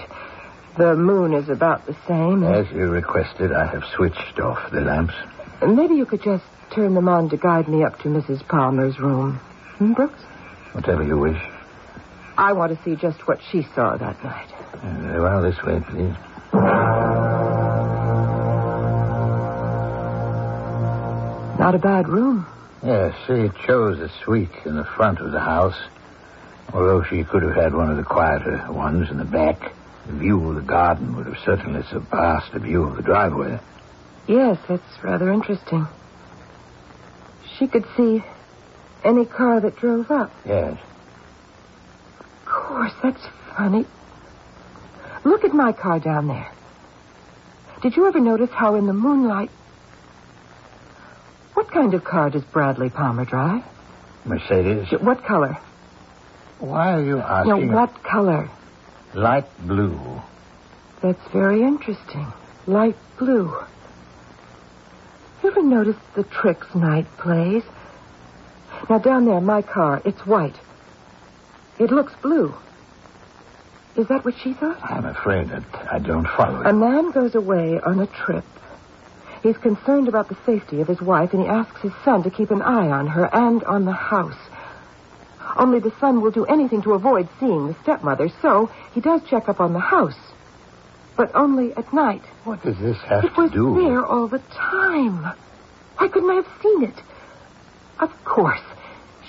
The 0.77 0.95
moon 0.95 1.33
is 1.33 1.49
about 1.49 1.85
the 1.87 1.95
same. 2.07 2.43
As 2.43 2.69
you 2.71 2.87
requested, 2.89 3.51
I 3.51 3.65
have 3.65 3.83
switched 3.95 4.39
off 4.39 4.71
the 4.71 4.81
lamps. 4.81 5.15
Maybe 5.65 5.95
you 5.95 6.05
could 6.05 6.21
just 6.21 6.43
turn 6.71 6.93
them 6.93 7.07
on 7.09 7.29
to 7.29 7.37
guide 7.37 7.67
me 7.67 7.83
up 7.83 7.99
to 8.01 8.09
Mrs. 8.09 8.47
Palmer's 8.47 8.99
room. 8.99 9.37
Hmm, 9.77 9.93
Brooks? 9.93 10.21
Whatever 10.73 11.03
you 11.03 11.17
wish. 11.17 11.41
I 12.37 12.53
want 12.53 12.77
to 12.77 12.83
see 12.83 12.95
just 12.95 13.27
what 13.27 13.39
she 13.51 13.63
saw 13.73 13.97
that 13.97 14.23
night. 14.23 14.49
Uh, 14.73 15.01
Very 15.01 15.19
well, 15.21 15.41
this 15.41 15.61
way, 15.63 15.79
please. 15.79 16.13
Not 21.59 21.73
a 21.73 21.79
bad 21.79 22.07
room. 22.07 22.45
Yes, 22.83 23.15
she 23.25 23.49
chose 23.65 23.99
a 23.99 24.09
suite 24.23 24.51
in 24.65 24.75
the 24.75 24.83
front 24.85 25.19
of 25.19 25.31
the 25.31 25.39
house, 25.39 25.77
although 26.71 27.01
she 27.03 27.23
could 27.23 27.41
have 27.41 27.55
had 27.55 27.73
one 27.73 27.89
of 27.89 27.97
the 27.97 28.03
quieter 28.03 28.71
ones 28.71 29.09
in 29.09 29.17
the 29.17 29.25
back. 29.25 29.73
The 30.07 30.13
view 30.13 30.49
of 30.49 30.55
the 30.55 30.61
garden 30.61 31.15
would 31.15 31.25
have 31.25 31.37
certainly 31.43 31.83
surpassed 31.83 32.53
the 32.53 32.59
view 32.59 32.83
of 32.83 32.95
the 32.95 33.01
driveway. 33.01 33.59
Yes, 34.27 34.57
that's 34.67 35.03
rather 35.03 35.31
interesting. 35.31 35.87
She 37.57 37.67
could 37.67 37.85
see 37.95 38.23
any 39.03 39.25
car 39.25 39.59
that 39.59 39.75
drove 39.77 40.09
up. 40.11 40.31
Yes. 40.45 40.77
Of 42.19 42.45
course, 42.45 42.93
that's 43.03 43.25
funny. 43.55 43.85
Look 45.23 45.43
at 45.43 45.53
my 45.53 45.73
car 45.73 45.99
down 45.99 46.27
there. 46.27 46.51
Did 47.81 47.95
you 47.95 48.07
ever 48.07 48.19
notice 48.19 48.49
how 48.49 48.75
in 48.75 48.87
the 48.87 48.93
moonlight. 48.93 49.51
What 51.53 51.71
kind 51.71 51.93
of 51.93 52.03
car 52.03 52.29
does 52.29 52.43
Bradley 52.43 52.89
Palmer 52.89 53.25
drive? 53.25 53.63
Mercedes. 54.25 54.87
What 55.01 55.23
color? 55.25 55.57
Why 56.59 56.93
are 56.93 57.03
you 57.03 57.19
asking? 57.19 57.49
No, 57.49 57.55
asking? 57.55 57.71
what 57.71 58.03
color? 58.03 58.49
Light 59.13 59.45
blue. 59.65 60.21
That's 61.01 61.27
very 61.31 61.61
interesting. 61.61 62.27
Light 62.65 62.97
blue. 63.17 63.53
You 65.43 65.49
ever 65.49 65.63
notice 65.63 65.95
the 66.15 66.23
tricks 66.23 66.73
Night 66.75 67.05
plays? 67.17 67.63
Now, 68.89 68.97
down 68.99 69.25
there, 69.25 69.41
my 69.41 69.61
car, 69.61 70.01
it's 70.05 70.25
white. 70.25 70.55
It 71.79 71.91
looks 71.91 72.13
blue. 72.21 72.53
Is 73.95 74.07
that 74.07 74.25
what 74.25 74.35
she 74.37 74.53
thought? 74.53 74.77
I'm 74.83 75.05
afraid 75.05 75.49
that 75.49 75.63
I 75.91 75.99
don't 75.99 76.27
follow 76.27 76.61
it. 76.61 76.67
A 76.67 76.73
man 76.73 77.11
goes 77.11 77.33
away 77.33 77.79
on 77.79 77.99
a 77.99 78.07
trip. 78.07 78.43
He's 79.41 79.57
concerned 79.57 80.07
about 80.07 80.29
the 80.29 80.37
safety 80.45 80.81
of 80.81 80.87
his 80.87 81.01
wife, 81.01 81.33
and 81.33 81.41
he 81.41 81.47
asks 81.47 81.81
his 81.81 81.93
son 82.03 82.23
to 82.23 82.29
keep 82.29 82.51
an 82.51 82.61
eye 82.61 82.89
on 82.89 83.07
her 83.07 83.29
and 83.33 83.63
on 83.63 83.85
the 83.85 83.93
house. 83.93 84.37
Only 85.57 85.79
the 85.79 85.93
son 85.99 86.21
will 86.21 86.31
do 86.31 86.45
anything 86.45 86.81
to 86.83 86.93
avoid 86.93 87.27
seeing 87.39 87.67
the 87.67 87.75
stepmother, 87.81 88.29
so 88.41 88.69
he 88.93 89.01
does 89.01 89.21
check 89.29 89.49
up 89.49 89.59
on 89.59 89.73
the 89.73 89.79
house. 89.79 90.17
But 91.15 91.31
only 91.35 91.73
at 91.75 91.91
night. 91.93 92.21
What 92.43 92.61
does 92.63 92.77
this 92.77 92.97
have 92.99 93.23
It 93.23 93.33
to 93.33 93.41
was 93.41 93.51
do? 93.51 93.73
there 93.83 94.05
all 94.05 94.27
the 94.27 94.39
time. 94.53 95.23
Why 95.97 96.07
couldn't 96.09 96.29
I 96.29 96.35
have 96.35 96.61
seen 96.61 96.83
it? 96.83 96.93
Of 97.99 98.11
course. 98.23 98.61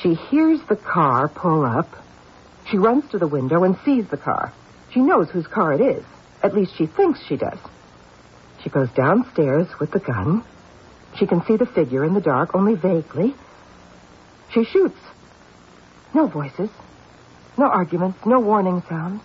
She 0.02 0.14
hears 0.14 0.60
the 0.68 0.76
car 0.76 1.28
pull 1.28 1.64
up. 1.64 1.88
She 2.70 2.76
runs 2.76 3.08
to 3.10 3.18
the 3.18 3.26
window 3.26 3.64
and 3.64 3.78
sees 3.84 4.06
the 4.08 4.18
car. 4.18 4.52
She 4.92 5.00
knows 5.00 5.30
whose 5.30 5.46
car 5.46 5.72
it 5.72 5.80
is. 5.80 6.04
At 6.42 6.54
least 6.54 6.76
she 6.76 6.86
thinks 6.86 7.20
she 7.26 7.36
does. 7.38 7.58
She 8.62 8.68
goes 8.68 8.90
downstairs 8.90 9.66
with 9.80 9.90
the 9.92 9.98
gun. 9.98 10.44
She 11.16 11.26
can 11.26 11.42
see 11.46 11.56
the 11.56 11.66
figure 11.66 12.04
in 12.04 12.12
the 12.12 12.20
dark 12.20 12.54
only 12.54 12.74
vaguely. 12.74 13.34
She 14.52 14.64
shoots. 14.64 14.98
No 16.14 16.26
voices. 16.26 16.70
No 17.56 17.66
arguments. 17.66 18.24
No 18.24 18.40
warning 18.40 18.82
sounds. 18.88 19.22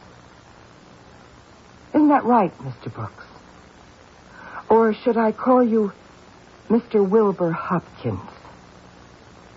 Isn't 1.93 2.09
that 2.09 2.23
right, 2.23 2.51
Mr. 2.59 2.93
Brooks? 2.93 3.25
Or 4.69 4.93
should 4.93 5.17
I 5.17 5.31
call 5.31 5.63
you 5.63 5.91
Mr. 6.69 7.07
Wilbur 7.07 7.51
Hopkins? 7.51 8.19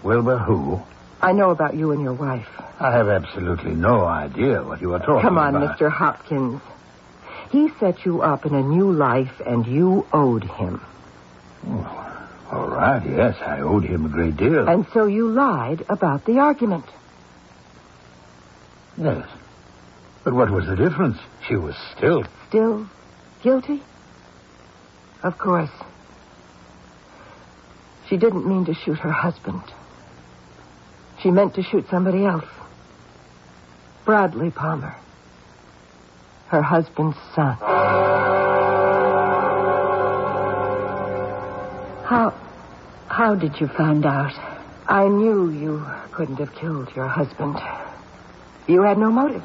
Wilbur 0.02 0.38
who? 0.38 0.82
I 1.22 1.32
know 1.32 1.50
about 1.50 1.74
you 1.74 1.92
and 1.92 2.02
your 2.02 2.12
wife. 2.12 2.48
I 2.78 2.92
have 2.92 3.08
absolutely 3.08 3.74
no 3.74 4.04
idea 4.04 4.62
what 4.62 4.82
you 4.82 4.92
are 4.92 4.98
talking 4.98 5.14
about. 5.14 5.22
Come 5.22 5.38
on, 5.38 5.56
about. 5.56 5.78
Mr. 5.78 5.90
Hopkins. 5.90 6.60
He 7.50 7.70
set 7.80 8.04
you 8.04 8.20
up 8.20 8.44
in 8.44 8.54
a 8.54 8.62
new 8.62 8.92
life, 8.92 9.40
and 9.46 9.66
you 9.66 10.06
owed 10.12 10.44
him. 10.44 10.82
Oh, 11.66 12.18
All 12.52 12.68
right, 12.68 13.02
yes, 13.08 13.36
I 13.40 13.60
owed 13.60 13.84
him 13.84 14.04
a 14.04 14.08
great 14.08 14.36
deal. 14.36 14.68
And 14.68 14.86
so 14.92 15.06
you 15.06 15.28
lied 15.28 15.84
about 15.88 16.26
the 16.26 16.40
argument. 16.40 16.84
Yes. 18.98 19.28
But 20.24 20.34
what 20.34 20.50
was 20.50 20.66
the 20.66 20.76
difference? 20.76 21.18
She 21.46 21.56
was 21.56 21.76
still. 21.96 22.24
Still 22.48 22.88
guilty? 23.42 23.82
Of 25.22 25.38
course. 25.38 25.70
She 28.08 28.16
didn't 28.16 28.46
mean 28.46 28.64
to 28.66 28.74
shoot 28.74 28.98
her 28.98 29.10
husband. 29.10 29.62
She 31.20 31.30
meant 31.30 31.54
to 31.54 31.62
shoot 31.62 31.88
somebody 31.90 32.24
else. 32.24 32.44
Bradley 34.04 34.50
Palmer. 34.50 34.94
Her 36.48 36.62
husband's 36.62 37.16
son. 37.34 37.56
How. 42.04 42.32
How 43.08 43.34
did 43.34 43.60
you 43.60 43.66
find 43.68 44.06
out? 44.06 44.32
I 44.86 45.08
knew 45.08 45.50
you 45.50 45.84
couldn't 46.12 46.36
have 46.36 46.54
killed 46.54 46.94
your 46.94 47.08
husband. 47.08 47.56
You 48.66 48.82
had 48.82 48.98
no 48.98 49.10
motive. 49.10 49.44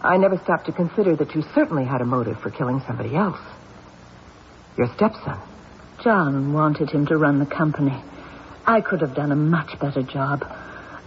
I 0.00 0.16
never 0.16 0.38
stopped 0.38 0.66
to 0.66 0.72
consider 0.72 1.16
that 1.16 1.34
you 1.34 1.42
certainly 1.54 1.84
had 1.84 2.00
a 2.00 2.04
motive 2.04 2.38
for 2.40 2.50
killing 2.50 2.82
somebody 2.86 3.16
else. 3.16 3.40
Your 4.76 4.92
stepson. 4.94 5.38
John 6.02 6.52
wanted 6.52 6.90
him 6.90 7.06
to 7.06 7.16
run 7.16 7.38
the 7.40 7.46
company. 7.46 8.00
I 8.64 8.80
could 8.80 9.00
have 9.00 9.14
done 9.14 9.32
a 9.32 9.36
much 9.36 9.78
better 9.80 10.02
job. 10.02 10.46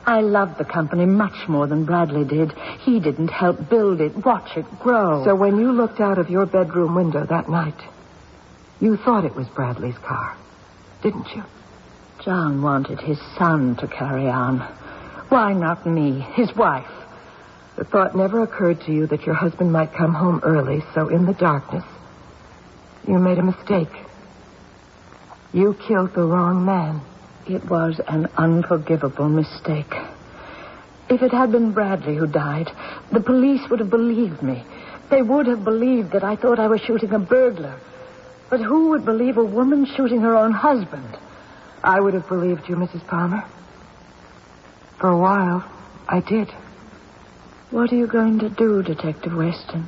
I 0.05 0.21
loved 0.21 0.57
the 0.57 0.65
company 0.65 1.05
much 1.05 1.47
more 1.47 1.67
than 1.67 1.85
Bradley 1.85 2.25
did. 2.25 2.51
He 2.79 2.99
didn't 2.99 3.29
help 3.29 3.69
build 3.69 4.01
it, 4.01 4.25
watch 4.25 4.57
it 4.57 4.65
grow. 4.79 5.23
So 5.23 5.35
when 5.35 5.59
you 5.59 5.71
looked 5.71 5.99
out 5.99 6.17
of 6.17 6.29
your 6.29 6.45
bedroom 6.45 6.95
window 6.95 7.25
that 7.25 7.47
night, 7.47 7.79
you 8.79 8.97
thought 8.97 9.25
it 9.25 9.35
was 9.35 9.47
Bradley's 9.49 9.97
car, 9.99 10.35
didn't 11.03 11.27
you? 11.35 11.43
John 12.25 12.61
wanted 12.61 12.99
his 12.99 13.19
son 13.37 13.75
to 13.77 13.87
carry 13.87 14.27
on. 14.27 14.67
Why 15.31 15.53
not 15.53 15.85
me, 15.85 16.19
his 16.19 16.53
wife? 16.57 16.91
The 17.77 17.85
thought 17.85 18.17
never 18.17 18.43
occurred 18.43 18.81
to 18.81 18.91
you 18.91 19.07
that 19.07 19.25
your 19.25 19.33
husband 19.33 19.71
might 19.71 19.93
come 19.93 20.13
home 20.13 20.41
early, 20.43 20.83
so 20.93 21.07
in 21.07 21.25
the 21.25 21.33
darkness, 21.33 21.85
you 23.07 23.17
made 23.17 23.37
a 23.37 23.41
mistake. 23.41 23.93
You 25.53 25.73
killed 25.87 26.13
the 26.13 26.25
wrong 26.25 26.65
man. 26.65 26.99
It 27.47 27.63
was 27.69 28.01
an 28.09 28.27
unforgivable 28.35 29.29
mistake. 29.29 29.95
If 31.07 31.21
it 31.21 31.31
had 31.31 31.53
been 31.53 31.71
Bradley 31.71 32.17
who 32.17 32.27
died, 32.27 32.69
the 33.13 33.21
police 33.21 33.61
would 33.69 33.79
have 33.79 33.89
believed 33.89 34.41
me. 34.41 34.65
They 35.09 35.21
would 35.21 35.47
have 35.47 35.63
believed 35.63 36.11
that 36.11 36.25
I 36.25 36.35
thought 36.35 36.59
I 36.59 36.67
was 36.67 36.81
shooting 36.81 37.13
a 37.13 37.19
burglar. 37.19 37.79
But 38.49 38.59
who 38.59 38.89
would 38.89 39.05
believe 39.05 39.37
a 39.37 39.45
woman 39.45 39.85
shooting 39.85 40.19
her 40.19 40.35
own 40.35 40.51
husband? 40.51 41.17
I 41.81 42.01
would 42.01 42.15
have 42.15 42.27
believed 42.27 42.67
you, 42.67 42.75
Mrs. 42.75 43.07
Palmer. 43.07 43.45
For 45.01 45.09
a 45.09 45.17
while, 45.17 45.65
I 46.07 46.19
did. 46.19 46.47
What 47.71 47.91
are 47.91 47.95
you 47.95 48.05
going 48.05 48.37
to 48.39 48.49
do, 48.49 48.83
Detective 48.83 49.33
Weston? 49.33 49.87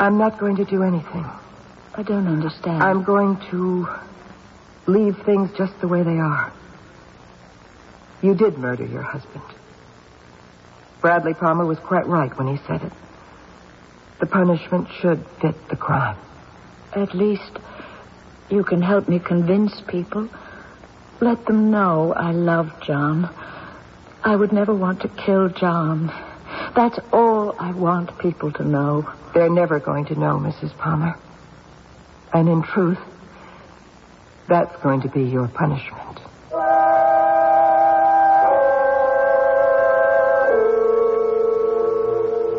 I'm 0.00 0.18
not 0.18 0.40
going 0.40 0.56
to 0.56 0.64
do 0.64 0.82
anything. 0.82 1.24
I 1.94 2.02
don't 2.02 2.26
understand. 2.26 2.82
I'm 2.82 3.04
going 3.04 3.36
to 3.52 3.86
leave 4.88 5.16
things 5.24 5.52
just 5.56 5.80
the 5.80 5.86
way 5.86 6.02
they 6.02 6.18
are. 6.18 6.52
You 8.20 8.34
did 8.34 8.58
murder 8.58 8.84
your 8.84 9.02
husband. 9.02 9.44
Bradley 11.00 11.34
Palmer 11.34 11.64
was 11.64 11.78
quite 11.78 12.08
right 12.08 12.36
when 12.36 12.48
he 12.48 12.60
said 12.66 12.82
it. 12.82 12.92
The 14.18 14.26
punishment 14.26 14.88
should 15.00 15.24
fit 15.40 15.68
the 15.68 15.76
crime. 15.76 16.18
At 16.94 17.14
least 17.14 17.60
you 18.50 18.64
can 18.64 18.82
help 18.82 19.08
me 19.08 19.20
convince 19.20 19.80
people. 19.82 20.28
Let 21.20 21.46
them 21.46 21.70
know 21.70 22.12
I 22.12 22.32
love 22.32 22.72
John. 22.84 23.32
I 24.24 24.36
would 24.36 24.52
never 24.52 24.72
want 24.72 25.02
to 25.02 25.08
kill 25.08 25.48
John. 25.48 26.06
That's 26.76 26.98
all 27.12 27.56
I 27.58 27.72
want 27.72 28.18
people 28.18 28.52
to 28.52 28.64
know. 28.64 29.12
They're 29.34 29.50
never 29.50 29.80
going 29.80 30.04
to 30.06 30.14
know, 30.14 30.38
Mrs. 30.38 30.76
Palmer. 30.78 31.18
And 32.32 32.48
in 32.48 32.62
truth, 32.62 32.98
that's 34.48 34.80
going 34.82 35.00
to 35.02 35.08
be 35.08 35.22
your 35.22 35.48
punishment. 35.48 36.20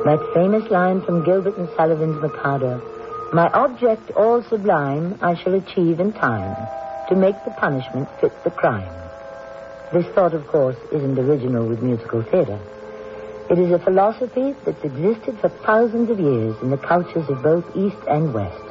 That 0.06 0.20
famous 0.34 0.70
line 0.70 1.02
from 1.02 1.24
Gilbert 1.24 1.58
and 1.58 1.70
Sullivan's 1.78 2.22
Mikado. 2.22 2.82
My 3.32 3.48
object 3.48 4.12
all 4.12 4.44
sublime 4.44 5.18
I 5.22 5.42
shall 5.42 5.54
achieve 5.54 6.02
in 6.02 6.12
time 6.12 6.56
to 7.08 7.16
make 7.16 7.36
the 7.46 7.52
punishment 7.52 8.10
fit 8.20 8.32
the 8.44 8.52
crime. 8.52 9.03
This 9.94 10.08
thought, 10.16 10.34
of 10.34 10.48
course, 10.48 10.76
isn't 10.92 11.20
original 11.20 11.68
with 11.68 11.84
musical 11.84 12.24
theater. 12.24 12.60
It 13.52 13.60
is 13.60 13.72
a 13.72 13.78
philosophy 13.78 14.56
that's 14.66 14.84
existed 14.84 15.38
for 15.40 15.50
thousands 15.50 16.10
of 16.10 16.20
years 16.20 16.56
in 16.64 16.72
the 16.72 16.78
cultures 16.78 17.30
of 17.30 17.44
both 17.44 17.64
East 17.76 18.02
and 18.10 18.34
West. 18.34 18.64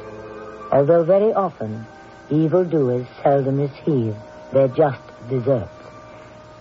Although 0.69 1.05
very 1.05 1.31
often 1.31 1.87
evildoers 2.29 3.07
seldom 3.23 3.61
receive 3.61 4.17
their 4.51 4.67
just 4.67 4.99
deserts. 5.29 5.71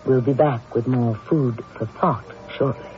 We'll 0.06 0.20
be 0.20 0.32
back 0.32 0.76
with 0.76 0.86
more 0.86 1.16
food 1.28 1.64
for 1.76 1.86
thought 1.86 2.24
shortly. 2.56 2.91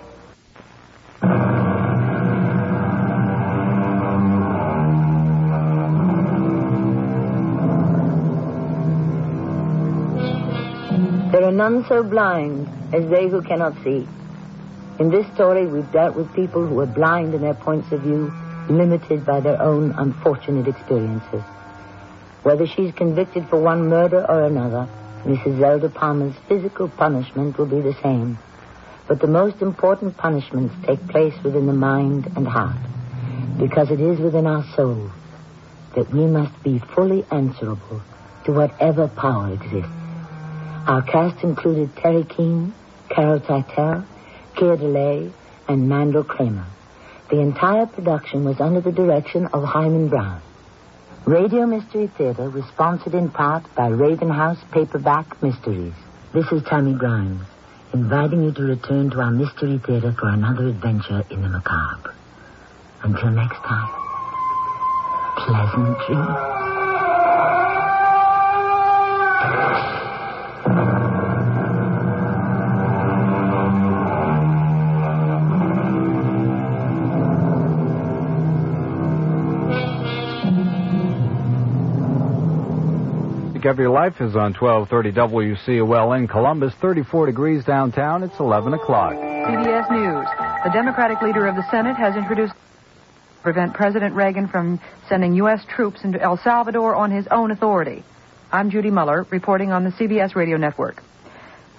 None 11.55 11.85
so 11.87 12.03
blind 12.03 12.67
as 12.93 13.09
they 13.09 13.29
who 13.29 13.41
cannot 13.41 13.75
see. 13.85 14.09
In 14.99 15.11
this 15.11 15.25
story, 15.35 15.69
we've 15.69 15.91
dealt 15.93 16.17
with 16.17 16.35
people 16.35 16.67
who 16.67 16.81
are 16.81 16.87
blind 16.87 17.33
in 17.33 17.43
their 17.43 17.55
points 17.55 17.93
of 17.93 18.01
view, 18.01 18.33
limited 18.69 19.25
by 19.25 19.39
their 19.39 19.63
own 19.63 19.93
unfortunate 19.93 20.67
experiences. 20.67 21.45
Whether 22.43 22.67
she's 22.67 22.93
convicted 22.93 23.49
for 23.49 23.61
one 23.61 23.89
murder 23.89 24.27
or 24.29 24.45
another, 24.45 24.89
Mrs. 25.25 25.61
Zelda 25.61 25.91
Palmer's 25.91 26.35
physical 26.49 26.89
punishment 26.89 27.57
will 27.57 27.67
be 27.67 27.81
the 27.81 27.95
same. 28.03 28.37
But 29.07 29.21
the 29.21 29.29
most 29.29 29.63
important 29.63 30.17
punishments 30.17 30.75
take 30.85 31.07
place 31.07 31.41
within 31.45 31.67
the 31.67 31.73
mind 31.73 32.27
and 32.35 32.49
heart, 32.49 32.83
because 33.61 33.93
it 33.93 34.01
is 34.01 34.19
within 34.19 34.49
our 34.49 34.65
soul 34.75 35.09
that 35.95 36.13
we 36.13 36.27
must 36.27 36.61
be 36.65 36.81
fully 36.97 37.25
answerable 37.31 38.03
to 38.45 38.53
whatever 38.53 39.07
power 39.07 39.53
exists. 39.53 40.04
Our 40.87 41.03
cast 41.03 41.43
included 41.43 41.95
Teri 41.97 42.29
Keane, 42.29 42.75
Carol 43.09 43.41
Teitel, 43.41 44.05
Keir 44.55 44.77
Dullea, 44.77 45.33
and 45.67 45.89
Mandel 45.89 46.25
Kramer. 46.25 46.67
The 47.31 47.41
entire 47.41 47.87
production 47.87 48.45
was 48.45 48.61
under 48.61 48.83
the 48.83 48.93
direction 48.93 49.47
of 49.47 49.65
Himan 49.65 50.09
Brown. 50.09 50.43
Radio 51.25 51.65
Mystery 51.65 52.09
Theater 52.19 52.51
was 52.51 52.67
sponsored 52.67 53.15
in 53.15 53.31
part 53.31 53.65
by 53.75 53.89
Raven 53.89 54.29
House 54.29 54.59
Paperback 54.73 55.43
Mysteries. 55.43 55.95
This 56.35 56.53
is 56.53 56.63
Tammy 56.65 56.93
Grimes, 56.93 57.47
inviting 57.95 58.43
you 58.45 58.53
to 58.53 58.63
return 58.63 59.09
to 59.11 59.21
our 59.21 59.31
Mystery 59.31 59.79
Theater 59.79 60.13
for 60.13 60.29
another 60.29 60.69
adventure 60.69 61.25
in 61.31 61.41
the 61.41 61.49
macabre. 61.49 62.15
Until 63.03 63.31
next 63.31 63.57
time, 63.63 63.89
pleasant 65.39 65.99
dreams. 66.07 66.64
Every 83.75 83.89
Life 83.89 84.21
is 84.21 84.37
on 84.37 84.55
1230 84.55 85.11
WCOL 85.11 86.17
in 86.17 86.29
Columbus, 86.29 86.73
34 86.81 87.27
degrees 87.27 87.65
downtown. 87.65 88.23
It's 88.23 88.39
11 88.39 88.73
o'clock. 88.73 89.15
CBS 89.15 89.91
News. 89.91 90.29
The 90.63 90.71
Democratic 90.73 91.21
leader 91.21 91.49
of 91.49 91.57
the 91.57 91.69
Senate 91.73 91.97
has 91.97 92.15
introduced 92.15 92.55
prevent 93.43 93.75
President 93.75 94.15
Reagan 94.15 94.47
from 94.47 94.79
sending 95.09 95.35
U.S. 95.35 95.65
troops 95.69 96.05
into 96.05 96.23
El 96.23 96.37
Salvador 96.37 96.95
on 96.95 97.11
his 97.11 97.27
own 97.33 97.51
authority. 97.51 98.05
I'm 98.53 98.71
Judy 98.71 98.93
Muller, 98.93 99.27
reporting 99.33 99.73
on 99.73 99.83
the 99.83 99.91
CBS 99.91 100.37
radio 100.37 100.57
network. 100.57 101.03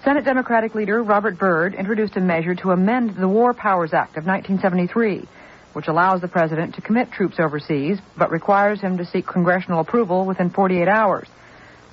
Senate 0.03 0.25
Democratic 0.25 0.75
leader 0.75 1.01
Robert 1.01 1.39
Byrd 1.39 1.75
introduced 1.75 2.17
a 2.17 2.19
measure 2.19 2.55
to 2.55 2.71
amend 2.71 3.15
the 3.15 3.29
War 3.29 3.53
Powers 3.53 3.93
Act 3.93 4.17
of 4.17 4.25
1973. 4.25 5.29
which 5.71 5.87
allows 5.87 6.19
the 6.19 6.27
president 6.27 6.75
to 6.75 6.81
commit 6.81 7.11
troops 7.11 7.37
overseas, 7.39 7.99
but 8.17 8.31
requires 8.31 8.81
him 8.81 8.97
to 8.97 9.05
seek 9.05 9.25
congressional 9.25 9.79
approval 9.79 10.25
within 10.25 10.49
48 10.49 10.89
hours. 10.89 11.27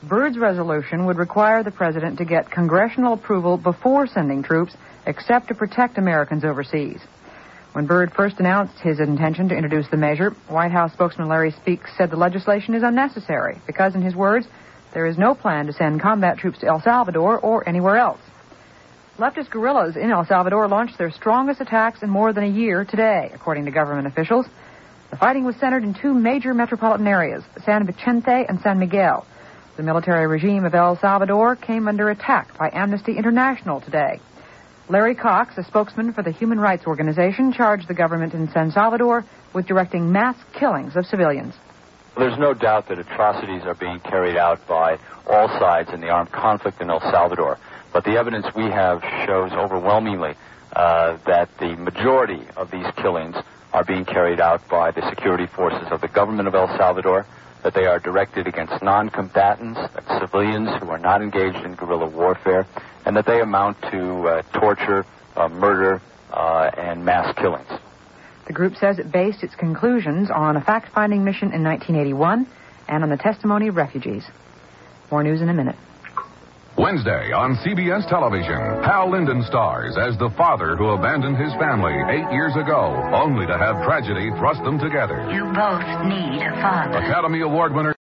Byrd's 0.02 0.36
resolution 0.36 1.06
would 1.06 1.16
require 1.16 1.62
the 1.62 1.70
president 1.70 2.18
to 2.18 2.24
get 2.24 2.50
congressional 2.50 3.12
approval 3.12 3.56
before 3.56 4.08
sending 4.08 4.42
troops, 4.42 4.76
except 5.06 5.48
to 5.48 5.54
protect 5.54 5.96
Americans 5.96 6.44
overseas. 6.44 7.00
When 7.72 7.86
Byrd 7.86 8.12
first 8.12 8.40
announced 8.40 8.78
his 8.80 8.98
intention 8.98 9.48
to 9.48 9.54
introduce 9.54 9.88
the 9.88 9.96
measure, 9.96 10.30
White 10.48 10.72
House 10.72 10.92
spokesman 10.92 11.28
Larry 11.28 11.52
Speakes 11.52 11.90
said 11.96 12.10
the 12.10 12.16
legislation 12.16 12.74
is 12.74 12.82
unnecessary 12.82 13.60
because, 13.66 13.94
in 13.94 14.02
his 14.02 14.14
words, 14.14 14.46
there 14.92 15.06
is 15.06 15.16
no 15.16 15.34
plan 15.34 15.66
to 15.66 15.72
send 15.72 16.02
combat 16.02 16.36
troops 16.36 16.58
to 16.58 16.66
El 16.66 16.82
Salvador 16.82 17.38
or 17.38 17.66
anywhere 17.66 17.96
else. 17.96 18.20
Leftist 19.18 19.50
guerrillas 19.50 19.96
in 19.96 20.10
El 20.10 20.26
Salvador 20.26 20.66
launched 20.68 20.98
their 20.98 21.12
strongest 21.12 21.60
attacks 21.60 22.02
in 22.02 22.10
more 22.10 22.32
than 22.32 22.44
a 22.44 22.48
year 22.48 22.84
today, 22.84 23.30
according 23.32 23.66
to 23.66 23.70
government 23.70 24.08
officials. 24.08 24.46
The 25.10 25.16
fighting 25.16 25.44
was 25.44 25.54
centered 25.56 25.84
in 25.84 25.94
two 25.94 26.12
major 26.12 26.54
metropolitan 26.54 27.06
areas, 27.06 27.44
San 27.64 27.86
Vicente 27.86 28.44
and 28.48 28.60
San 28.62 28.78
Miguel. 28.78 29.26
The 29.74 29.82
military 29.82 30.26
regime 30.26 30.66
of 30.66 30.74
El 30.74 30.98
Salvador 30.98 31.56
came 31.56 31.88
under 31.88 32.10
attack 32.10 32.58
by 32.58 32.68
Amnesty 32.74 33.16
International 33.16 33.80
today. 33.80 34.20
Larry 34.90 35.14
Cox, 35.14 35.56
a 35.56 35.64
spokesman 35.64 36.12
for 36.12 36.22
the 36.22 36.30
human 36.30 36.60
rights 36.60 36.86
organization, 36.86 37.54
charged 37.54 37.88
the 37.88 37.94
government 37.94 38.34
in 38.34 38.50
San 38.50 38.70
Salvador 38.70 39.24
with 39.54 39.66
directing 39.66 40.12
mass 40.12 40.36
killings 40.52 40.94
of 40.94 41.06
civilians. 41.06 41.54
There's 42.18 42.38
no 42.38 42.52
doubt 42.52 42.88
that 42.88 42.98
atrocities 42.98 43.62
are 43.64 43.74
being 43.74 43.98
carried 44.00 44.36
out 44.36 44.66
by 44.68 44.98
all 45.26 45.48
sides 45.58 45.88
in 45.90 46.02
the 46.02 46.10
armed 46.10 46.32
conflict 46.32 46.82
in 46.82 46.90
El 46.90 47.00
Salvador. 47.00 47.56
But 47.94 48.04
the 48.04 48.18
evidence 48.18 48.46
we 48.54 48.64
have 48.64 49.02
shows 49.26 49.52
overwhelmingly 49.52 50.34
uh, 50.76 51.16
that 51.24 51.48
the 51.58 51.76
majority 51.76 52.46
of 52.58 52.70
these 52.70 52.86
killings 52.96 53.36
are 53.72 53.84
being 53.84 54.04
carried 54.04 54.40
out 54.40 54.68
by 54.68 54.90
the 54.90 55.08
security 55.08 55.46
forces 55.46 55.88
of 55.90 56.02
the 56.02 56.08
government 56.08 56.46
of 56.46 56.54
El 56.54 56.68
Salvador, 56.76 57.26
that 57.62 57.74
they 57.74 57.86
are 57.86 57.98
directed 57.98 58.46
against 58.46 58.82
non-combatants, 58.82 59.80
civilians 60.18 60.68
who 60.80 60.90
are 60.90 60.98
not 60.98 61.22
engaged 61.22 61.64
in 61.64 61.74
guerrilla 61.74 62.08
warfare, 62.08 62.66
and 63.06 63.16
that 63.16 63.26
they 63.26 63.40
amount 63.40 63.80
to 63.90 64.28
uh, 64.28 64.42
torture, 64.52 65.04
uh, 65.36 65.48
murder, 65.48 66.00
uh, 66.30 66.70
and 66.76 67.04
mass 67.04 67.34
killings. 67.36 67.68
The 68.46 68.52
group 68.52 68.76
says 68.76 68.98
it 68.98 69.12
based 69.12 69.42
its 69.42 69.54
conclusions 69.54 70.30
on 70.30 70.56
a 70.56 70.60
fact-finding 70.60 71.24
mission 71.24 71.52
in 71.52 71.62
1981 71.62 72.46
and 72.88 73.04
on 73.04 73.10
the 73.10 73.16
testimony 73.16 73.68
of 73.68 73.76
refugees. 73.76 74.24
More 75.10 75.22
news 75.22 75.40
in 75.40 75.48
a 75.48 75.54
minute. 75.54 75.76
Wednesday 76.78 77.32
on 77.32 77.56
CBS 77.60 78.08
television, 78.08 78.56
Hal 78.82 79.10
Linden 79.10 79.44
stars 79.44 79.96
as 80.00 80.16
the 80.18 80.30
father 80.36 80.74
who 80.76 80.88
abandoned 80.96 81.36
his 81.36 81.52
family 81.60 81.92
eight 82.08 82.32
years 82.32 82.56
ago, 82.56 82.96
only 83.12 83.46
to 83.46 83.58
have 83.58 83.84
tragedy 83.84 84.30
thrust 84.38 84.64
them 84.64 84.78
together. 84.78 85.28
You 85.30 85.44
both 85.52 85.84
need 86.08 86.40
a 86.40 86.52
father. 86.64 86.96
Academy 86.98 87.42
Award 87.42 87.74
winner 87.74 87.94